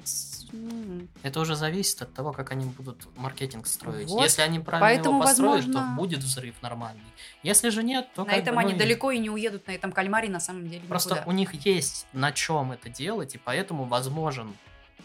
м, 0.53 1.09
Это 1.23 1.41
уже 1.41 1.57
зависит 1.57 2.03
от 2.03 2.13
того, 2.13 2.33
как 2.33 2.53
они 2.53 2.67
будут 2.67 3.09
маркетинг 3.17 3.67
строить. 3.67 4.09
Вот. 4.11 4.23
Если 4.23 4.43
они 4.43 4.59
правильно 4.59 4.87
Поэтому, 4.87 5.17
его 5.17 5.25
построят, 5.27 5.65
возможно- 5.65 5.95
то 5.97 5.97
будет 6.03 6.19
взрыв 6.21 6.55
нормальный. 6.61 7.01
Если 7.43 7.71
же 7.71 7.83
нет, 7.83 8.09
то 8.15 8.25
на 8.25 8.33
этом 8.33 8.55
бы, 8.55 8.61
ну, 8.61 8.67
они 8.69 8.77
и- 8.77 8.79
далеко 8.79 9.11
и 9.13 9.19
не 9.19 9.31
уедут 9.31 9.67
на 9.67 9.73
этом 9.73 9.91
кальмаре 9.93 10.29
на 10.29 10.41
самом 10.41 10.69
деле 10.69 10.83
Просто 10.87 11.15
никуда. 11.15 11.31
у 11.31 11.33
них 11.33 11.55
есть 11.67 12.07
на 12.13 12.33
чем 12.33 12.73
это 12.73 12.91
делать, 12.91 13.35
и 13.35 13.39
поэтому 13.39 13.85
возможен 13.85 14.55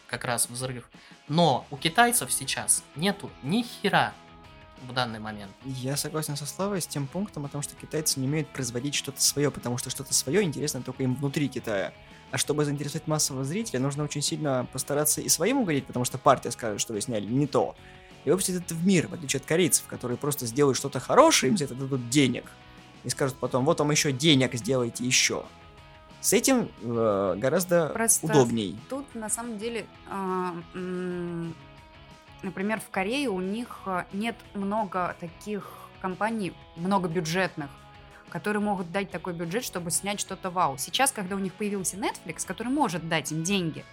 как 0.07 0.25
раз 0.25 0.49
взрыв. 0.49 0.89
Но 1.29 1.65
у 1.71 1.77
китайцев 1.77 2.31
сейчас 2.33 2.83
нету 2.97 3.29
ни 3.43 3.61
хера 3.63 4.13
в 4.87 4.93
данный 4.93 5.19
момент. 5.19 5.51
Я 5.65 5.97
согласен 5.97 6.35
со 6.35 6.45
Славой 6.45 6.81
с 6.81 6.87
тем 6.87 7.07
пунктом 7.07 7.45
о 7.45 7.49
том, 7.49 7.61
что 7.61 7.75
китайцы 7.75 8.19
не 8.19 8.27
умеют 8.27 8.49
производить 8.49 8.95
что-то 8.95 9.21
свое, 9.21 9.51
потому 9.51 9.77
что 9.77 9.89
что-то 9.89 10.13
свое 10.13 10.43
интересно 10.43 10.81
только 10.81 11.03
им 11.03 11.15
внутри 11.15 11.47
Китая. 11.47 11.93
А 12.31 12.37
чтобы 12.37 12.65
заинтересовать 12.65 13.07
массового 13.07 13.45
зрителя, 13.45 13.79
нужно 13.79 14.03
очень 14.03 14.21
сильно 14.21 14.67
постараться 14.71 15.21
и 15.21 15.29
своим 15.29 15.59
угодить, 15.59 15.85
потому 15.85 16.03
что 16.05 16.17
партия 16.17 16.51
скажет, 16.51 16.81
что 16.81 16.93
вы 16.93 17.01
сняли 17.01 17.25
не 17.25 17.47
то. 17.47 17.75
И 18.25 18.29
выпустить 18.29 18.55
это 18.55 18.73
в 18.73 18.85
мир, 18.85 19.07
в 19.07 19.13
отличие 19.13 19.39
от 19.39 19.45
корейцев, 19.45 19.85
которые 19.87 20.17
просто 20.17 20.45
сделают 20.45 20.77
что-то 20.77 20.99
хорошее, 20.99 21.51
им 21.51 21.57
за 21.57 21.63
это 21.65 21.75
дадут 21.75 22.09
денег. 22.09 22.51
И 23.05 23.09
скажут 23.09 23.37
потом, 23.37 23.63
вот 23.63 23.79
вам 23.79 23.91
еще 23.91 24.11
денег 24.11 24.53
сделайте 24.55 25.05
еще. 25.05 25.45
С 26.19 26.33
этим 26.33 26.69
э, 26.81 27.35
гораздо 27.37 27.87
Просто 27.89 28.25
удобней. 28.25 28.77
Тут 28.89 29.05
на 29.15 29.29
самом 29.29 29.57
деле, 29.57 29.85
м, 30.09 31.55
например, 32.43 32.79
в 32.79 32.89
Корее 32.89 33.29
у 33.29 33.41
них 33.41 33.79
а, 33.85 34.05
нет 34.13 34.35
много 34.53 35.15
таких 35.19 35.71
компаний, 36.01 36.53
много 36.75 37.07
бюджетных, 37.07 37.69
которые 38.29 38.61
могут 38.61 38.91
дать 38.91 39.09
такой 39.09 39.33
бюджет, 39.33 39.63
чтобы 39.63 39.91
снять 39.91 40.19
что-то 40.19 40.49
вау. 40.49 40.77
Сейчас, 40.77 41.11
когда 41.11 41.35
у 41.35 41.39
них 41.39 41.53
появился 41.53 41.97
Netflix, 41.97 42.45
который 42.45 42.69
может 42.69 43.07
дать 43.07 43.31
им 43.31 43.43
деньги, 43.43 43.83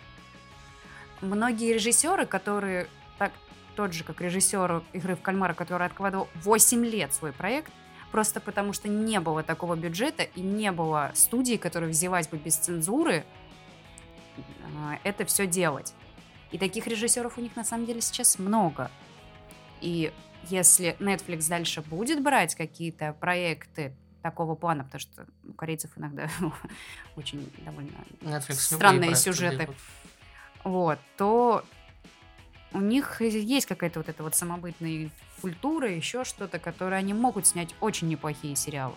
многие 1.20 1.72
режиссеры, 1.72 2.26
которые 2.26 2.88
так, 3.18 3.32
тот 3.76 3.92
же, 3.92 4.05
как 4.05 4.20
режиссер 4.20 4.82
игры 4.92 5.16
в 5.16 5.22
кальмара, 5.22 5.55
который 5.55 5.86
откладывал 5.86 6.28
8 6.34 6.84
лет 6.84 7.14
свой 7.14 7.32
проект, 7.32 7.72
просто 8.11 8.40
потому 8.40 8.72
что 8.72 8.88
не 8.88 9.18
было 9.20 9.42
такого 9.42 9.74
бюджета 9.74 10.22
и 10.22 10.40
не 10.40 10.70
было 10.72 11.11
студии, 11.14 11.57
которая 11.57 11.90
взялась 11.90 12.28
бы 12.28 12.36
без 12.36 12.57
цензуры 12.57 13.24
а, 14.76 14.99
это 15.05 15.24
все 15.24 15.47
делать. 15.47 15.95
И 16.55 16.59
таких 16.59 16.86
режиссеров 16.86 17.36
у 17.36 17.40
них 17.40 17.57
на 17.57 17.64
самом 17.64 17.84
деле 17.84 18.00
сейчас 18.00 18.38
много. 18.38 18.88
И 19.80 20.12
если 20.44 20.94
Netflix 21.00 21.48
дальше 21.48 21.82
будет 21.82 22.22
брать 22.22 22.55
какие-то 22.55 23.12
проекты 23.12 23.96
такого 24.22 24.55
плана, 24.55 24.84
потому 24.84 25.00
что 25.00 25.26
у 25.42 25.52
корейцев 25.52 25.90
иногда 25.96 26.28
очень 27.16 27.52
довольно 27.64 27.96
Netflix 28.20 28.52
странные 28.52 29.16
сюжеты, 29.16 29.68
вот, 30.62 31.00
то 31.16 31.64
у 32.72 32.80
них 32.80 33.20
есть 33.20 33.66
какая-то 33.66 33.98
вот 33.98 34.09
эта 34.09 34.22
вот 34.22 34.36
самобытная 34.36 35.11
культура, 35.40 35.90
еще 35.90 36.22
что-то, 36.22 36.61
которое 36.61 36.98
они 36.98 37.14
могут 37.14 37.48
снять 37.48 37.74
очень 37.80 38.07
неплохие 38.07 38.55
сериалы 38.55 38.94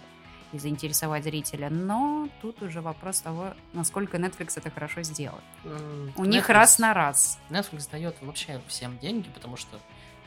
и 0.54 0.60
заинтересовать 0.60 1.24
зрителя. 1.24 1.70
Но 1.70 2.30
тут 2.42 2.62
уже 2.62 2.82
вопрос 2.82 3.20
того, 3.22 3.54
насколько 3.74 4.18
Netflix 4.18 4.54
это 4.56 4.70
хорошо 4.72 5.02
сделает. 5.04 5.44
М, 5.66 6.14
У 6.16 6.26
них 6.26 6.50
Netflix- 6.50 6.54
раз 6.54 6.80
на 6.80 6.94
раз. 6.94 7.40
Netflix 7.50 7.90
дает 7.92 8.16
вообще 8.22 8.62
всем 8.68 8.98
деньги, 9.00 9.28
потому 9.34 9.58
что 9.58 9.78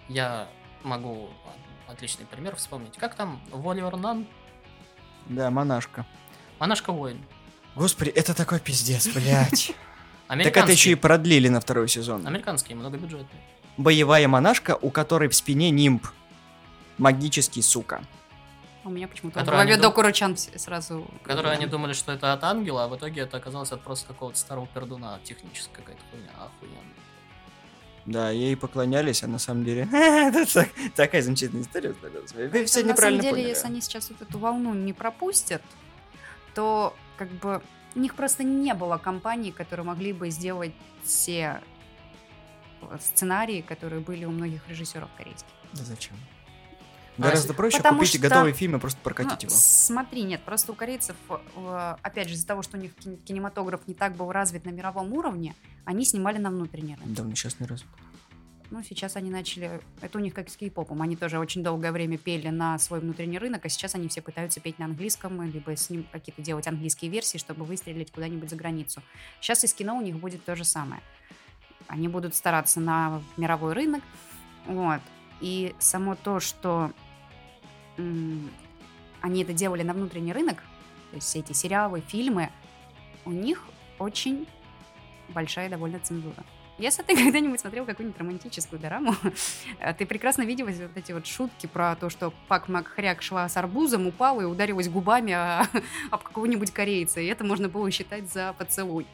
я 0.09 0.49
могу 0.83 1.31
отличный 1.89 2.27
пример 2.27 2.57
вспомнить. 2.57 2.97
Как 2.97 3.14
там 3.14 3.41
Воливер 3.51 3.97
Нан? 3.97 4.27
Да, 5.27 5.51
монашка. 5.51 6.05
Монашка 6.59 6.93
Воин. 6.93 7.21
Господи, 7.75 8.11
это 8.11 8.35
такой 8.35 8.61
пиздец, 8.61 9.09
блядь. 9.09 9.73
Так 10.29 10.57
это 10.57 10.71
еще 10.71 10.93
и 10.93 10.95
продлили 10.95 11.49
на 11.49 11.61
второй 11.61 11.89
сезон. 11.89 12.25
Американский, 12.25 12.75
многобюджетный. 12.75 13.41
Боевая 13.77 14.29
монашка, 14.29 14.77
у 14.81 14.91
которой 14.91 15.29
в 15.29 15.35
спине 15.35 15.71
нимб. 15.71 16.07
Магический, 16.99 17.62
сука. 17.62 18.05
У 18.85 18.89
меня 18.91 19.09
почему-то 19.09 19.39
в 19.39 19.43
Который 19.43 19.57
голове 19.57 19.72
вс- 20.35 20.59
сразу... 20.59 21.07
Которые 21.22 21.53
они 21.53 21.66
думали, 21.66 21.93
что 21.93 22.12
это 22.12 22.33
от 22.33 22.43
ангела, 22.45 22.85
а 22.85 22.89
в 22.89 22.97
итоге 22.97 23.22
это 23.22 23.37
оказалось 23.37 23.72
от 23.72 23.83
просто 23.83 24.09
какого-то 24.09 24.39
старого 24.39 24.66
пердуна. 24.66 25.18
Техническая 25.24 25.76
какая-то 25.76 26.03
хуйня. 26.11 26.31
Охуенно. 26.39 26.76
Да, 28.07 28.31
ей 28.31 28.57
поклонялись, 28.57 29.22
а 29.22 29.26
на 29.26 29.39
самом 29.39 29.64
деле... 29.64 29.83
Это 29.93 30.47
так- 30.53 30.70
такая 30.97 31.20
замечательная 31.22 31.62
история. 31.62 31.95
Вы 32.35 32.64
все 32.64 32.81
на 32.81 32.85
самом 32.85 32.89
неправильно 32.89 33.22
деле, 33.22 33.33
поняли. 33.35 33.49
если 33.51 33.66
они 33.66 33.81
сейчас 33.83 34.09
вот 34.11 34.22
эту 34.22 34.39
волну 34.39 34.72
не 34.74 34.95
пропустят, 34.95 35.62
то 36.55 36.97
как 37.18 37.28
бы 37.28 37.61
у 37.95 37.99
них 38.01 38.14
просто 38.14 38.43
не 38.45 38.72
было 38.72 38.97
компаний, 38.97 39.53
которые 39.53 39.85
могли 39.85 40.12
бы 40.14 40.31
сделать 40.31 40.72
все 41.05 41.61
э, 42.81 42.99
сценарии, 43.01 43.61
которые 43.61 44.01
были 44.01 44.24
у 44.24 44.31
многих 44.31 44.66
режиссеров 44.68 45.11
корейских. 45.18 45.51
Да 45.74 45.85
зачем? 45.85 46.16
А, 47.21 47.25
Гораздо 47.29 47.55
проще 47.55 47.77
потому 47.79 47.99
купить 47.99 48.14
что- 48.14 48.21
готовый 48.21 48.53
фильм 48.53 48.77
и 48.77 48.79
просто 48.79 49.01
прокатить 49.03 49.43
Ну, 49.43 49.49
его. 49.49 49.57
Смотри, 49.57 50.23
нет, 50.23 50.41
просто 50.43 50.73
у 50.73 50.75
корейцев, 50.75 51.16
э, 51.29 51.97
опять 52.03 52.29
же, 52.29 52.35
из-за 52.35 52.47
того, 52.47 52.62
что 52.62 52.77
у 52.77 52.81
них 52.81 52.95
кин- 52.97 53.16
кинематограф 53.18 53.81
не 53.87 53.95
так 53.95 54.14
был 54.16 54.33
развит 54.33 54.64
на 54.64 54.71
мировом 54.71 55.12
уровне, 55.12 55.55
они 55.85 56.05
снимали 56.05 56.39
на 56.39 56.51
внутренний 56.51 56.95
рынок. 56.97 57.12
Давно 57.14 57.35
сейчас 57.35 57.61
не 57.61 57.66
раз. 57.66 57.85
Ну, 58.73 58.85
сейчас 58.85 59.16
они 59.16 59.31
начали... 59.31 59.81
Это 60.01 60.16
у 60.16 60.21
них 60.21 60.33
как 60.33 60.49
с 60.49 60.57
кей-попом. 60.57 61.03
Они 61.03 61.16
тоже 61.16 61.41
очень 61.41 61.64
долгое 61.64 61.91
время 61.91 62.18
пели 62.18 62.51
на 62.51 62.79
свой 62.79 63.01
внутренний 63.01 63.37
рынок, 63.37 63.66
а 63.66 63.68
сейчас 63.68 63.97
они 63.97 64.07
все 64.07 64.23
пытаются 64.23 64.61
петь 64.61 64.79
на 64.79 64.85
английском, 64.85 65.43
либо 65.43 65.75
с 65.75 65.91
ним 65.91 66.07
какие-то 66.12 66.41
делать 66.41 66.68
английские 66.68 67.11
версии, 67.11 67.37
чтобы 67.39 67.64
выстрелить 67.64 68.12
куда-нибудь 68.12 68.49
за 68.49 68.55
границу. 68.55 69.03
Сейчас 69.41 69.64
из 69.64 69.75
кино 69.75 69.97
у 69.97 70.01
них 70.01 70.16
будет 70.18 70.45
то 70.45 70.55
же 70.55 70.64
самое. 70.64 71.03
Они 71.89 72.07
будут 72.07 72.37
стараться 72.37 72.79
на 72.79 73.21
мировой 73.37 73.73
рынок. 73.73 74.05
Вот. 74.66 75.01
И 75.41 75.75
само 75.81 76.14
то, 76.14 76.39
что 76.39 76.93
они 77.97 79.43
это 79.43 79.53
делали 79.53 79.82
на 79.82 79.93
внутренний 79.93 80.32
рынок, 80.32 80.57
то 81.11 81.16
есть 81.16 81.26
все 81.26 81.41
эти 81.41 81.53
сериалы, 81.53 82.03
фильмы, 82.07 82.51
у 83.24 83.32
них 83.32 83.64
очень 83.99 84.47
большая 85.28 85.68
довольно 85.68 85.99
цензура. 86.01 86.45
Если 86.78 87.03
ты 87.03 87.14
когда-нибудь 87.24 87.61
смотрел 87.61 87.84
какую-нибудь 87.84 88.18
романтическую 88.18 88.80
дораму, 88.80 89.14
э, 89.78 89.93
ты 89.99 90.07
прекрасно 90.07 90.43
видел 90.43 90.66
вот 90.66 90.97
эти 90.97 91.12
вот 91.12 91.26
шутки 91.26 91.66
про 91.66 91.95
то, 91.95 92.09
что 92.09 92.32
Пак 92.49 92.68
Макхряк 92.68 93.22
шла 93.22 93.49
с 93.49 93.57
арбузом, 93.57 94.07
упала 94.07 94.41
и 94.41 94.45
ударилась 94.45 94.88
губами 94.88 95.32
об 96.11 96.22
какого-нибудь 96.22 96.70
корейца, 96.70 97.20
и 97.20 97.26
это 97.26 97.45
можно 97.45 97.68
было 97.68 97.91
считать 97.91 98.32
за 98.32 98.55
поцелуй. 98.57 99.07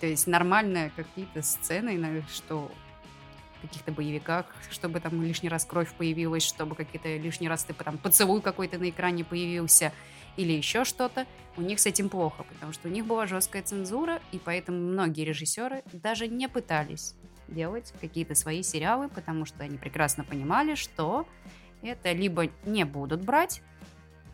То 0.00 0.06
есть 0.06 0.26
нормальные 0.26 0.92
какие-то 0.96 1.42
сцены, 1.42 2.24
что 2.32 2.70
каких-то 3.68 3.92
боевиках, 3.92 4.46
чтобы 4.70 5.00
там 5.00 5.22
лишний 5.22 5.48
раз 5.48 5.64
кровь 5.64 5.92
появилась, 5.94 6.42
чтобы 6.42 6.74
какие-то 6.74 7.16
лишний 7.16 7.48
раз 7.48 7.64
ты 7.64 7.74
там 7.74 7.98
поцелуй 7.98 8.40
какой-то 8.40 8.78
на 8.78 8.90
экране 8.90 9.24
появился 9.24 9.92
или 10.36 10.52
еще 10.52 10.84
что-то, 10.84 11.26
у 11.56 11.62
них 11.62 11.78
с 11.80 11.86
этим 11.86 12.08
плохо, 12.08 12.42
потому 12.42 12.72
что 12.72 12.88
у 12.88 12.90
них 12.90 13.06
была 13.06 13.26
жесткая 13.26 13.62
цензура, 13.62 14.20
и 14.32 14.38
поэтому 14.38 14.78
многие 14.78 15.24
режиссеры 15.24 15.82
даже 15.92 16.26
не 16.26 16.48
пытались 16.48 17.14
делать 17.48 17.92
какие-то 18.00 18.34
свои 18.34 18.62
сериалы, 18.62 19.08
потому 19.08 19.44
что 19.44 19.62
они 19.62 19.78
прекрасно 19.78 20.24
понимали, 20.24 20.74
что 20.74 21.26
это 21.82 22.12
либо 22.12 22.48
не 22.64 22.84
будут 22.84 23.22
брать 23.22 23.62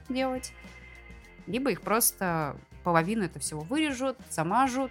делать, 0.08 0.52
либо 1.46 1.70
их 1.70 1.82
просто 1.82 2.56
половину 2.82 3.24
это 3.24 3.38
всего 3.38 3.60
вырежут, 3.60 4.16
замажут, 4.30 4.90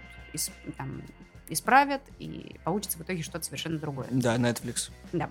там, 0.76 1.02
исправят, 1.50 2.02
и 2.18 2.56
получится 2.64 2.98
в 2.98 3.02
итоге 3.02 3.22
что-то 3.22 3.44
совершенно 3.44 3.78
другое. 3.78 4.08
Да, 4.10 4.36
Netflix. 4.36 4.90
Да. 5.12 5.28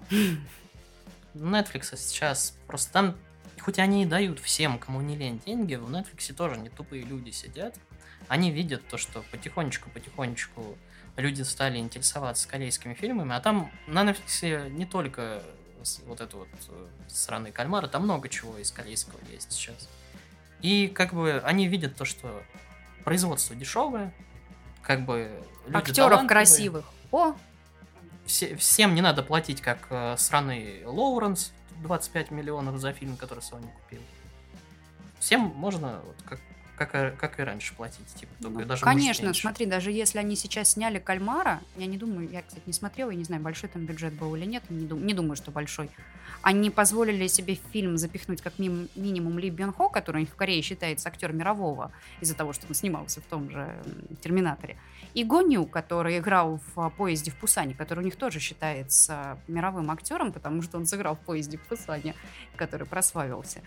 Netflix 1.34 1.96
сейчас 1.98 2.56
просто 2.68 2.92
там, 2.92 3.16
хоть 3.60 3.80
они 3.80 4.04
и 4.04 4.06
дают 4.06 4.40
всем, 4.40 4.78
кому 4.78 5.02
не 5.02 5.16
лень, 5.16 5.42
деньги, 5.46 5.76
в 5.76 5.90
Netflix 5.90 6.34
тоже 6.34 6.58
не 6.58 6.70
тупые 6.70 7.04
люди 7.04 7.32
сидят. 7.32 7.76
Они 8.28 8.52
видят 8.52 8.88
то, 8.88 8.98
что 8.98 9.24
потихонечку-потихонечку 9.32 10.78
люди 11.16 11.42
стали 11.42 11.78
интересоваться 11.78 12.48
корейскими 12.48 12.94
фильмами, 12.94 13.34
а 13.34 13.40
там 13.40 13.72
на 13.88 14.04
Netflix 14.04 14.70
не 14.70 14.86
только 14.86 15.42
вот 16.06 16.22
это 16.22 16.38
вот 16.38 16.50
э, 16.68 16.88
сраные 17.08 17.54
кальмары, 17.54 17.88
там 17.88 18.04
много 18.04 18.28
чего 18.30 18.58
из 18.58 18.72
корейского 18.72 19.20
есть 19.32 19.52
сейчас. 19.52 19.90
И 20.62 20.88
как 20.88 21.14
бы 21.14 21.42
они 21.46 21.68
видят 21.68 21.96
то, 21.96 22.06
что 22.06 22.44
производство 23.06 23.56
дешевое, 23.56 24.14
как 24.84 25.06
бы 25.06 25.30
Актеров 25.74 26.26
красивых. 26.28 26.86
О, 27.12 27.34
Все- 28.26 28.56
всем 28.56 28.94
не 28.96 29.02
надо 29.02 29.24
платить, 29.24 29.62
как 29.62 29.88
э, 29.90 30.16
сраный 30.18 30.84
Лоуренс, 30.86 31.52
25 31.84 32.32
миллионов 32.32 32.78
за 32.80 32.94
фильм, 32.94 33.18
который 33.18 33.40
Sony 33.40 33.68
купил. 33.84 34.02
Всем 35.20 35.42
можно, 35.56 36.00
вот, 36.06 36.16
как, 36.26 36.40
как, 36.80 36.96
и- 36.96 37.16
как 37.18 37.40
и 37.40 37.44
раньше, 37.44 37.76
платить. 37.76 38.08
Типа, 38.16 38.32
только 38.42 38.60
Ну, 38.62 38.66
даже 38.66 38.84
Конечно, 38.84 39.26
меньше. 39.26 39.42
смотри, 39.42 39.66
даже 39.68 39.92
если 39.92 40.18
они 40.18 40.36
сейчас 40.36 40.70
сняли 40.72 40.98
кальмара, 40.98 41.60
я 41.78 41.86
не 41.86 41.98
думаю, 41.98 42.28
я, 42.30 42.42
кстати, 42.42 42.64
не 42.66 42.74
смотрела, 42.74 43.12
я 43.12 43.18
не 43.18 43.24
знаю, 43.26 43.42
большой 43.44 43.70
там 43.70 43.86
бюджет 43.86 44.14
был 44.14 44.36
или 44.36 44.46
нет, 44.46 44.64
не, 44.70 44.88
дум- 44.88 45.06
не 45.06 45.14
думаю, 45.14 45.36
что 45.36 45.52
большой. 45.52 45.92
Они 46.42 46.70
позволили 46.70 47.28
себе 47.28 47.56
в 47.56 47.72
фильм 47.74 47.98
запихнуть 47.98 48.42
как 48.42 48.58
мим- 48.60 48.88
минимум 48.96 49.38
Ли 49.40 49.50
Бен 49.50 49.74
Хо, 49.74 49.90
который 49.90 50.18
у 50.18 50.20
них 50.22 50.30
в 50.30 50.36
Корее 50.36 50.62
считается 50.62 51.10
актер 51.10 51.34
мирового 51.34 51.92
из-за 52.22 52.34
того, 52.34 52.54
что 52.54 52.66
он 52.68 52.74
снимался 52.76 53.20
в 53.20 53.26
том 53.26 53.50
же 53.52 53.76
Терминаторе, 54.22 54.78
и 55.14 55.24
Гоню, 55.26 55.66
который 55.66 56.18
играл 56.20 56.62
в 56.76 56.90
поезде 56.92 57.32
в 57.32 57.36
Пусане, 57.36 57.74
который 57.74 58.00
у 58.00 58.04
них 58.04 58.16
тоже 58.16 58.40
считается 58.40 59.38
мировым 59.48 59.92
актером, 59.92 60.32
потому 60.32 60.62
что 60.62 60.78
он 60.78 60.86
сыграл 60.86 61.16
в 61.16 61.20
поезде 61.20 61.58
в 61.58 61.62
Пусане, 61.64 62.16
который 62.56 62.88
прославился. 62.88 63.62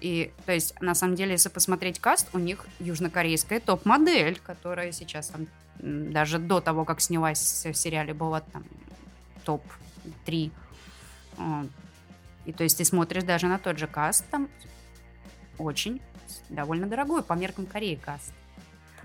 И, 0.00 0.32
то 0.46 0.52
есть, 0.52 0.80
на 0.80 0.94
самом 0.94 1.14
деле, 1.14 1.32
если 1.32 1.48
посмотреть 1.48 2.00
каст, 2.00 2.28
у 2.32 2.38
них 2.38 2.66
южнокорейская 2.80 3.60
топ-модель, 3.60 4.40
которая 4.40 4.90
сейчас 4.92 5.28
там 5.28 5.46
даже 5.78 6.38
до 6.38 6.60
того, 6.60 6.84
как 6.84 7.00
снялась 7.00 7.64
в 7.64 7.74
сериале, 7.74 8.12
была 8.14 8.40
там 8.40 8.64
топ-3. 9.44 10.50
А, 11.38 11.66
И 12.44 12.52
то 12.52 12.64
есть 12.64 12.78
ты 12.78 12.84
смотришь 12.84 13.22
даже 13.22 13.46
на 13.46 13.58
тот 13.58 13.78
же 13.78 13.86
каст, 13.86 14.24
там 14.30 14.48
очень 15.58 16.00
довольно 16.48 16.86
дорогой 16.86 17.22
по 17.22 17.34
меркам 17.34 17.66
Кореи 17.66 17.94
каст. 17.94 18.32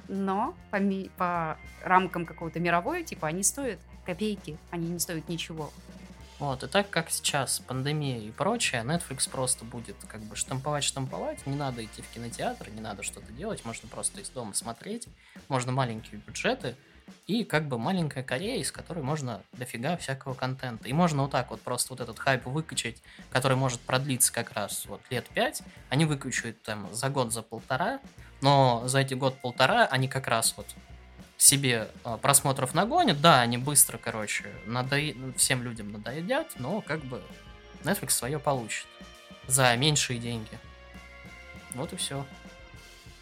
Но 0.08 0.56
по, 0.72 0.78
ми- 0.78 1.12
по 1.18 1.58
рамкам 1.84 2.26
какого-то 2.26 2.60
мировой, 2.60 3.04
типа, 3.04 3.28
они 3.28 3.44
стоят 3.44 3.80
копейки, 4.06 4.58
они 4.72 4.88
не 4.88 5.00
стоят 5.00 5.30
ничего. 5.30 5.72
Вот, 6.40 6.64
и 6.64 6.68
так 6.68 6.90
как 6.92 7.10
сейчас 7.10 7.60
пандемия 7.60 8.20
и 8.20 8.30
прочее, 8.30 8.84
Netflix 8.84 9.28
просто 9.30 9.66
будет 9.66 9.96
как 10.08 10.22
бы 10.22 10.36
штамповать-штамповать, 10.36 11.48
не 11.48 11.56
надо 11.56 11.84
идти 11.84 12.04
в 12.04 12.08
кинотеатр, 12.10 12.70
не 12.70 12.80
надо 12.80 13.02
что-то 13.02 13.32
делать, 13.34 13.66
можно 13.66 13.90
просто 13.90 14.22
из 14.22 14.30
дома 14.30 14.54
смотреть, 14.54 15.08
можно 15.48 15.72
маленькие 15.72 16.22
бюджеты, 16.22 16.76
и 17.26 17.44
как 17.44 17.68
бы 17.68 17.78
маленькая 17.78 18.24
Корея, 18.24 18.60
из 18.62 18.72
которой 18.72 19.04
можно 19.04 19.42
дофига 19.54 19.98
всякого 19.98 20.34
контента. 20.34 20.88
И 20.88 20.94
можно 20.94 21.24
вот 21.24 21.32
так 21.32 21.52
вот 21.52 21.62
просто 21.62 21.94
вот 21.94 22.02
этот 22.02 22.20
хайп 22.20 22.46
выкачать, 22.46 23.02
который 23.32 23.58
может 23.58 23.80
продлиться 23.82 24.32
как 24.32 24.52
раз 24.54 24.86
вот 24.88 25.02
лет 25.10 25.28
пять, 25.30 25.64
они 25.90 26.06
выкачают 26.06 26.62
там 26.64 26.94
за 26.94 27.10
год, 27.10 27.34
за 27.34 27.42
полтора, 27.42 28.00
но 28.42 28.84
за 28.88 29.00
эти 29.00 29.14
год-полтора 29.14 29.86
они 29.86 30.08
как 30.08 30.28
раз 30.28 30.54
вот 30.58 30.68
себе 31.38 31.90
а, 32.04 32.18
просмотров 32.18 32.74
нагонят. 32.74 33.22
Да, 33.22 33.42
они 33.42 33.58
быстро, 33.58 33.98
короче, 33.98 34.46
надои- 34.66 35.36
всем 35.38 35.64
людям 35.64 35.92
надоедят, 35.92 36.48
но 36.60 36.82
как 36.82 37.02
бы 37.02 37.22
Netflix 37.84 38.12
свое 38.12 38.40
получит 38.40 38.88
за 39.48 39.76
меньшие 39.78 40.20
деньги. 40.20 40.60
Вот 41.76 41.94
и 41.94 41.96
все. 41.96 42.26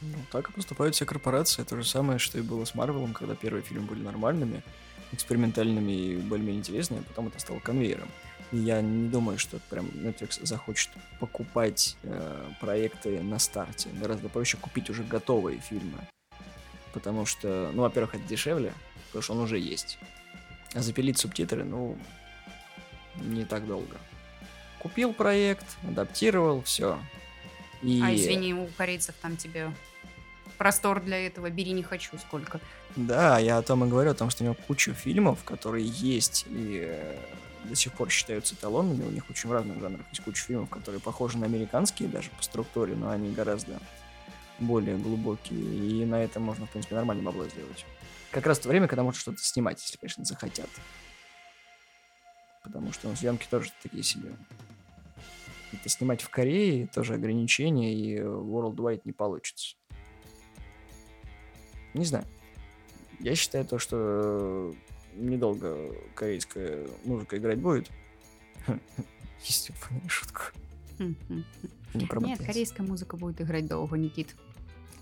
Ну, 0.01 0.17
так 0.31 0.49
и 0.49 0.53
поступают 0.53 0.95
все 0.95 1.05
корпорации. 1.05 1.63
То 1.63 1.77
же 1.77 1.83
самое, 1.83 2.19
что 2.19 2.37
и 2.37 2.41
было 2.41 2.65
с 2.65 2.75
Марвелом, 2.75 3.13
когда 3.13 3.35
первые 3.35 3.63
фильмы 3.63 3.87
были 3.87 4.03
нормальными, 4.03 4.63
экспериментальными 5.11 5.91
и 5.91 6.15
более-менее 6.17 6.59
интересными, 6.59 7.01
а 7.01 7.07
потом 7.07 7.27
это 7.27 7.39
стало 7.39 7.59
конвейером. 7.59 8.09
И 8.51 8.57
я 8.57 8.81
не 8.81 9.09
думаю, 9.09 9.37
что 9.37 9.59
прям 9.69 9.87
Netflix 9.87 10.45
захочет 10.45 10.91
покупать 11.19 11.97
э, 12.03 12.45
проекты 12.59 13.21
на 13.21 13.39
старте. 13.39 13.89
Гораздо 13.89 14.29
проще 14.29 14.57
купить 14.57 14.89
уже 14.89 15.03
готовые 15.03 15.59
фильмы. 15.59 16.07
Потому 16.95 17.25
что, 17.25 17.71
ну, 17.73 17.81
во-первых, 17.81 18.15
это 18.15 18.23
дешевле, 18.23 18.73
потому 19.07 19.21
что 19.21 19.33
он 19.33 19.39
уже 19.41 19.59
есть. 19.59 19.99
А 20.73 20.81
запилить 20.81 21.17
субтитры, 21.19 21.65
ну, 21.65 21.97
не 23.17 23.43
так 23.43 23.67
долго. 23.67 23.97
Купил 24.79 25.13
проект, 25.13 25.65
адаптировал, 25.83 26.63
все. 26.63 26.97
И... 27.81 28.01
А 28.01 28.15
извини, 28.15 28.53
у 28.53 28.67
корейцев 28.77 29.13
там 29.21 29.35
тебе 29.35 29.71
простор 30.57 31.01
для 31.01 31.27
этого 31.27 31.49
бери 31.49 31.73
не 31.73 31.83
хочу 31.83 32.17
сколько. 32.17 32.61
Да, 32.95 33.39
я 33.39 33.57
о 33.57 33.61
том 33.61 33.83
и 33.83 33.89
говорю, 33.89 34.11
о 34.11 34.15
том, 34.15 34.29
что 34.29 34.43
у 34.43 34.45
него 34.45 34.55
куча 34.67 34.93
фильмов, 34.93 35.43
которые 35.43 35.85
есть 35.85 36.45
и 36.47 36.81
э, 36.87 37.17
до 37.65 37.75
сих 37.75 37.91
пор 37.91 38.09
считаются 38.09 38.55
эталонными. 38.55 39.03
У 39.03 39.11
них 39.11 39.29
очень 39.29 39.49
в 39.49 39.51
разных 39.51 39.81
жанрах 39.81 40.05
есть 40.11 40.23
куча 40.23 40.45
фильмов, 40.45 40.69
которые 40.69 41.01
похожи 41.01 41.37
на 41.37 41.45
американские 41.45 42.07
даже 42.07 42.29
по 42.29 42.41
структуре, 42.41 42.95
но 42.95 43.09
они 43.09 43.33
гораздо 43.33 43.79
более 44.59 44.97
глубокие. 44.97 45.59
И 46.01 46.05
на 46.05 46.23
этом 46.23 46.43
можно, 46.43 46.65
в 46.65 46.71
принципе, 46.71 46.95
нормально 46.95 47.23
бабло 47.23 47.47
сделать. 47.47 47.85
Как 48.31 48.45
раз 48.45 48.59
то 48.59 48.69
время, 48.69 48.87
когда 48.87 49.03
можно 49.03 49.19
что-то 49.19 49.39
снимать, 49.41 49.81
если, 49.81 49.97
конечно, 49.97 50.25
захотят. 50.25 50.69
Потому 52.63 52.91
что 52.91 53.09
ну, 53.09 53.15
съемки 53.15 53.47
тоже 53.49 53.71
такие 53.81 54.03
себе. 54.03 54.31
Это 55.71 55.89
снимать 55.89 56.21
в 56.21 56.29
Корее 56.29 56.87
тоже 56.87 57.13
ограничения, 57.13 57.93
и 57.93 58.17
worldwide 58.19 59.01
не 59.05 59.11
получится. 59.11 59.75
Не 61.93 62.05
знаю. 62.05 62.25
Я 63.19 63.35
считаю 63.35 63.65
то, 63.65 63.79
что 63.79 64.73
недолго 65.15 65.95
корейская 66.13 66.87
музыка 67.05 67.37
играть 67.37 67.59
будет. 67.59 67.89
Если 69.45 69.71
вы 69.73 69.77
поняли 69.87 70.07
шутку. 70.07 70.41
Хм-хм. 70.97 71.45
Не 71.93 72.05
про 72.05 72.21
Нет, 72.21 72.39
BTS. 72.39 72.45
корейская 72.45 72.83
музыка 72.83 73.17
будет 73.17 73.41
играть 73.41 73.67
долго, 73.67 73.97
Никит. 73.97 74.35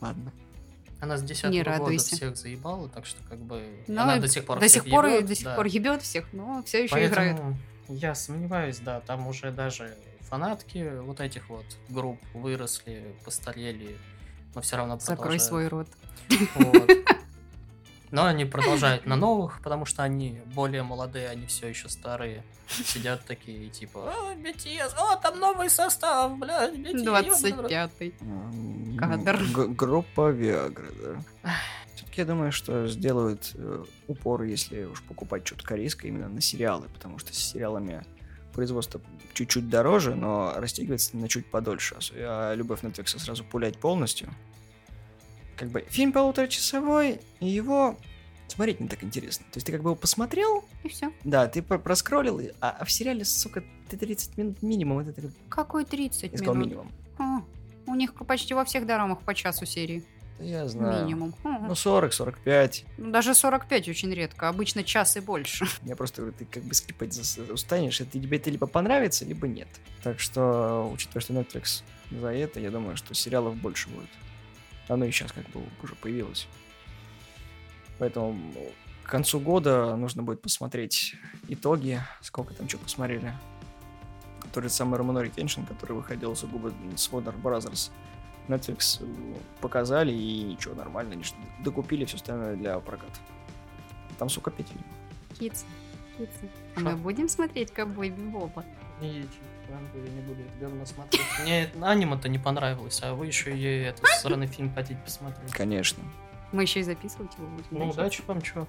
Ладно. 0.03 0.31
Она 0.99 1.17
с 1.17 1.23
10 1.23 1.45
Не 1.49 1.63
года 1.63 1.97
всех 1.97 2.37
заебала, 2.37 2.87
так 2.87 3.05
что 3.05 3.21
как 3.29 3.39
бы 3.39 3.63
Но 3.87 4.03
она 4.03 4.17
до 4.17 4.27
сих 4.27 4.45
пор 4.45 4.59
до 4.59 4.69
сих 4.69 4.89
пор 4.89 5.05
и 5.05 5.11
ебёт, 5.15 5.25
до 5.25 5.35
сих 5.35 5.45
да. 5.45 5.55
пор 5.55 5.65
ебет 5.65 6.01
всех, 6.01 6.25
но 6.33 6.63
все 6.63 6.83
еще 6.83 7.05
играет. 7.05 7.37
Поэтому 7.37 7.57
я 7.89 8.15
сомневаюсь, 8.15 8.79
да, 8.79 9.01
там 9.01 9.27
уже 9.27 9.51
даже 9.51 9.97
фанатки 10.21 10.99
вот 10.99 11.19
этих 11.19 11.49
вот 11.49 11.65
групп 11.89 12.19
выросли, 12.33 13.15
постарели, 13.25 13.97
но 14.55 14.61
все 14.61 14.77
равно 14.77 14.97
Закрой 14.99 15.17
продолжают. 15.17 15.41
свой 15.43 15.67
рот. 15.67 15.87
Вот. 16.55 16.89
Но 18.13 18.25
они 18.25 18.45
продолжают 18.45 19.05
на 19.07 19.15
новых, 19.15 19.59
потому 19.61 19.85
что 19.85 20.03
они 20.03 20.39
более 20.53 20.83
молодые, 20.83 21.29
они 21.29 21.47
все 21.47 21.67
еще 21.67 21.89
старые. 21.89 22.43
Сидят 22.67 23.25
такие, 23.25 23.69
типа, 23.69 24.13
«А, 24.15 24.33
BTS, 24.35 24.93
о, 24.97 25.15
там 25.17 25.39
новый 25.39 25.69
состав, 25.69 26.37
блядь, 26.37 26.73
BTS. 26.75 27.03
ёбаный 27.03 27.51
в 27.53 27.61
рот». 27.61 27.71
25-й. 27.71 28.13
М, 28.21 28.97
Кадр. 28.97 29.43
г- 29.53 29.67
группа 29.67 30.29
Виагра, 30.29 30.87
да. 31.01 31.51
Все-таки 31.95 32.21
я 32.21 32.25
думаю, 32.25 32.51
что 32.51 32.87
сделают 32.87 33.51
э, 33.55 33.83
упор, 34.07 34.43
если 34.43 34.85
уж 34.85 35.01
покупать 35.03 35.45
что-то 35.45 35.63
корейское, 35.65 36.09
именно 36.11 36.29
на 36.29 36.39
сериалы, 36.41 36.87
потому 36.93 37.17
что 37.19 37.33
с 37.33 37.37
сериалами 37.37 38.05
производство 38.53 39.01
чуть-чуть 39.33 39.69
дороже, 39.69 40.13
но 40.15 40.53
растягивается 40.55 41.17
на 41.17 41.27
чуть 41.27 41.49
подольше. 41.49 41.95
Ос- 41.95 42.11
А 42.15 42.53
любовь 42.53 42.81
Netflix 42.83 43.17
сразу 43.19 43.43
пулять 43.43 43.79
полностью. 43.79 44.29
Как 45.57 45.69
бы 45.69 45.85
фильм 45.89 46.11
полуторачасовой, 46.13 47.19
и 47.39 47.47
его 47.47 47.97
смотреть 48.47 48.79
не 48.79 48.87
так 48.87 49.03
интересно. 49.03 49.45
То 49.51 49.57
есть 49.57 49.65
ты 49.65 49.71
как 49.71 49.81
бы 49.81 49.89
его 49.91 49.95
посмотрел, 49.95 50.63
И 50.83 50.89
все. 50.89 51.11
да, 51.23 51.47
ты 51.47 51.61
про- 51.61 51.79
проскроллил, 51.79 52.39
а, 52.61 52.75
а 52.79 52.85
в 52.85 52.91
сериале, 52.91 53.25
сука, 53.25 53.63
ты 53.89 53.97
30 53.97 54.37
минут 54.37 54.61
минимум, 54.61 54.99
это 54.99 55.13
ты 55.13 55.31
Какой 55.49 55.85
30 55.85 56.31
я 56.31 56.37
сказал 56.37 56.55
минут? 56.55 56.67
минимум. 56.67 56.91
А, 57.17 57.41
у 57.91 57.95
них 57.95 58.13
почти 58.15 58.53
во 58.53 58.63
всех 58.65 58.85
дорамах 58.85 59.21
по 59.21 59.33
часу 59.33 59.65
серии. 59.65 60.03
Я 60.39 60.67
знаю. 60.67 61.05
Минимум. 61.05 61.33
Ну, 61.43 61.71
40-45. 61.75 62.85
ну, 62.97 63.11
Даже 63.11 63.33
45 63.35 63.87
очень 63.87 64.11
редко. 64.13 64.49
Обычно 64.49 64.83
час 64.83 65.15
и 65.15 65.19
больше. 65.19 65.65
Я 65.83 65.95
просто 65.95 66.21
говорю, 66.21 66.35
ты 66.37 66.45
как 66.45 66.63
бы 66.63 66.73
скипать 66.73 67.17
устанешь, 67.51 68.01
и 68.01 68.03
ты, 68.05 68.19
тебе 68.19 68.37
это 68.37 68.49
либо 68.49 68.65
понравится, 68.67 69.25
либо 69.25 69.47
нет. 69.47 69.67
Так 70.03 70.19
что, 70.19 70.89
учитывая, 70.91 71.21
что 71.21 71.33
Netflix 71.33 71.83
за 72.11 72.27
это, 72.33 72.59
я 72.59 72.71
думаю, 72.71 72.97
что 72.97 73.13
сериалов 73.13 73.55
больше 73.55 73.89
будет. 73.89 74.09
Оно 74.87 75.05
и 75.05 75.11
сейчас 75.11 75.31
как 75.31 75.47
бы 75.49 75.61
уже 75.81 75.95
появилось. 75.95 76.47
Поэтому 77.99 78.33
ну, 78.33 78.71
к 79.03 79.09
концу 79.09 79.39
года 79.39 79.95
нужно 79.95 80.23
будет 80.23 80.41
посмотреть 80.41 81.15
итоги, 81.47 82.01
сколько 82.21 82.53
там 82.53 82.67
что 82.67 82.77
посмотрели. 82.77 83.33
Тот 84.53 84.63
же 84.63 84.69
самый 84.69 84.97
Романори 84.97 85.29
Кеншин, 85.29 85.65
который 85.65 85.93
выходил 85.93 86.35
сугубо 86.35 86.71
с 86.95 87.09
Warner 87.09 87.39
Brothers. 87.41 87.91
Netflix 88.47 89.01
э, 89.01 89.35
показали, 89.61 90.11
и 90.11 90.43
ничего, 90.43 90.75
нормально. 90.75 91.13
Они 91.13 91.23
ж 91.23 91.33
докупили 91.63 92.05
все 92.05 92.17
остальное 92.17 92.55
для 92.55 92.79
проката. 92.79 93.19
Там, 94.19 94.29
сука, 94.29 94.51
пять 94.51 94.67
фильмов. 94.67 94.85
Китс. 95.39 95.65
Китс. 96.17 96.31
А 96.75 96.79
мы 96.81 96.95
будем 96.97 97.29
смотреть 97.29 97.71
Ковбой 97.71 98.09
Бибопа? 98.09 98.63
Не, 99.01 99.25
чё, 99.67 99.99
я 100.03 100.09
не 100.11 100.21
буду 100.21 100.41
это 100.41 100.51
говно 100.59 100.85
смотреть. 100.85 101.21
Мне 101.41 101.69
аниме-то 101.81 102.29
не 102.29 102.39
понравилось, 102.39 102.99
а 103.03 103.13
вы 103.13 103.27
еще 103.27 103.55
и 103.55 103.83
этот 103.83 104.05
сраный 104.21 104.47
фильм 104.47 104.73
хотите 104.73 104.99
посмотреть. 105.03 105.51
Конечно. 105.51 106.03
Мы 106.51 106.63
еще 106.63 106.81
и 106.81 106.83
записывать 106.83 107.31
его 107.37 107.47
будем. 107.47 107.65
Ну, 107.71 107.79
да, 107.79 108.03
удачи 108.03 108.21
вам, 108.27 108.41
чё. 108.41 108.67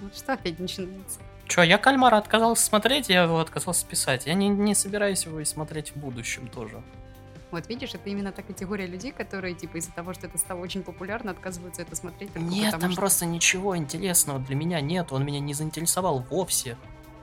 Ну, 0.00 0.10
Что 0.14 0.34
опять 0.34 0.58
начинается? 0.58 1.20
Чё, 1.46 1.62
я 1.62 1.78
Кальмара 1.78 2.16
отказался 2.18 2.64
смотреть, 2.64 3.08
я 3.08 3.24
его 3.24 3.38
отказался 3.38 3.86
писать. 3.86 4.26
Я 4.26 4.34
не, 4.34 4.48
не 4.48 4.74
собираюсь 4.74 5.24
его 5.26 5.40
и 5.40 5.44
смотреть 5.44 5.90
в 5.92 5.96
будущем 5.96 6.48
тоже. 6.48 6.82
Вот 7.52 7.68
видишь, 7.68 7.94
это 7.94 8.10
именно 8.10 8.32
та 8.32 8.42
категория 8.42 8.86
людей, 8.86 9.12
которые, 9.12 9.54
типа, 9.54 9.76
из-за 9.76 9.92
того, 9.92 10.12
что 10.12 10.26
это 10.26 10.36
стало 10.36 10.60
очень 10.60 10.82
популярно, 10.82 11.30
отказываются 11.30 11.82
это 11.82 11.94
смотреть. 11.94 12.32
только 12.32 12.48
Нет, 12.48 12.66
потому 12.66 12.80
там 12.80 12.92
что- 12.92 13.00
просто 13.00 13.26
ничего 13.26 13.76
интересного 13.76 14.40
для 14.40 14.56
меня 14.56 14.80
нет. 14.80 15.12
Он 15.12 15.24
меня 15.24 15.38
не 15.38 15.54
заинтересовал 15.54 16.20
вовсе. 16.28 16.76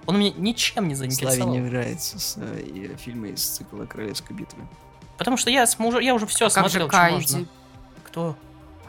Он 0.05 0.19
меня 0.19 0.33
ничем 0.37 0.87
не 0.87 0.95
Славе 0.95 1.11
заинтересовал. 1.11 1.53
не 1.53 1.59
нравится 1.59 2.19
с, 2.19 2.35
э, 2.37 2.61
и 2.61 2.95
фильмы 2.97 3.29
из 3.29 3.43
цикла 3.45 3.85
Королевской 3.85 4.35
битвы. 4.35 4.61
Потому 5.17 5.37
что 5.37 5.49
я, 5.49 5.65
см- 5.65 5.87
уже, 5.89 6.03
я 6.03 6.13
уже 6.13 6.25
все 6.25 6.47
А 6.47 6.49
как 6.49 6.65
же 6.65 6.69
смотрел, 6.71 6.87
что 6.89 6.97
Кайди? 6.97 7.15
можно. 7.15 7.45
Кто? 8.03 8.35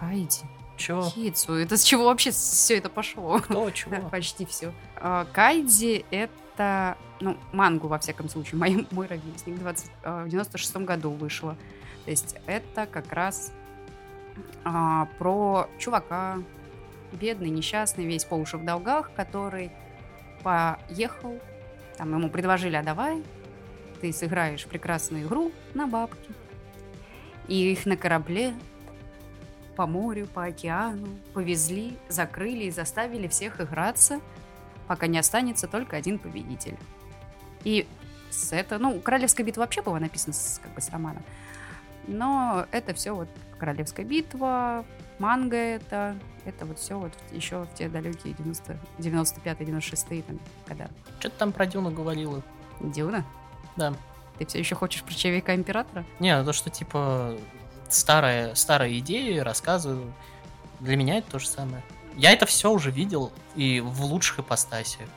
Кайди. 0.00 0.40
Чё? 0.76 1.02
Хитсу. 1.08 1.54
Это 1.54 1.76
с 1.76 1.84
чего 1.84 2.06
вообще 2.06 2.32
все 2.32 2.78
это 2.78 2.88
пошло? 2.88 3.38
Кто? 3.38 3.70
Чего? 3.70 3.96
Почти 4.10 4.44
все. 4.44 4.72
Кайди 5.32 6.04
это, 6.10 6.96
ну, 7.20 7.36
мангу, 7.52 7.86
во 7.86 7.98
всяком 8.00 8.28
случае, 8.28 8.58
мой, 8.58 8.86
мой 8.90 9.06
ровесник, 9.06 9.56
20, 9.60 9.90
а, 10.02 10.24
в 10.24 10.28
96-м 10.28 10.84
году 10.84 11.10
вышла. 11.10 11.56
То 12.06 12.10
есть 12.10 12.36
это 12.46 12.86
как 12.86 13.12
раз 13.12 13.52
а, 14.64 15.06
про 15.18 15.68
чувака, 15.78 16.38
бедный, 17.12 17.50
несчастный, 17.50 18.04
весь 18.04 18.24
по 18.24 18.34
уши 18.34 18.56
в 18.58 18.64
долгах, 18.64 19.12
который 19.14 19.70
поехал, 20.44 21.40
там 21.96 22.12
ему 22.14 22.28
предложили, 22.28 22.76
а 22.76 22.82
давай 22.82 23.24
ты 24.00 24.12
сыграешь 24.12 24.66
прекрасную 24.66 25.24
игру 25.24 25.50
на 25.72 25.86
бабки. 25.86 26.30
И 27.48 27.72
их 27.72 27.86
на 27.86 27.96
корабле 27.96 28.54
по 29.76 29.86
морю, 29.86 30.26
по 30.26 30.44
океану 30.44 31.08
повезли, 31.32 31.96
закрыли 32.08 32.64
и 32.64 32.70
заставили 32.70 33.26
всех 33.28 33.60
играться, 33.60 34.20
пока 34.86 35.06
не 35.06 35.18
останется 35.18 35.66
только 35.66 35.96
один 35.96 36.18
победитель. 36.18 36.76
И 37.64 37.86
с 38.30 38.52
это, 38.52 38.78
ну, 38.78 39.00
Королевская 39.00 39.44
битва 39.44 39.62
вообще 39.62 39.82
была 39.82 39.98
написана 39.98 40.34
с, 40.34 40.60
как 40.62 40.72
бы 40.74 40.80
с 40.80 40.90
романа. 40.90 41.22
Но 42.06 42.66
это 42.70 42.92
все 42.94 43.12
вот 43.12 43.28
Королевская 43.58 44.04
битва, 44.04 44.84
манга 45.18 45.56
это, 45.56 46.16
это 46.44 46.64
вот 46.66 46.78
все 46.78 46.98
вот 46.98 47.12
еще 47.32 47.64
в 47.64 47.74
те 47.74 47.88
далекие 47.88 48.34
90, 48.34 48.76
95-96 48.98 50.22
там, 50.22 50.38
когда. 50.66 50.88
Что 51.20 51.30
ты 51.30 51.36
там 51.36 51.52
про 51.52 51.66
Дюну 51.66 51.90
говорила? 51.90 52.42
Дюна? 52.80 53.24
Да. 53.76 53.94
Ты 54.38 54.46
все 54.46 54.58
еще 54.58 54.74
хочешь 54.74 55.02
про 55.02 55.14
Человека 55.14 55.54
Императора? 55.54 56.04
Не, 56.18 56.36
ну 56.36 56.44
то, 56.44 56.52
что 56.52 56.70
типа 56.70 57.36
старые, 57.88 58.54
старые 58.56 58.98
идеи 58.98 59.38
рассказываю. 59.38 60.12
Для 60.80 60.96
меня 60.96 61.18
это 61.18 61.32
то 61.32 61.38
же 61.38 61.46
самое. 61.48 61.82
Я 62.16 62.32
это 62.32 62.46
все 62.46 62.70
уже 62.70 62.90
видел 62.90 63.32
и 63.54 63.80
в 63.80 64.02
лучших 64.04 64.40
ипостасиях. 64.40 65.08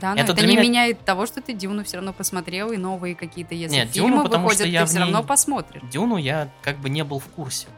Да, 0.00 0.14
но 0.14 0.20
Это 0.20 0.32
это, 0.32 0.42
не 0.42 0.48
меня- 0.54 0.62
меняет 0.62 1.04
того, 1.04 1.24
что 1.26 1.40
ты 1.40 1.52
Дюну 1.52 1.84
все 1.84 1.96
равно 1.98 2.12
посмотрел, 2.12 2.72
и 2.72 2.76
новые 2.76 3.14
какие-то, 3.14 3.54
если 3.54 3.76
Нет, 3.76 3.90
фильмы 3.90 4.10
Дюну, 4.10 4.22
потому 4.24 4.42
выходят, 4.44 4.62
что 4.62 4.68
я 4.68 4.80
ты 4.82 4.86
все 4.88 4.98
равно 4.98 5.18
ней- 5.20 5.26
посмотришь. 5.26 5.82
Дюну 5.90 6.16
я 6.16 6.50
как 6.62 6.78
бы 6.78 6.90
не 6.90 7.04
был 7.04 7.20
в 7.20 7.26
курсе. 7.26 7.68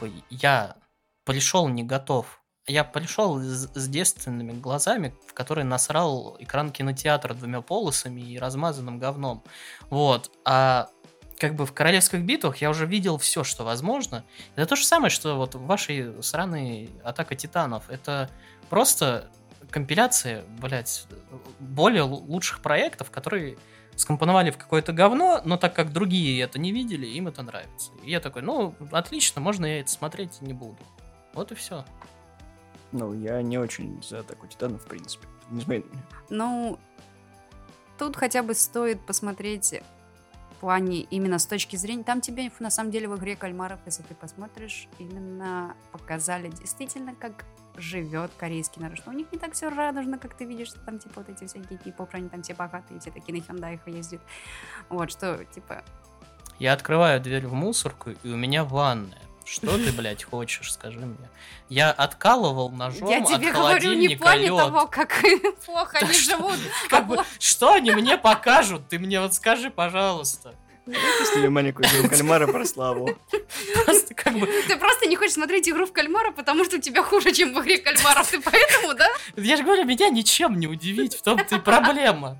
Бы 0.00 0.12
я 0.30 0.76
пришел 1.24 1.68
не 1.68 1.82
готов. 1.82 2.42
Я 2.66 2.82
пришел 2.82 3.38
с, 3.38 3.70
с 3.74 3.88
девственными 3.88 4.52
глазами, 4.52 5.14
в 5.26 5.34
которые 5.34 5.64
насрал 5.64 6.36
экран 6.40 6.72
кинотеатра 6.72 7.34
двумя 7.34 7.60
полосами 7.60 8.20
и 8.20 8.38
размазанным 8.38 8.98
говном. 8.98 9.44
Вот. 9.88 10.32
А 10.44 10.88
как 11.38 11.54
бы 11.54 11.66
в 11.66 11.72
королевских 11.72 12.22
битвах 12.22 12.58
я 12.58 12.70
уже 12.70 12.86
видел 12.86 13.18
все, 13.18 13.44
что 13.44 13.64
возможно. 13.64 14.24
Это 14.56 14.66
то 14.66 14.76
же 14.76 14.84
самое, 14.84 15.10
что 15.10 15.36
вот 15.36 15.54
в 15.54 15.64
вашей 15.66 16.22
сраной 16.22 16.90
Атака 17.04 17.34
Титанов. 17.34 17.88
Это 17.90 18.30
просто 18.68 19.30
компиляция, 19.70 20.44
блядь, 20.60 21.06
более 21.58 22.02
лу- 22.02 22.24
лучших 22.26 22.60
проектов, 22.60 23.10
которые 23.10 23.58
скомпоновали 23.96 24.50
в 24.50 24.58
какое-то 24.58 24.92
говно, 24.92 25.40
но 25.44 25.56
так 25.56 25.74
как 25.74 25.92
другие 25.92 26.40
это 26.42 26.58
не 26.58 26.72
видели, 26.72 27.06
им 27.06 27.28
это 27.28 27.42
нравится. 27.42 27.92
И 28.04 28.10
я 28.10 28.20
такой, 28.20 28.42
ну, 28.42 28.74
отлично, 28.92 29.40
можно 29.40 29.66
я 29.66 29.80
это 29.80 29.90
смотреть 29.90 30.40
не 30.42 30.52
буду. 30.52 30.78
Вот 31.34 31.52
и 31.52 31.54
все. 31.54 31.84
Ну, 32.92 33.12
я 33.12 33.42
не 33.42 33.58
очень 33.58 34.02
за 34.02 34.20
атаку 34.20 34.46
титанов, 34.46 34.82
в 34.82 34.86
принципе. 34.86 35.26
Не 35.50 35.64
меня. 35.66 35.84
Ну, 36.30 36.78
тут 37.98 38.16
хотя 38.16 38.42
бы 38.42 38.54
стоит 38.54 39.04
посмотреть 39.04 39.74
в 40.52 40.60
плане 40.60 41.00
именно 41.02 41.38
с 41.38 41.46
точки 41.46 41.76
зрения... 41.76 42.04
Там 42.04 42.20
тебе, 42.20 42.50
на 42.58 42.70
самом 42.70 42.90
деле, 42.90 43.08
в 43.08 43.16
игре 43.18 43.36
кальмаров, 43.36 43.80
если 43.86 44.02
ты 44.02 44.14
посмотришь, 44.14 44.88
именно 44.98 45.74
показали 45.92 46.48
действительно, 46.48 47.14
как 47.14 47.44
живет 47.78 48.30
корейский 48.36 48.80
народ. 48.82 48.98
Что 48.98 49.10
у 49.10 49.12
них 49.12 49.26
не 49.32 49.38
так 49.38 49.52
все 49.52 49.68
радужно, 49.68 50.18
как 50.18 50.34
ты 50.34 50.44
видишь, 50.44 50.68
что 50.68 50.80
там, 50.80 50.98
типа, 50.98 51.20
вот 51.20 51.28
эти 51.28 51.46
всякие 51.46 51.78
кей-поп, 51.78 52.08
они 52.12 52.28
там 52.28 52.42
все 52.42 52.54
богатые, 52.54 53.00
все 53.00 53.10
такие 53.10 53.38
на 53.38 53.44
хендаях 53.44 53.86
ездят. 53.86 54.20
Вот, 54.88 55.10
что, 55.10 55.44
типа, 55.44 55.82
Я 56.58 56.72
открываю 56.72 57.20
дверь 57.20 57.46
в 57.46 57.54
мусорку, 57.54 58.10
и 58.10 58.28
у 58.28 58.36
меня 58.36 58.64
ванная. 58.64 59.22
Что 59.46 59.78
ты, 59.78 59.92
блядь, 59.92 60.24
хочешь, 60.24 60.72
скажи 60.72 60.98
мне. 60.98 61.28
Я 61.68 61.92
откалывал 61.92 62.68
ножом 62.70 63.08
я 63.08 63.18
от 63.18 63.28
тебе 63.28 63.52
говорю 63.52 63.92
не 63.94 64.16
плане 64.16 64.48
того, 64.48 64.88
как 64.88 65.22
плохо 65.64 65.98
Да 66.00 66.06
они 66.06 66.12
что 66.14 66.36
живут, 66.36 66.58
Как 66.88 67.00
а 67.00 67.02
бы, 67.04 67.14
плохо- 67.14 67.28
что 67.38 67.74
они 67.74 67.92
мне 67.92 68.18
покажут? 68.18 68.88
Ты 68.88 68.98
мне 68.98 69.20
вот 69.20 69.34
скажи, 69.34 69.70
пожалуйста. 69.70 70.56
Снимем 70.86 71.52
маленькую 71.52 71.88
игру 71.88 72.08
кальмара 72.08 72.46
про 72.46 72.64
славу. 72.64 73.18
Просто 73.84 74.14
как 74.14 74.34
бы... 74.34 74.46
Ты 74.46 74.76
просто 74.76 75.06
не 75.06 75.16
хочешь 75.16 75.34
смотреть 75.34 75.68
игру 75.68 75.84
в 75.86 75.92
кальмара, 75.92 76.30
потому 76.30 76.64
что 76.64 76.76
у 76.76 76.80
тебя 76.80 77.02
хуже, 77.02 77.32
чем 77.32 77.52
в 77.54 77.60
игре 77.62 77.78
кальмаров. 77.78 78.30
Ты 78.30 78.40
поэтому, 78.40 78.94
да? 78.94 79.08
Я 79.36 79.56
же 79.56 79.64
говорю, 79.64 79.84
меня 79.84 80.08
ничем 80.08 80.60
не 80.60 80.68
удивить, 80.68 81.16
в 81.16 81.22
том-то 81.22 81.56
и 81.56 81.58
проблема. 81.58 82.38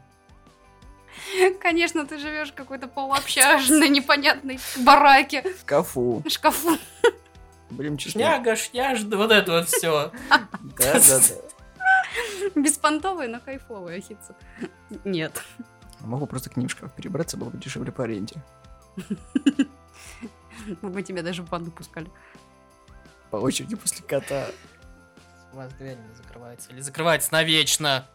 Конечно, 1.61 2.07
ты 2.07 2.18
живешь 2.18 2.51
в 2.51 2.55
какой-то 2.55 2.86
полуобщажной, 2.86 3.88
непонятной 3.88 4.61
бараке, 4.76 5.44
шкафу. 5.61 6.22
Будем 7.68 7.99
честны. 7.99 8.20
Шняга, 8.20 8.55
шняжда, 8.55 9.16
вот 9.16 9.32
это 9.32 9.53
вот 9.53 9.68
все. 9.68 10.12
Да-да-да. 10.78 11.34
Беспонтовая, 12.55 13.26
но 13.26 13.40
кайфовая 13.40 14.01
хитса. 14.01 14.36
Нет. 15.05 15.42
Могу 16.07 16.27
просто 16.27 16.51
к 16.51 16.57
ним 16.57 16.69
в 16.69 16.71
шкаф 16.71 16.93
перебраться, 16.95 17.37
было 17.37 17.51
бы 17.51 17.59
дешевле 17.59 17.91
по 17.91 18.05
аренде. 18.05 18.37
Мы 20.83 20.91
бы 20.91 21.03
тебя 21.03 21.23
даже 21.23 21.43
в 21.43 21.49
банду 21.49 21.71
пускали. 21.71 22.11
По 23.31 23.37
очереди 23.37 23.77
после 23.77 24.05
кота. 24.07 24.47
У 25.53 25.57
вас 25.57 25.73
дверь 25.75 25.99
не 25.99 26.15
закрывается. 26.15 26.71
Или 26.71 26.81
закрывается 26.81 27.33
навечно. 27.33 28.07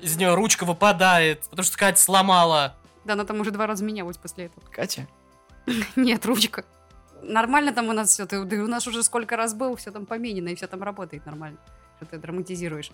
Из 0.00 0.16
нее 0.16 0.34
ручка 0.34 0.64
выпадает, 0.64 1.42
потому 1.48 1.64
что 1.64 1.76
Катя 1.76 2.00
сломала. 2.00 2.76
Да, 3.04 3.12
она 3.14 3.24
там 3.24 3.40
уже 3.40 3.50
два 3.50 3.66
раза 3.66 3.84
менялась 3.84 4.16
после 4.16 4.46
этого. 4.46 4.64
Катя? 4.70 5.06
Нет, 5.96 6.26
ручка. 6.26 6.64
Нормально 7.22 7.72
там 7.72 7.88
у 7.88 7.92
нас 7.92 8.10
все. 8.10 8.26
Ты, 8.26 8.44
ты 8.46 8.62
у 8.62 8.66
нас 8.66 8.86
уже 8.86 9.02
сколько 9.02 9.36
раз 9.36 9.54
был, 9.54 9.76
все 9.76 9.90
там 9.90 10.06
поменено, 10.06 10.48
и 10.48 10.54
все 10.54 10.66
там 10.66 10.82
работает 10.82 11.24
нормально. 11.24 11.58
Что 11.96 12.06
ты 12.06 12.18
драматизируешь. 12.18 12.90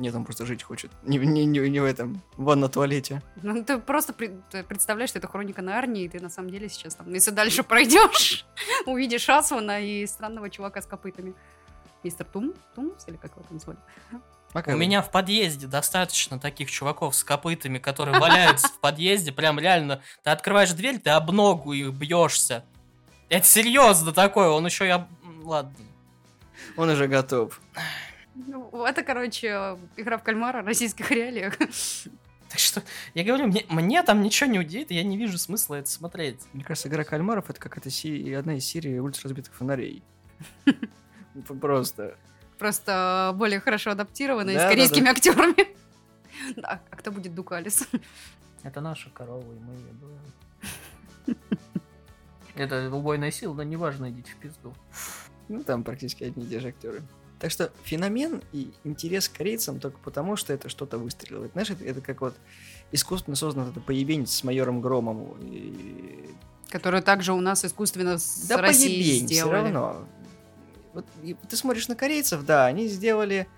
Нет, 0.00 0.14
он 0.14 0.24
просто 0.24 0.46
жить 0.46 0.62
хочет. 0.62 0.90
Не, 1.02 1.18
не, 1.18 1.44
не, 1.44 1.60
не 1.68 1.78
в 1.80 1.84
этом. 1.84 2.22
Вон 2.38 2.58
на 2.60 2.68
туалете. 2.68 3.22
Ну, 3.42 3.62
ты 3.62 3.78
просто 3.78 4.12
при- 4.14 4.40
ты 4.50 4.62
представляешь, 4.64 5.10
что 5.10 5.18
это 5.18 5.28
хроника 5.28 5.60
Нарнии, 5.62 6.04
и 6.04 6.08
ты 6.08 6.18
на 6.20 6.30
самом 6.30 6.50
деле 6.50 6.68
сейчас 6.70 6.94
там, 6.94 7.12
если 7.12 7.30
дальше 7.30 7.62
пройдешь, 7.70 8.46
увидишь 8.86 9.28
Асвана 9.28 9.80
и 9.80 10.06
странного 10.06 10.48
чувака 10.50 10.80
с 10.80 10.86
копытами. 10.86 11.34
Мистер 12.02 12.24
Тум? 12.26 12.54
Тумс 12.74 13.04
или 13.08 13.16
как 13.16 13.32
его 13.36 13.44
там 13.46 13.60
звали? 13.60 13.78
Пока 14.54 14.72
У 14.72 14.76
меня 14.78 15.02
в 15.02 15.10
подъезде 15.12 15.66
достаточно 15.66 16.38
таких 16.40 16.70
чуваков 16.70 17.14
с 17.14 17.22
копытами, 17.22 17.78
которые 17.78 18.18
валяются 18.18 18.68
в 18.68 18.78
подъезде. 18.80 19.30
Прям 19.32 19.60
реально, 19.60 20.00
ты 20.24 20.30
открываешь 20.30 20.72
дверь, 20.72 20.98
ты 20.98 21.10
об 21.10 21.30
ногу 21.30 21.72
их 21.74 21.92
бьешься. 21.92 22.64
Это 23.28 23.46
серьезно 23.46 24.12
такое, 24.12 24.48
он 24.48 24.64
еще 24.64 24.86
и 24.86 24.90
об... 24.90 25.02
М, 25.22 25.46
Ладно. 25.46 25.74
Он 26.76 26.88
уже 26.88 27.06
готов. 27.06 27.60
Ну, 28.46 28.84
это, 28.84 29.02
короче, 29.02 29.78
игра 29.96 30.18
в 30.18 30.22
кальмара 30.22 30.62
в 30.62 30.66
российских 30.66 31.10
реалиях. 31.10 31.56
Так 31.58 32.58
что, 32.58 32.82
я 33.14 33.22
говорю, 33.22 33.46
мне, 33.46 33.64
мне 33.68 34.02
там 34.02 34.22
ничего 34.22 34.50
не 34.50 34.58
удивит, 34.58 34.90
я 34.90 35.04
не 35.04 35.16
вижу 35.16 35.38
смысла 35.38 35.76
это 35.76 35.88
смотреть. 35.88 36.40
Мне 36.52 36.64
кажется, 36.64 36.88
игра 36.88 37.04
кальмаров 37.04 37.48
это 37.48 37.60
какая-то 37.60 37.90
си- 37.90 38.32
одна 38.34 38.54
из 38.56 38.64
серий 38.64 38.98
улиц 38.98 39.22
разбитых 39.24 39.54
фонарей. 39.54 40.02
Ну, 41.32 41.42
Просто. 41.42 42.16
Просто 42.58 43.32
более 43.36 43.60
хорошо 43.60 43.92
адаптированная, 43.92 44.54
Да, 44.54 44.66
с 44.66 44.70
корейскими 44.70 45.08
актерами. 45.08 45.68
Да, 46.56 46.80
а 46.90 46.96
кто 46.96 47.12
будет 47.12 47.34
Дукалис? 47.36 47.86
Это 48.64 48.80
наша 48.80 49.10
корова, 49.10 49.40
и 49.42 49.58
мы 49.60 49.74
ее 49.74 49.92
доим. 51.26 51.36
Это 52.56 52.90
убойная 52.94 53.30
сила, 53.30 53.54
но 53.54 53.62
неважно, 53.62 54.10
идите 54.10 54.32
в 54.32 54.36
пизду. 54.36 54.74
Ну, 55.48 55.62
там 55.62 55.84
практически 55.84 56.24
одни 56.24 56.44
и 56.44 56.48
те 56.48 56.58
же 56.60 56.68
актеры. 56.68 57.02
Так 57.40 57.50
что 57.50 57.72
феномен 57.84 58.42
и 58.52 58.70
интерес 58.84 59.28
к 59.28 59.38
корейцам 59.38 59.80
только 59.80 59.98
потому, 59.98 60.36
что 60.36 60.52
это 60.52 60.68
что-то 60.68 60.98
выстреливает. 60.98 61.52
Знаешь, 61.52 61.70
это, 61.70 61.82
это 61.84 62.00
как 62.02 62.20
вот 62.20 62.34
искусственно 62.92 63.34
создан 63.34 63.70
это 63.70 63.80
поебенец 63.80 64.30
с 64.30 64.44
майором 64.44 64.82
Громом. 64.82 65.36
И... 65.40 66.28
Которую 66.68 67.02
также 67.02 67.32
у 67.32 67.40
нас 67.40 67.64
искусственно 67.64 68.18
с 68.18 68.46
Да 68.46 68.58
Россией 68.58 69.02
поебень, 69.02 69.26
все 69.26 69.34
сделали. 69.36 69.54
равно. 69.54 70.06
Вот 70.92 71.06
ты 71.48 71.56
смотришь 71.56 71.88
на 71.88 71.96
корейцев, 71.96 72.44
да, 72.44 72.66
они 72.66 72.88
сделали 72.88 73.46
де- 73.46 73.48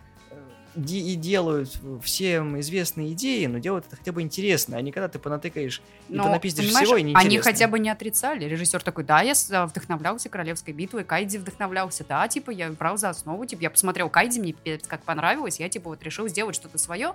и 0.74 1.14
делают 1.16 1.78
всем 2.02 2.58
известные 2.60 3.12
идеи, 3.12 3.46
но 3.46 3.58
делают 3.58 3.86
это 3.86 3.96
хотя 3.96 4.12
бы 4.12 4.22
интересно, 4.22 4.76
а 4.76 4.80
не 4.80 4.92
когда 4.92 5.08
ты 5.08 5.18
понатыкаешь 5.18 5.82
и 6.08 6.14
Но, 6.14 6.24
понапиздишь 6.24 6.66
всего 6.66 6.96
и 6.96 7.02
неинтересно. 7.02 7.28
Они 7.28 7.38
хотя 7.38 7.68
бы 7.68 7.78
не 7.78 7.90
отрицали. 7.90 8.46
Режиссер 8.46 8.82
такой, 8.82 9.04
да, 9.04 9.20
я 9.20 9.34
а, 9.50 9.66
вдохновлялся 9.66 10.28
Королевской 10.28 10.72
битвой, 10.72 11.04
Кайдзи 11.04 11.38
вдохновлялся, 11.38 12.04
да, 12.08 12.26
типа, 12.28 12.50
я 12.50 12.70
брал 12.70 12.96
за 12.96 13.10
основу, 13.10 13.44
типа, 13.44 13.62
я 13.62 13.70
посмотрел 13.70 14.08
Кайдзи, 14.08 14.40
мне 14.40 14.54
как 14.86 15.02
понравилось, 15.02 15.60
я, 15.60 15.68
типа, 15.68 15.90
вот 15.90 16.02
решил 16.02 16.28
сделать 16.28 16.54
что-то 16.54 16.78
свое, 16.78 17.14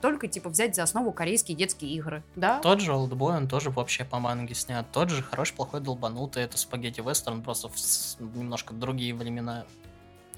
только, 0.00 0.28
типа, 0.28 0.50
взять 0.50 0.74
за 0.74 0.82
основу 0.82 1.12
корейские 1.12 1.56
детские 1.56 1.92
игры, 1.92 2.22
да? 2.34 2.60
Тот 2.60 2.80
же 2.80 2.92
Олдбой, 2.92 3.36
он 3.36 3.48
тоже 3.48 3.70
вообще 3.70 4.04
по 4.04 4.18
манге 4.18 4.54
снят. 4.54 4.86
Тот 4.92 5.10
же 5.10 5.22
хороший, 5.22 5.54
плохой, 5.54 5.80
долбанутый. 5.80 6.42
Это 6.42 6.58
спагетти 6.58 7.00
вестерн, 7.00 7.42
просто 7.42 7.68
в 7.68 8.36
немножко 8.36 8.74
другие 8.74 9.14
времена. 9.14 9.64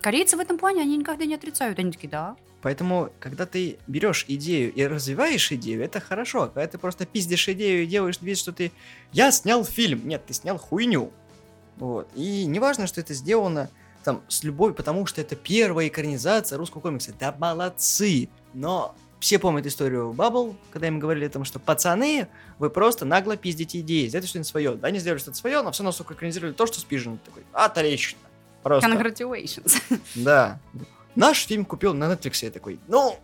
Корейцы 0.00 0.36
в 0.36 0.40
этом 0.40 0.58
плане, 0.58 0.82
они 0.82 0.96
никогда 0.96 1.24
не 1.24 1.34
отрицают, 1.34 1.78
они 1.78 1.90
такие, 1.90 2.08
да. 2.08 2.36
Поэтому, 2.60 3.10
когда 3.20 3.46
ты 3.46 3.78
берешь 3.86 4.24
идею 4.26 4.72
и 4.72 4.84
развиваешь 4.84 5.52
идею, 5.52 5.84
это 5.84 6.00
хорошо. 6.00 6.42
А 6.42 6.48
Когда 6.48 6.66
ты 6.66 6.78
просто 6.78 7.06
пиздишь 7.06 7.48
идею 7.48 7.84
и 7.84 7.86
делаешь 7.86 8.18
вид, 8.20 8.36
что 8.36 8.52
ты 8.52 8.72
«Я 9.12 9.30
снял 9.30 9.64
фильм!» 9.64 10.08
Нет, 10.08 10.26
ты 10.26 10.34
снял 10.34 10.58
хуйню. 10.58 11.12
Вот. 11.76 12.08
И 12.16 12.44
неважно, 12.46 12.88
что 12.88 13.00
это 13.00 13.14
сделано 13.14 13.70
там 14.02 14.22
с 14.28 14.42
любовью, 14.42 14.74
потому 14.74 15.06
что 15.06 15.20
это 15.20 15.36
первая 15.36 15.86
экранизация 15.86 16.58
русского 16.58 16.80
комикса. 16.80 17.14
Да 17.18 17.34
молодцы! 17.38 18.28
Но 18.54 18.96
все 19.20 19.38
помнят 19.38 19.66
историю 19.66 20.12
Баббл, 20.12 20.56
когда 20.70 20.88
им 20.88 20.98
говорили 20.98 21.26
о 21.26 21.30
том, 21.30 21.44
что 21.44 21.58
пацаны, 21.58 22.28
вы 22.58 22.70
просто 22.70 23.04
нагло 23.04 23.36
пиздите 23.36 23.80
идеи, 23.80 24.08
сделайте 24.08 24.28
что-нибудь 24.28 24.48
свое. 24.48 24.74
Да, 24.74 24.88
они 24.88 24.98
сделали 24.98 25.18
что-то 25.18 25.36
свое, 25.36 25.62
но 25.62 25.72
все 25.72 25.90
сука, 25.92 26.14
экранизировали 26.14 26.54
то, 26.54 26.66
что 26.66 26.80
спижен. 26.80 27.18
Такой, 27.18 27.44
отлично. 27.52 28.18
Просто. 28.62 28.90
Congratulations. 28.90 29.80
Да. 30.14 30.60
Наш 31.18 31.46
фильм 31.46 31.64
купил 31.64 31.94
на 31.94 32.04
Netflix, 32.04 32.44
я 32.44 32.50
такой, 32.52 32.78
ну, 32.86 33.18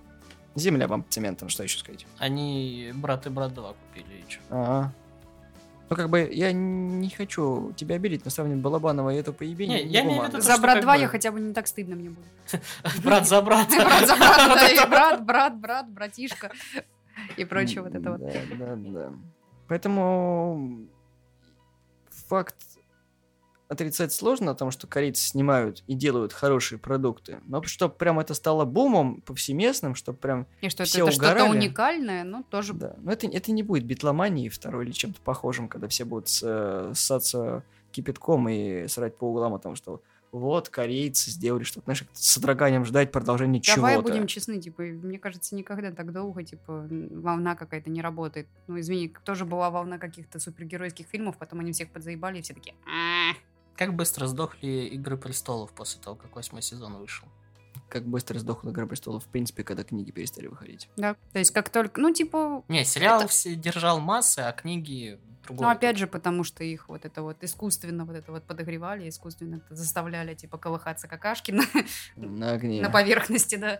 земля 0.57 0.89
вам 0.89 1.05
цементом, 1.09 1.49
что 1.49 1.63
еще 1.63 1.79
сказать. 1.79 2.05
Они 2.19 2.91
брат 2.93 3.25
и 3.27 3.31
брат 3.31 3.55
2 3.55 3.73
купили. 3.73 4.15
и 4.19 4.29
чё? 4.29 4.41
Ага. 4.51 4.93
Ну, 5.89 5.97
как 5.97 6.11
бы, 6.11 6.29
я 6.33 6.51
не 6.53 7.09
хочу 7.11 7.73
тебя 7.77 7.95
обидеть, 7.95 8.25
но 8.25 8.33
сравнивать 8.33 8.63
Балабанова 8.63 9.11
и 9.11 9.17
это 9.17 9.33
поебение 9.33 9.85
Не, 9.85 9.91
я 9.91 10.03
имею 10.03 10.23
в 10.23 10.27
виду, 10.27 10.41
За 10.41 10.59
брат 10.59 10.75
как 10.75 10.83
2 10.83 10.95
бы- 10.95 11.01
я 11.03 11.07
хотя 11.07 11.31
бы 11.31 11.39
не 11.41 11.55
так 11.55 11.69
стыдно 11.69 11.95
мне 11.95 12.11
будет. 12.11 12.63
Брат 13.05 13.29
за 13.29 13.41
брата. 13.41 13.77
Брат 13.77 14.09
за 14.09 14.15
и 14.85 14.89
брат, 14.89 15.25
брат, 15.25 15.57
брат, 15.57 15.89
братишка 15.89 16.51
и 17.37 17.45
прочее 17.45 17.83
вот 17.83 17.95
это 17.95 18.11
вот. 18.11 18.21
Да, 18.21 18.33
да, 18.59 18.75
да. 18.77 19.13
Поэтому 19.69 20.89
факт 22.29 22.57
отрицать 23.69 24.12
сложно 24.12 24.51
о 24.51 24.55
том, 24.55 24.71
что 24.71 24.87
корейцы 24.87 25.23
снимают 25.23 25.83
и 25.87 25.95
делают 25.95 26.33
хорошие 26.33 26.79
продукты. 26.79 27.41
Но 27.47 27.62
чтобы 27.62 27.95
прям 27.95 28.19
это 28.21 28.35
стало 28.35 28.65
бумом 28.65 29.21
повсеместным, 29.23 29.95
чтобы 29.95 30.19
прям... 30.19 30.47
И 30.61 30.69
что 30.69 30.83
это, 30.83 30.91
Все 30.91 31.03
это 31.05 31.12
что-то 31.12 31.33
угорали. 31.33 31.59
уникальное, 31.59 32.25
ну, 32.25 32.43
тоже 32.43 32.75
Да. 32.75 32.95
Но 32.99 33.12
это, 33.12 33.27
это 33.27 33.53
не 33.53 33.62
будет 33.62 33.85
битломанией 33.85 34.49
второй 34.49 34.85
или 34.85 34.93
чем-то 34.93 35.21
похожим, 35.23 35.69
когда 35.69 35.89
все 35.89 36.05
будут 36.05 36.29
с- 36.29 36.93
ссаться 36.95 37.62
кипятком 37.93 38.49
и 38.49 38.87
срать 38.89 39.17
по 39.17 39.25
углам 39.25 39.55
о 39.55 39.59
том, 39.59 39.77
что 39.77 40.03
вот 40.33 40.69
корейцы 40.69 41.31
сделали 41.31 41.62
что-то, 41.62 41.85
знаешь, 41.85 42.05
с 42.12 42.33
содроганием 42.33 42.85
ждать 42.85 43.12
продолжения 43.12 43.62
Давай 43.77 43.95
чего-то. 43.95 44.09
будем 44.11 44.27
честны, 44.27 44.61
типа, 44.61 44.83
мне 44.83 45.21
кажется, 45.21 45.55
никогда 45.55 45.93
так 45.93 46.12
долго, 46.12 46.43
типа, 46.43 46.89
волна 46.91 47.55
какая-то 47.55 47.89
не 47.89 48.03
работает. 48.03 48.49
Ну, 48.67 48.81
извини, 48.81 49.15
тоже 49.25 49.45
была 49.45 49.71
волна 49.71 49.99
каких-то 49.99 50.41
супергеройских 50.41 51.07
фильмов, 51.07 51.37
потом 51.39 51.61
они 51.61 51.71
всех 51.71 51.89
подзаебали, 51.91 52.39
и 52.41 52.43
все 52.43 52.53
такие, 52.53 52.75
«А, 52.85 53.33
Как 53.77 53.95
быстро 53.95 54.27
сдохли 54.27 54.87
Игры 54.93 55.16
престолов 55.16 55.72
после 55.72 56.01
того, 56.01 56.16
как 56.16 56.35
восьмой 56.37 56.62
сезон 56.62 56.97
вышел. 56.97 57.27
Как 57.89 58.05
быстро 58.07 58.39
сдохла 58.39 58.70
«Игра 58.70 58.87
престолов», 58.87 59.25
в 59.25 59.29
принципе, 59.29 59.62
когда 59.64 59.85
книги 59.85 60.11
перестали 60.11 60.47
выходить. 60.47 60.89
Да, 60.97 61.14
то 61.33 61.39
есть 61.39 61.51
как 61.51 61.68
только, 61.70 62.01
ну, 62.01 62.12
типа, 62.12 62.64
Не, 62.68 62.85
сериал 62.85 63.20
Это- 63.20 63.29
все 63.29 63.55
держал 63.55 64.01
массы, 64.01 64.41
а 64.41 64.53
книги 64.53 65.18
другое. 65.47 65.66
ну, 65.68 65.72
опять 65.72 65.97
же, 65.99 66.07
потому 66.07 66.45
что 66.45 66.64
их 66.64 66.89
вот 66.89 67.05
это 67.05 67.22
вот 67.22 67.43
искусственно 67.43 68.05
вот 68.05 68.16
это 68.16 68.33
вот 68.33 68.45
подогревали, 68.45 69.09
искусственно 69.09 69.57
это 69.57 69.75
заставляли, 69.77 70.35
типа, 70.35 70.57
колыхаться 70.59 71.09
какашки 71.09 71.51
на, 71.53 71.62
На 72.16 72.53
огне. 72.53 72.81
на 72.83 72.91
поверхности, 72.91 73.57
да. 73.57 73.79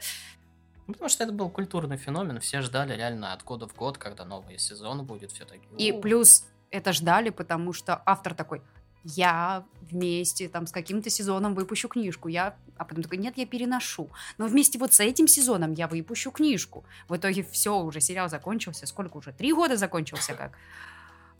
Ну, 0.87 0.93
потому 0.93 1.09
что 1.09 1.25
это 1.25 1.33
был 1.33 1.49
культурный 1.49 1.97
феномен, 1.97 2.41
все 2.41 2.61
ждали 2.61 2.95
реально 2.95 3.33
от 3.33 3.43
года 3.43 3.67
в 3.67 3.75
год, 3.75 3.97
когда 3.97 4.25
новый 4.25 4.59
сезон 4.59 5.05
будет, 5.07 5.33
все 5.33 5.45
такие. 5.45 5.67
И 5.79 5.99
плюс 5.99 6.45
это 6.71 6.93
ждали, 6.93 7.31
потому 7.31 7.73
что 7.73 8.03
автор 8.05 8.35
такой, 8.35 8.61
я 9.05 9.65
вместе 9.91 10.49
там 10.49 10.67
с 10.67 10.73
каким-то 10.73 11.11
сезоном 11.11 11.55
выпущу 11.55 11.89
книжку, 11.89 12.29
я, 12.29 12.57
а 12.77 12.85
потом 12.85 13.03
такой, 13.03 13.19
нет, 13.19 13.35
я 13.37 13.47
переношу, 13.47 14.11
но 14.39 14.47
вместе 14.47 14.79
вот 14.79 14.95
с 14.95 15.01
этим 15.01 15.29
сезоном 15.29 15.73
я 15.73 15.87
выпущу 15.87 16.31
книжку. 16.31 16.85
В 17.09 17.17
итоге 17.17 17.45
все, 17.45 17.79
уже 17.79 18.01
сериал 18.01 18.29
закончился, 18.29 18.87
сколько 18.87 19.19
уже, 19.19 19.33
три 19.33 19.53
года 19.53 19.77
закончился 19.77 20.35
как? 20.35 20.53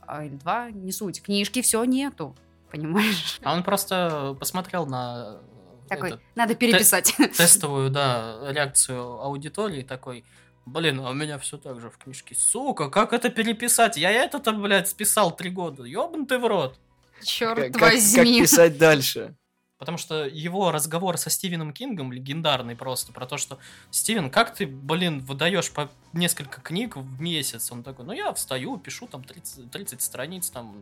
А, 0.01 0.23
Или 0.23 0.35
два, 0.35 0.69
не 0.69 0.91
суть, 0.91 1.21
книжки 1.21 1.61
все 1.61 1.83
нету, 1.83 2.35
понимаешь? 2.71 3.39
А 3.43 3.53
он 3.53 3.63
просто 3.63 4.37
посмотрел 4.39 4.85
на 4.85 5.39
э, 5.85 5.89
Такой, 5.89 6.09
этот, 6.09 6.21
надо 6.35 6.55
переписать. 6.55 7.15
тестовую, 7.37 7.89
да, 7.89 8.37
реакцию 8.51 9.19
аудитории, 9.21 9.81
такой, 9.81 10.23
блин, 10.67 10.99
а 10.99 11.09
у 11.09 11.13
меня 11.13 11.39
все 11.39 11.57
так 11.57 11.81
же 11.81 11.89
в 11.89 11.97
книжке. 11.97 12.35
Сука, 12.35 12.91
как 12.91 13.13
это 13.13 13.29
переписать? 13.29 13.97
Я 13.97 14.11
это-то, 14.11 14.51
блядь, 14.53 14.87
списал 14.87 15.35
три 15.35 15.49
года. 15.49 15.83
Ёбнутый 15.83 16.37
в 16.37 16.45
рот. 16.45 16.79
Черт 17.23 17.55
Как, 17.57 17.71
как- 17.73 17.81
как 17.81 17.91
возьми. 17.93 18.41
писать 18.41 18.77
дальше? 18.77 19.35
Потому 19.77 19.97
что 19.97 20.25
его 20.25 20.71
разговор 20.71 21.17
со 21.17 21.29
Стивеном 21.29 21.73
Кингом 21.73 22.13
легендарный 22.13 22.77
просто, 22.77 23.11
про 23.11 23.25
то, 23.25 23.37
что 23.37 23.59
Стивен, 23.91 24.29
как 24.29 24.55
ты, 24.55 24.65
блин, 24.65 25.19
выдаешь 25.19 25.69
по 25.69 25.91
несколько 26.13 26.61
книг 26.61 26.95
в 26.95 27.21
месяц? 27.21 27.69
Он 27.73 27.83
такой, 27.83 28.05
ну 28.05 28.13
я 28.13 28.31
встаю, 28.33 28.77
пишу 28.77 29.07
там 29.07 29.21
30, 29.23 29.69
30 29.69 30.01
страниц 30.01 30.49
там, 30.49 30.81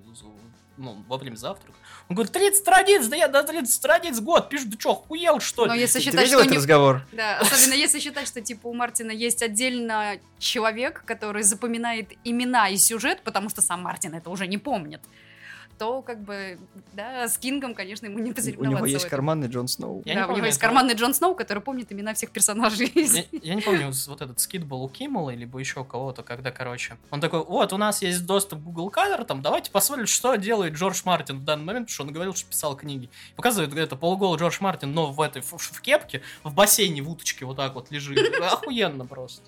ну, 0.78 1.04
во 1.08 1.18
время 1.18 1.36
завтрака. 1.38 1.74
Он 2.08 2.16
говорит, 2.16 2.34
30 2.34 2.60
страниц, 2.60 3.08
да 3.08 3.16
я 3.16 3.28
до 3.28 3.42
30 3.44 3.74
страниц 3.74 4.20
в 4.20 4.24
год 4.24 4.50
пишу, 4.50 4.70
ты 4.70 4.78
чё, 4.78 4.92
охуел 4.92 5.40
что 5.40 5.66
Но 5.66 5.74
ли? 5.74 5.82
если 5.82 5.98
Ты 5.98 6.06
считать, 6.06 6.26
видел 6.26 6.38
что 6.38 6.42
этот 6.42 6.52
не- 6.52 6.58
разговор? 6.58 7.02
Да, 7.14 7.40
особенно 7.40 7.74
если 7.74 8.00
считать, 8.00 8.28
что 8.28 8.42
типа 8.42 8.68
у 8.68 8.74
Мартина 8.76 9.12
есть 9.12 9.42
отдельно 9.42 10.20
человек, 10.38 11.04
который 11.06 11.42
запоминает 11.42 12.12
имена 12.24 12.70
и 12.70 12.78
сюжет, 12.78 13.22
потому 13.24 13.50
что 13.50 13.64
сам 13.64 13.82
Мартин 13.82 14.14
это 14.14 14.30
уже 14.30 14.46
не 14.46 14.60
помнит, 14.60 15.02
то 15.78 16.02
как 16.02 16.22
бы, 16.22 16.60
да, 16.94 17.28
с 17.28 17.38
Кингом, 17.38 17.74
конечно, 17.74 18.06
ему 18.06 18.20
не 18.20 18.32
У 18.32 18.34
позаниматься. 18.34 18.70
него 18.70 18.84
в 18.84 18.86
есть 18.86 19.08
карманный 19.08 19.48
Джон 19.48 19.68
Сноу. 19.68 20.02
Я 20.06 20.16
да, 20.16 20.28
не 20.28 20.34
у 20.34 20.36
него 20.38 20.46
есть 20.46 20.60
карманный 20.60 20.94
Джон 20.94 21.14
Сноу, 21.14 21.36
который 21.36 21.62
помнит 21.62 21.92
имена 21.92 22.14
всех 22.14 22.32
персонажей. 22.32 22.92
Я, 22.96 23.24
я 23.32 23.56
не 23.56 23.62
помню, 23.62 23.92
вот 24.08 24.22
этот 24.22 24.40
скид 24.40 24.66
был 24.66 24.84
у 24.84 24.90
Киммела, 24.90 25.32
либо 25.32 25.60
еще 25.60 25.82
у 25.82 25.86
кого-то, 25.86 26.24
когда, 26.24 26.52
короче, 26.52 26.98
он 27.12 27.22
такой, 27.22 27.44
вот, 27.44 27.74
у 27.74 27.78
нас 27.78 28.02
есть 28.02 28.26
доступ 28.26 28.60
к 28.60 28.64
Google 28.64 28.90
кадрам, 28.90 29.42
давайте 29.42 29.72
посмотрим, 29.72 30.08
что 30.08 30.36
делает 30.36 30.74
Джордж 30.74 31.02
Мартин 31.06 31.40
в 31.40 31.44
данный 31.44 31.66
момент, 31.66 31.88
потому 31.88 31.94
что 31.94 32.04
он 32.04 32.14
говорил, 32.14 32.36
что 32.36 32.50
писал 32.50 32.76
книги. 32.76 33.10
Показывает 33.36 33.72
где-то 33.72 33.96
полуголый 33.96 34.40
Джордж 34.40 34.58
Мартин, 34.60 34.94
но 34.94 35.12
в 35.12 35.22
этой, 35.22 35.42
в, 35.42 35.52
в 35.54 35.82
кепке, 35.82 36.22
в 36.44 36.54
бассейне, 36.54 37.02
в 37.02 37.10
уточке 37.10 37.46
вот 37.46 37.58
так 37.58 37.76
вот 37.76 37.92
лежит. 37.92 38.18
Охуенно 38.42 39.06
просто. 39.06 39.44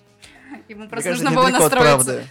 Ему 0.68 0.82
Мне 0.82 0.88
просто 0.88 1.10
кажется, 1.10 1.24
нужно 1.24 1.40
было 1.40 1.48
настроиться. 1.48 2.24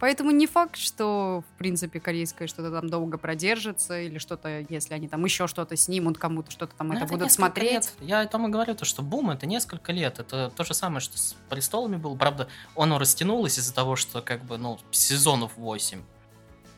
Поэтому 0.00 0.32
не 0.32 0.46
факт, 0.46 0.76
что, 0.76 1.44
в 1.54 1.58
принципе, 1.58 2.00
корейское 2.00 2.48
что-то 2.48 2.70
там 2.70 2.90
долго 2.90 3.16
продержится, 3.16 4.00
или 4.00 4.18
что-то, 4.18 4.64
если 4.68 4.92
они 4.92 5.08
там 5.08 5.24
еще 5.24 5.46
что-то 5.46 5.76
снимут, 5.76 6.18
кому-то 6.18 6.50
что-то 6.50 6.74
там 6.76 6.88
Ну, 6.88 6.94
это 6.96 7.06
будут 7.06 7.32
смотреть. 7.32 7.72
лет. 7.72 7.92
Я 8.00 8.20
о 8.20 8.26
том 8.26 8.46
и 8.46 8.50
говорю, 8.50 8.74
то, 8.74 8.84
что 8.84 9.02
бум 9.02 9.30
это 9.30 9.46
несколько 9.46 9.92
лет. 9.92 10.18
Это 10.18 10.50
то 10.54 10.64
же 10.64 10.74
самое, 10.74 11.00
что 11.00 11.16
с 11.16 11.36
престолами 11.48 11.96
было. 11.96 12.16
Правда, 12.16 12.48
оно 12.76 12.98
растянулось 12.98 13.58
из-за 13.58 13.72
того, 13.72 13.96
что 13.96 14.20
как 14.20 14.44
бы, 14.44 14.58
ну, 14.58 14.78
сезонов 14.90 15.52
8. 15.56 16.02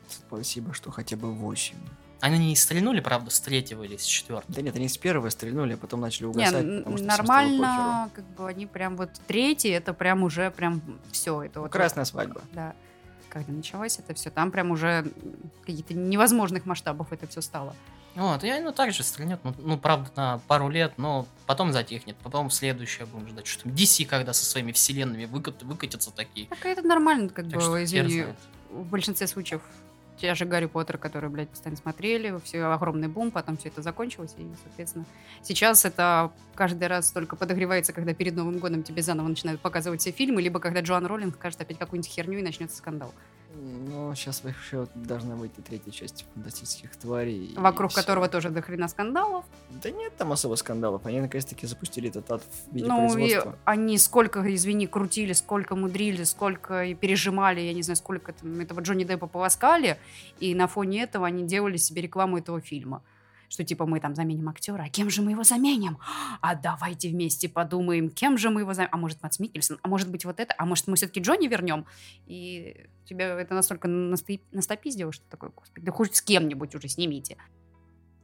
Спасибо, 0.09 0.73
что 0.75 0.91
хотя 0.91 1.17
бы 1.17 1.33
8. 1.33 1.75
Они 2.21 2.39
не 2.39 2.57
стрельнули, 2.57 3.01
правда, 3.01 3.31
с 3.31 3.41
третьего 3.41 3.83
или 3.83 3.97
с 3.97 4.05
четвертого. 4.05 4.55
Да 4.55 4.63
нет, 4.63 4.75
они 4.77 4.89
с 4.89 4.97
первого 4.97 5.29
стрельнули, 5.31 5.75
а 5.75 5.77
потом 5.77 6.01
начали 6.01 6.25
Не, 6.25 6.31
угасать, 6.31 6.65
н- 6.65 6.79
потому 6.79 6.97
что 6.97 7.07
нормально, 7.07 8.11
как 8.15 8.25
бы 8.37 8.49
они 8.49 8.67
прям 8.67 8.97
вот 8.97 9.11
третий, 9.27 9.69
это 9.69 9.93
прям 9.93 10.23
уже 10.23 10.51
прям 10.51 10.81
все, 11.13 11.43
это 11.43 11.49
похеру. 11.55 11.63
вот 11.65 11.73
Красная 11.73 12.05
свадьба. 12.05 12.41
да. 12.53 12.75
Когда 13.29 13.53
началось 13.53 13.99
это 13.99 14.15
все, 14.15 14.31
там 14.31 14.51
прям 14.51 14.71
уже 14.71 15.13
каких-то 15.65 15.95
невозможных 15.95 16.67
масштабов 16.67 17.13
это 17.13 17.27
все 17.27 17.41
стало. 17.41 17.75
Вот, 18.15 18.43
и 18.45 18.61
ну 18.61 18.73
так 18.73 18.93
же 18.93 19.03
стрельнет, 19.03 19.41
ну, 19.45 19.55
ну, 19.59 19.77
правда, 19.79 20.11
на 20.17 20.39
пару 20.49 20.71
лет, 20.71 20.95
но 20.97 21.27
потом 21.45 21.73
затихнет, 21.73 22.17
потом 22.17 22.51
следующее 22.51 23.05
будем 23.05 23.29
ждать. 23.29 23.47
Что 23.47 23.65
там 23.65 23.73
DC 23.73 24.07
когда 24.07 24.33
со 24.33 24.47
своими 24.47 24.73
вселенными 24.73 25.27
выкат- 25.27 25.63
выкатятся 25.63 26.11
такие. 26.11 26.47
Так 26.47 26.65
это 26.65 26.83
нормально, 26.83 27.29
как 27.29 27.51
Так 27.51 27.61
бы, 27.61 27.85
извини, 27.85 28.25
в 28.71 28.85
большинстве 28.85 29.27
случаев 29.27 29.61
те 30.21 30.35
же 30.35 30.45
Гарри 30.45 30.67
Поттер, 30.67 30.99
которые, 30.99 31.31
блядь, 31.31 31.49
постоянно 31.49 31.77
смотрели, 31.77 32.39
все 32.45 32.63
огромный 32.65 33.09
бум, 33.09 33.31
потом 33.31 33.57
все 33.57 33.69
это 33.69 33.83
закончилось, 33.83 34.35
и, 34.39 34.47
соответственно, 34.63 35.05
сейчас 35.43 35.85
это 35.85 36.33
каждый 36.55 36.89
раз 36.89 37.11
только 37.13 37.37
подогревается, 37.37 37.93
когда 37.93 38.15
перед 38.15 38.35
Новым 38.35 38.59
годом 38.59 38.83
тебе 38.83 39.03
заново 39.03 39.29
начинают 39.29 39.61
показывать 39.61 40.01
все 40.01 40.11
фильмы, 40.11 40.43
либо 40.43 40.61
когда 40.61 40.81
Джоан 40.81 41.07
Роллинг 41.07 41.35
скажет 41.37 41.61
опять 41.61 41.79
какую-нибудь 41.79 42.11
херню 42.11 42.39
и 42.39 42.43
начнется 42.43 42.77
скандал, 42.77 43.13
Ну, 43.77 44.15
сейчас 44.15 44.43
вообще 44.45 44.87
должна 44.95 45.37
выйти 45.37 45.61
третья 45.61 45.91
часть 45.91 46.25
фантастических 46.35 46.97
тварей. 46.97 47.55
вокруг 47.57 47.93
которого 47.93 48.29
тоже 48.29 48.51
до 48.51 48.63
хрена 48.63 48.89
скандалов. 48.89 49.45
Да 49.83 49.91
нет 49.91 50.17
там 50.17 50.33
особо 50.33 50.55
скандалов. 50.57 51.05
Они 51.07 51.21
наконец-таки 51.21 51.67
запустили 51.67 52.09
этот 52.09 52.31
ад 52.31 52.43
в 52.43 52.75
виде 52.75 52.87
Ну, 52.87 53.07
и 53.07 53.13
производства. 53.13 53.59
они 53.65 53.99
сколько, 53.99 54.55
извини, 54.55 54.87
крутили, 54.87 55.33
сколько 55.33 55.77
мудрили, 55.77 56.25
сколько 56.25 56.85
и 56.85 56.95
пережимали, 56.95 57.61
я 57.61 57.73
не 57.75 57.83
знаю, 57.83 57.97
сколько 57.97 58.33
там 58.33 58.61
этого 58.61 58.81
Джонни 58.81 59.05
Деппа 59.05 59.27
полоскали, 59.27 59.99
и 60.41 60.55
на 60.55 60.67
фоне 60.67 61.03
этого 61.03 61.27
они 61.27 61.45
делали 61.45 61.77
себе 61.77 62.03
рекламу 62.03 62.39
этого 62.39 62.61
фильма. 62.61 63.03
Что 63.49 63.65
типа 63.65 63.87
мы 63.87 64.01
там 64.01 64.15
заменим 64.15 64.49
актера, 64.49 64.85
а 64.85 64.89
кем 64.89 65.11
же 65.11 65.23
мы 65.23 65.33
его 65.33 65.45
заменим? 65.45 65.99
А 66.41 66.55
давайте 66.55 67.09
вместе 67.09 67.49
подумаем, 67.49 68.11
кем 68.11 68.39
же 68.39 68.51
мы 68.51 68.61
его 68.61 68.75
заменим? 68.75 68.95
А 68.95 68.97
может, 68.97 69.23
Матс 69.23 69.39
Миккельсон? 69.39 69.79
А 69.83 69.89
может 69.89 70.11
быть, 70.11 70.25
вот 70.25 70.41
это? 70.41 70.55
А 70.59 70.67
может, 70.67 70.87
мы 70.87 70.97
все-таки 70.97 71.21
Джонни 71.21 71.49
вернем? 71.49 71.87
И 72.27 72.87
тебя 73.05 73.39
это 73.39 73.55
настолько 73.55 73.89
настопиздило, 73.89 75.13
что 75.13 75.25
такое, 75.29 75.51
господи, 75.51 75.85
да 75.85 75.93
хоть 75.93 76.17
с 76.17 76.23
кем-нибудь 76.23 76.75
уже 76.75 76.89
снимите. 76.89 77.37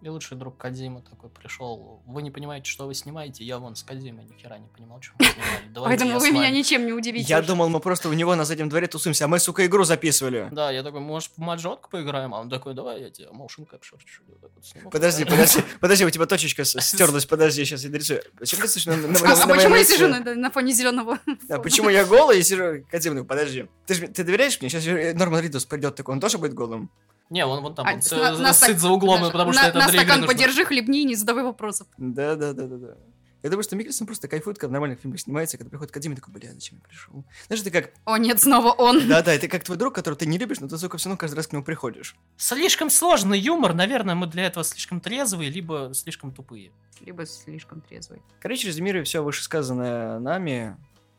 И 0.03 0.09
лучший 0.09 0.37
друг 0.37 0.57
Кадима 0.59 1.01
такой 1.01 1.31
пришел. 1.31 2.03
Вы 2.07 2.23
не 2.23 2.33
понимаете, 2.33 2.69
что 2.69 2.87
вы 2.87 2.95
снимаете? 2.95 3.45
Я 3.45 3.59
вон 3.59 3.77
с 3.77 3.85
Кадимой 3.85 4.25
ни 4.25 4.37
хера 4.37 4.59
не 4.59 4.67
понимал, 4.67 5.01
что 5.01 5.15
вы 5.17 5.25
снимали. 5.27 5.75
Поэтому 5.75 6.19
вы 6.19 6.31
меня 6.31 6.49
вами». 6.49 6.57
ничем 6.57 6.85
не 6.87 6.93
удивите. 6.93 7.27
Я 7.29 7.41
думал, 7.41 7.69
мы 7.69 7.79
просто 7.79 8.09
у 8.09 8.13
него 8.13 8.35
на 8.35 8.45
заднем 8.45 8.69
дворе 8.69 8.89
тусуемся, 8.89 9.27
а 9.27 9.29
мы, 9.29 9.39
сука, 9.39 9.65
игру 9.65 9.85
записывали. 9.85 10.49
Да, 10.51 10.73
я 10.73 10.83
такой, 10.83 10.99
может, 10.99 11.31
в 11.37 11.39
маджотку 11.39 11.89
поиграем? 11.89 12.35
А 12.35 12.41
он 12.41 12.51
такой, 12.51 12.75
давай 12.75 13.01
я 13.01 13.11
тебе 13.11 13.29
motion 13.29 13.65
capture 13.65 13.97
чуть-чуть. 13.99 14.91
Подожди, 14.91 15.25
подожди, 15.25 15.61
подожди, 15.81 16.05
у 16.05 16.11
тебя 16.11 16.27
точечка 16.27 16.65
стерлась, 16.65 17.25
подожди, 17.25 17.65
сейчас 17.65 17.85
я 17.85 17.91
дорисую. 17.91 18.23
На- 18.41 19.33
А, 19.33 19.47
почему 19.47 19.77
я 19.77 19.85
сижу 19.85 20.09
на, 20.09 20.51
фоне 20.51 20.73
зеленого? 20.73 21.19
А 21.49 21.59
почему 21.61 21.91
я 21.91 22.05
голый 22.05 22.41
и 22.41 22.43
сижу? 22.43 22.85
Кадим, 22.91 23.25
подожди. 23.25 23.69
Ты, 23.87 24.25
доверяешь 24.25 24.61
мне? 24.61 24.69
Сейчас 24.69 25.15
Норман 25.17 25.43
Ридус 25.43 25.65
придет 25.65 25.95
такой, 25.95 26.15
он 26.15 26.21
тоже 26.21 26.39
будет 26.39 26.55
голым? 26.55 26.91
Не, 27.33 27.47
он 27.47 27.63
вон 27.63 27.75
там, 27.75 27.87
А, 27.87 27.95
он 27.95 28.03
с- 28.03 28.13
сы- 28.13 28.17
на- 28.39 28.53
сыт 28.53 28.77
стак- 28.77 28.79
за 28.79 28.91
углом, 28.91 29.21
Даша, 29.21 29.33
потому 29.33 29.53
на- 29.53 29.59
что 29.59 29.69
это 29.69 29.79
на 29.79 29.87
для 29.89 29.95
игры 29.95 30.05
стакан 30.05 30.21
нужно. 30.21 30.35
подержи, 30.35 30.65
хлебни 30.67 31.01
и 31.01 31.05
не 31.05 31.15
задавай 31.15 31.43
вопросов. 31.45 31.87
Да, 31.97 32.37
да, 32.37 32.53
да, 32.53 32.67
да, 32.67 32.77
да. 32.77 32.95
Я 33.43 33.51
думаю, 33.51 33.65
что 33.65 33.75
Микельсон 33.75 34.07
просто 34.07 34.29
кайфует, 34.29 34.57
когда 34.59 34.69
в 34.69 34.73
нормальных 34.73 35.01
фильмах 35.01 35.19
снимается, 35.19 35.57
когда 35.59 35.71
приходит 35.71 35.93
Кадим 35.93 36.13
и 36.13 36.15
такой, 36.17 36.33
бля, 36.33 36.53
зачем 36.53 36.79
я 36.79 36.89
пришел? 36.89 37.25
Знаешь, 37.49 37.63
это 37.63 37.71
как, 37.73 37.91
О, 38.05 38.17
нет, 38.17 38.41
снова 38.41 38.71
он. 38.71 39.09
да-да, 39.09 39.33
это 39.35 39.49
как 39.49 39.65
твой 39.65 39.77
друг, 39.79 39.95
которого 39.95 40.17
ты 40.17 40.27
не 40.27 40.39
любишь, 40.39 40.61
но 40.61 40.69
ты, 40.69 40.79
сука, 40.79 40.97
все 40.99 41.09
равно 41.09 41.17
каждый 41.19 41.35
раз 41.37 41.49
к 41.49 41.53
нему 41.53 41.65
приходишь. 41.65 42.15
Слишком 42.37 42.89
сложный 42.91 43.41
юмор, 43.41 43.75
наверное, 43.75 44.15
мы 44.15 44.27
для 44.29 44.45
этого 44.47 44.63
слишком 44.63 45.01
трезвые, 45.01 45.51
либо 45.51 45.91
слишком 45.95 46.33
тупые. 46.33 46.71
Либо 47.01 47.27
слишком 47.27 47.81
трезвый. 47.81 48.23
Короче, 48.41 48.69
резюмируя 48.69 49.03
все 49.03 49.23
вышесказанное 49.25 50.21
нами, 50.21 50.77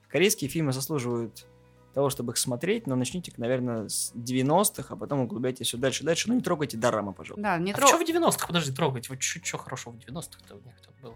корейские 0.09 0.49
фильмы 0.49 0.71
заслуживают 0.71 1.45
того, 1.93 2.09
чтобы 2.09 2.31
их 2.33 2.37
смотреть, 2.37 2.87
но 2.87 2.95
начните, 2.95 3.31
наверное, 3.37 3.87
с 3.87 4.11
90-х, 4.15 4.93
а 4.93 4.97
потом 4.97 5.21
углубляйтесь 5.21 5.67
все 5.67 5.77
дальше 5.77 6.03
и 6.03 6.05
дальше. 6.05 6.27
Ну, 6.27 6.35
не 6.35 6.41
трогайте 6.41 6.77
дорамы, 6.77 7.13
пожалуйста. 7.13 7.41
Да, 7.41 7.57
не 7.57 7.71
А 7.71 7.75
тро- 7.75 7.87
что 7.87 7.97
в 7.97 8.01
90-х? 8.07 8.47
Подожди, 8.47 8.71
трогать. 8.73 9.09
Вот 9.09 9.21
что 9.21 9.57
хорошего 9.57 9.93
в 9.93 9.97
90-х-то 9.97 10.55
у 10.55 10.59
них 10.61 10.81
там 10.81 10.93
было? 11.01 11.15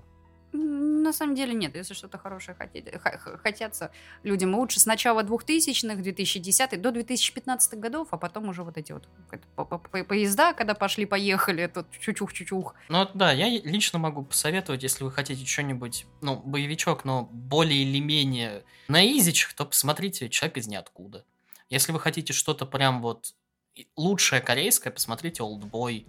На 0.57 1.13
самом 1.13 1.35
деле 1.35 1.53
нет, 1.53 1.75
если 1.75 1.93
что-то 1.93 2.17
хорошее 2.17 2.55
хотеть, 2.57 2.85
хотятся 3.43 3.91
людям 4.23 4.55
лучше 4.55 4.79
с 4.79 4.85
начала 4.85 5.21
2000-х, 5.21 6.01
2010 6.01 6.81
до 6.81 6.91
2015 6.91 7.79
годов, 7.79 8.07
а 8.11 8.17
потом 8.17 8.49
уже 8.49 8.63
вот 8.63 8.77
эти 8.77 8.91
вот 8.91 9.07
поезда, 10.07 10.53
когда 10.53 10.73
пошли-поехали, 10.73 11.67
тут 11.67 11.85
чучух-чучух. 11.99 12.73
Ну 12.89 13.09
да, 13.13 13.31
я 13.31 13.47
лично 13.49 13.99
могу 13.99 14.23
посоветовать, 14.23 14.83
если 14.83 15.03
вы 15.03 15.11
хотите 15.11 15.45
что-нибудь, 15.45 16.05
ну, 16.21 16.37
боевичок, 16.37 17.05
но 17.05 17.29
более 17.31 17.83
или 17.83 17.99
менее 17.99 18.63
на 18.87 19.05
изичах, 19.05 19.53
то 19.53 19.65
посмотрите 19.65 20.29
«Человек 20.29 20.57
из 20.57 20.67
ниоткуда». 20.67 21.23
Если 21.69 21.91
вы 21.91 21.99
хотите 21.99 22.33
что-то 22.33 22.65
прям 22.65 23.01
вот 23.01 23.33
лучшее 23.95 24.41
корейское, 24.41 24.91
посмотрите 24.91 25.43
«Олдбой». 25.43 26.07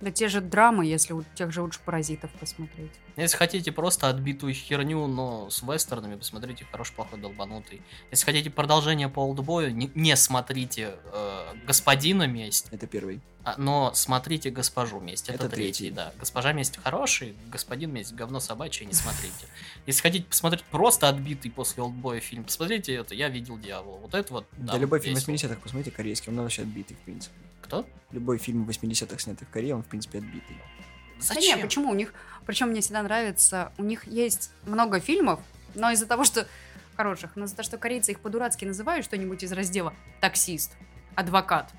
Да 0.00 0.10
те 0.10 0.28
же 0.28 0.40
драмы, 0.40 0.86
если 0.86 1.12
у 1.12 1.22
тех 1.34 1.52
же 1.52 1.60
лучше 1.62 1.78
паразитов 1.84 2.30
посмотреть. 2.32 2.90
Если 3.16 3.36
хотите 3.36 3.70
просто 3.70 4.08
отбитую 4.08 4.54
херню, 4.54 5.06
но 5.06 5.50
с 5.50 5.62
вестернами, 5.62 6.16
посмотрите 6.16 6.64
«Хороший, 6.70 6.94
плохой, 6.94 7.18
долбанутый». 7.20 7.82
Если 8.10 8.24
хотите 8.24 8.48
продолжение 8.48 9.10
по 9.10 9.20
«Олдбою», 9.20 9.74
не, 9.74 9.90
не 9.94 10.16
смотрите 10.16 10.94
э, 11.12 11.54
«Господина 11.66 12.26
месть», 12.26 12.68
Это 12.70 12.86
первый. 12.86 13.20
а, 13.44 13.56
но 13.58 13.92
смотрите 13.94 14.48
«Госпожу 14.50 15.00
месть». 15.00 15.28
Это, 15.28 15.44
Это 15.46 15.48
третий, 15.54 15.78
третий. 15.78 15.90
да. 15.94 16.12
«Госпожа 16.18 16.52
месть» 16.54 16.78
хороший, 16.82 17.34
«Господин 17.48 17.92
месть» 17.92 18.14
говно 18.14 18.40
собачье, 18.40 18.86
не 18.86 18.94
смотрите. 18.94 19.46
Если 19.86 20.00
хотите 20.00 20.24
посмотреть 20.24 20.64
просто 20.64 21.10
отбитый 21.10 21.50
после 21.50 21.82
«Олдбоя» 21.82 22.20
фильм, 22.20 22.44
посмотрите 22.44 22.94
это 22.94 23.14
«Я 23.14 23.28
видел 23.28 23.58
дьявола». 23.58 23.98
Вот 23.98 24.14
это 24.14 24.32
вот, 24.32 24.46
Да, 24.56 24.72
да, 24.72 24.78
любой 24.78 25.00
фильм 25.00 25.16
весело. 25.16 25.34
80-х, 25.34 25.60
посмотрите, 25.62 25.94
корейский, 25.94 26.30
он 26.32 26.40
вообще 26.40 26.62
отбитый, 26.62 26.96
в 26.96 27.00
принципе. 27.00 27.34
Кто? 27.62 27.86
Любой 28.10 28.38
фильм 28.38 28.68
80-х, 28.68 29.18
снятый 29.18 29.46
в 29.46 29.50
Корее, 29.50 29.74
он, 29.74 29.82
в 29.82 29.86
принципе, 29.86 30.18
отбитый. 30.18 30.56
Да 31.28 31.34
не, 31.40 31.56
почему? 31.56 31.90
У 31.90 31.94
них, 31.94 32.14
причем 32.46 32.68
мне 32.68 32.80
всегда 32.80 33.02
нравится, 33.02 33.72
у 33.78 33.84
них 33.84 34.06
есть 34.06 34.50
много 34.64 35.00
фильмов, 35.00 35.40
но 35.74 35.90
из-за 35.90 36.06
того, 36.06 36.24
что 36.24 36.46
хороших, 36.96 37.32
но 37.36 37.44
из-за 37.44 37.56
того, 37.56 37.64
что 37.64 37.78
корейцы 37.78 38.12
их 38.12 38.20
по-дурацки 38.20 38.64
называют 38.64 39.04
что-нибудь 39.04 39.42
из 39.42 39.52
раздела 39.52 39.94
таксист, 40.20 40.72
адвокат, 41.14 41.70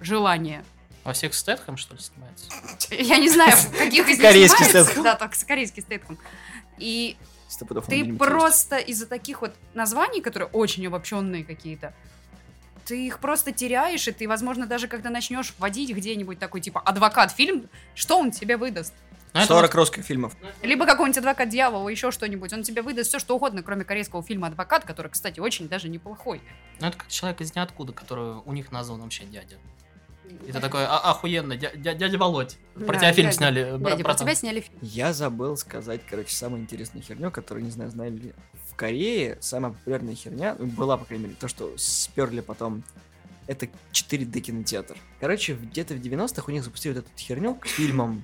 желание. 0.00 0.64
Во 1.04 1.12
всех 1.12 1.34
Стэтхэм, 1.34 1.76
что 1.76 1.94
ли, 1.94 2.00
снимается? 2.00 2.48
Я 2.90 3.18
не 3.18 3.28
знаю, 3.28 3.56
каких 3.78 4.08
из 4.08 4.18
них 4.18 4.22
Корейский. 4.22 4.64
Стэтхэм. 4.64 5.02
Да, 5.02 5.14
так, 5.14 5.32
корейский 5.46 5.82
стетком. 5.82 6.18
И 6.78 7.16
ты 7.88 8.14
просто 8.14 8.78
из-за 8.78 9.06
таких 9.06 9.40
вот 9.40 9.54
названий, 9.74 10.20
которые 10.20 10.48
очень 10.48 10.86
обобщенные 10.86 11.44
какие-то, 11.44 11.94
ты 12.86 13.06
их 13.06 13.18
просто 13.18 13.52
теряешь, 13.52 14.06
и 14.08 14.12
ты, 14.12 14.28
возможно, 14.28 14.66
даже 14.66 14.88
когда 14.88 15.10
начнешь 15.10 15.54
вводить 15.58 15.90
где-нибудь 15.90 16.38
такой, 16.38 16.60
типа, 16.60 16.80
адвокат 16.80 17.32
фильм, 17.32 17.68
что 17.94 18.18
он 18.18 18.30
тебе 18.30 18.56
выдаст? 18.56 18.94
Ну, 19.34 19.40
это 19.40 19.48
40 19.48 19.74
русских 19.74 20.02
фильмов. 20.04 20.34
Либо 20.62 20.86
какой-нибудь 20.86 21.18
адвокат 21.18 21.50
дьявола, 21.50 21.88
еще 21.90 22.10
что-нибудь. 22.10 22.52
Он 22.54 22.62
тебе 22.62 22.80
выдаст 22.80 23.10
все, 23.10 23.18
что 23.18 23.36
угодно, 23.36 23.62
кроме 23.62 23.84
корейского 23.84 24.22
фильма 24.22 24.46
Адвокат, 24.46 24.84
который, 24.84 25.08
кстати, 25.10 25.40
очень 25.40 25.68
даже 25.68 25.90
неплохой. 25.90 26.40
Ну, 26.80 26.86
это 26.86 26.96
как 26.96 27.08
человек 27.08 27.42
из 27.42 27.54
ниоткуда, 27.54 27.92
который 27.92 28.36
у 28.44 28.52
них 28.52 28.72
назван 28.72 29.02
вообще 29.02 29.24
дядя. 29.24 29.56
И 30.46 30.52
ты 30.52 30.58
такой, 30.58 30.84
а, 30.86 30.98
охуенно, 30.98 31.52
дя- 31.52 31.76
дя- 31.76 31.94
дядя 31.94 32.18
Володь. 32.18 32.56
Про 32.74 32.94
Да, 32.94 32.98
тебя 32.98 33.12
фильм 33.12 33.26
дядя. 33.28 33.36
сняли. 33.36 33.78
Дядя, 33.78 34.04
про 34.04 34.14
тебя 34.14 34.34
сняли 34.34 34.60
фильм. 34.60 34.78
Я 34.80 35.12
забыл 35.12 35.56
сказать, 35.56 36.00
короче, 36.08 36.34
самую 36.34 36.62
интересную 36.62 37.04
херню, 37.04 37.30
которую, 37.30 37.62
не 37.64 37.70
знаю, 37.70 37.90
знали 37.90 38.10
ли. 38.10 38.34
В 38.76 38.78
Корее 38.78 39.38
самая 39.40 39.72
популярная 39.72 40.14
херня, 40.14 40.54
ну, 40.58 40.66
была, 40.66 40.98
по 40.98 41.06
крайней 41.06 41.24
мере, 41.24 41.36
то, 41.40 41.48
что 41.48 41.72
сперли 41.78 42.42
потом, 42.42 42.82
это 43.46 43.68
4D 43.92 44.38
кинотеатр. 44.40 44.98
Короче, 45.18 45.54
где-то 45.54 45.94
в 45.94 45.96
90-х 45.96 46.42
у 46.46 46.50
них 46.50 46.62
запустили 46.62 46.92
вот 46.92 47.06
эту 47.06 47.08
херню 47.18 47.54
к 47.54 47.66
фильмам, 47.66 48.22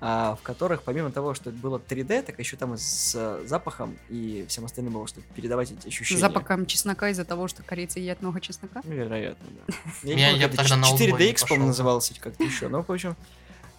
а, 0.00 0.34
в 0.34 0.42
которых, 0.42 0.82
помимо 0.82 1.12
того, 1.12 1.34
что 1.34 1.50
это 1.50 1.58
было 1.60 1.78
3D, 1.78 2.24
так 2.24 2.40
еще 2.40 2.56
там 2.56 2.74
и 2.74 2.76
с 2.76 3.12
э, 3.14 3.46
запахом 3.46 3.96
и 4.08 4.44
всем 4.48 4.64
остальным 4.64 4.94
было, 4.94 5.06
чтобы 5.06 5.28
передавать 5.32 5.70
эти 5.70 5.82
С 5.82 5.86
ощущения. 5.86 6.20
запахом 6.20 6.66
чеснока 6.66 7.10
из-за 7.10 7.24
того, 7.24 7.46
что 7.46 7.62
корейцы 7.62 8.00
едят 8.00 8.20
много 8.20 8.40
чеснока. 8.40 8.80
Ну, 8.82 8.92
вероятно, 8.94 9.46
да. 9.68 9.74
Я, 10.02 10.30
Я- 10.30 10.48
тогда 10.48 10.74
на 10.76 10.86
4DX, 10.86 10.90
Олдбой 10.90 11.28
не 11.28 11.34
по-моему, 11.34 11.66
назывался 11.68 12.14
как-то 12.18 12.42
еще. 12.42 12.66
Ну, 12.66 12.82
в 12.82 12.90
общем, 12.90 13.14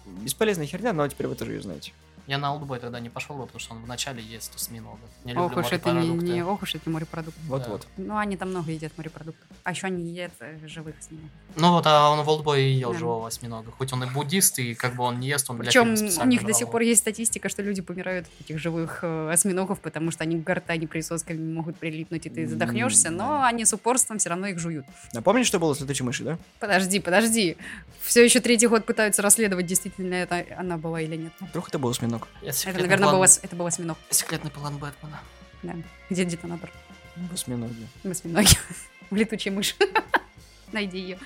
бесполезная 0.06 0.64
херня, 0.66 0.94
но 0.94 1.06
теперь 1.08 1.26
вы 1.26 1.34
тоже 1.34 1.52
ее 1.52 1.60
знаете. 1.60 1.92
Я 2.26 2.38
на 2.38 2.52
Олдбой 2.52 2.80
тогда 2.80 2.98
не 2.98 3.08
пошел 3.08 3.36
бы, 3.36 3.42
потому 3.42 3.60
что 3.60 3.74
он 3.74 3.82
вначале 3.82 4.22
ест 4.22 4.54
осьминога. 4.56 4.98
Не 5.24 5.34
Ох 5.34 5.50
люблю 5.50 5.64
уж 5.64 5.72
это 5.72 5.90
не, 5.90 5.94
морепродукты. 5.94 6.26
не, 6.32 6.42
ох 6.42 6.62
уж 6.62 6.74
эти 6.74 6.88
морепродукты. 6.88 7.40
Вот-вот. 7.46 7.86
Ну, 7.96 8.16
они 8.16 8.36
там 8.36 8.50
много 8.50 8.72
едят 8.72 8.92
морепродуктов. 8.96 9.46
А 9.62 9.70
еще 9.70 9.86
они 9.86 10.10
едят 10.10 10.32
э, 10.40 10.58
живых 10.66 10.98
осьминогов. 10.98 11.30
Ну 11.54 11.72
вот, 11.72 11.86
а 11.86 12.10
он 12.10 12.22
в 12.24 12.28
Олдбое 12.28 12.60
и 12.60 12.72
ел 12.72 12.92
Да. 12.92 12.98
живого 12.98 13.28
осьминога. 13.28 13.70
Хоть 13.70 13.92
он 13.92 14.02
и 14.04 14.10
буддист, 14.10 14.58
и 14.58 14.74
как 14.74 14.96
бы 14.96 15.04
он 15.04 15.20
не 15.20 15.28
ест, 15.28 15.48
он 15.50 15.56
для 15.58 15.66
Причем 15.66 15.94
у 16.20 16.26
них 16.26 16.44
до 16.44 16.52
сих 16.52 16.70
пор 16.70 16.80
есть 16.82 17.00
статистика, 17.00 17.48
что 17.48 17.62
люди 17.62 17.80
помирают 17.80 18.26
от 18.26 18.44
этих 18.44 18.58
живых 18.58 19.00
э, 19.02 19.30
осьминогов, 19.32 19.80
потому 19.80 20.10
что 20.10 20.24
они 20.24 20.40
к 20.40 20.44
гортани 20.44 20.86
присосками 20.86 21.38
могут 21.52 21.76
прилипнуть, 21.78 22.26
и 22.26 22.30
ты 22.30 22.46
задохнешься, 22.48 23.10
но 23.10 23.28
да. 23.28 23.46
они 23.46 23.64
с 23.64 23.72
упорством 23.72 24.18
все 24.18 24.30
равно 24.30 24.48
их 24.48 24.58
жуют. 24.58 24.84
Напомнишь, 25.12 25.46
что 25.46 25.60
было 25.60 25.74
с 25.74 25.80
летучей 25.80 26.04
мышью, 26.04 26.26
да? 26.26 26.38
Подожди, 26.58 26.98
подожди. 26.98 27.56
Все 28.02 28.24
еще 28.24 28.40
третий 28.40 28.66
год 28.66 28.84
пытаются 28.84 29.22
расследовать, 29.22 29.66
действительно 29.66 30.14
это 30.14 30.44
она 30.56 30.76
была 30.76 31.00
или 31.00 31.16
нет. 31.16 31.32
Вдруг 31.40 31.68
это 31.68 31.78
был 31.78 31.90
осьминог. 31.90 32.15
Это, 32.42 32.70
Это, 32.70 32.78
наверное, 32.80 32.98
план- 32.98 33.14
был, 33.16 33.20
ос- 33.22 33.40
это 33.42 33.56
был 33.56 33.66
осьминог. 33.66 33.98
Секретный 34.10 34.50
план 34.50 34.78
Бэтмена. 34.78 35.20
Да. 35.62 35.74
Где 36.10 36.24
детонатор? 36.24 36.70
В 37.16 37.32
осьминоге. 37.34 37.86
В 38.04 38.10
осьминоге. 38.10 38.56
В 39.10 39.14
летучей 39.16 39.50
мыши. 39.50 39.74
Найди 40.72 40.98
ее. 40.98 41.18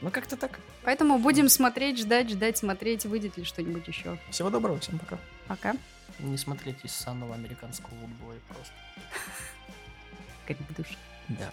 Ну, 0.00 0.10
как-то 0.10 0.36
так. 0.36 0.58
Поэтому 0.84 1.18
будем 1.18 1.48
смотреть, 1.48 1.98
ждать, 2.00 2.30
ждать, 2.30 2.56
смотреть, 2.58 3.04
выйдет 3.04 3.36
ли 3.36 3.44
что-нибудь 3.44 3.86
еще. 3.88 4.18
Всего 4.30 4.48
доброго, 4.50 4.78
всем 4.80 4.98
пока. 4.98 5.18
Пока. 5.46 5.74
Не 6.20 6.36
смотрите 6.38 6.88
санного 6.88 7.34
американского 7.34 7.90
Олдбоя 8.02 8.38
просто. 8.48 8.72
Как 10.46 10.56
в 10.58 10.74
душе. 10.74 10.94
Да. 11.28 11.52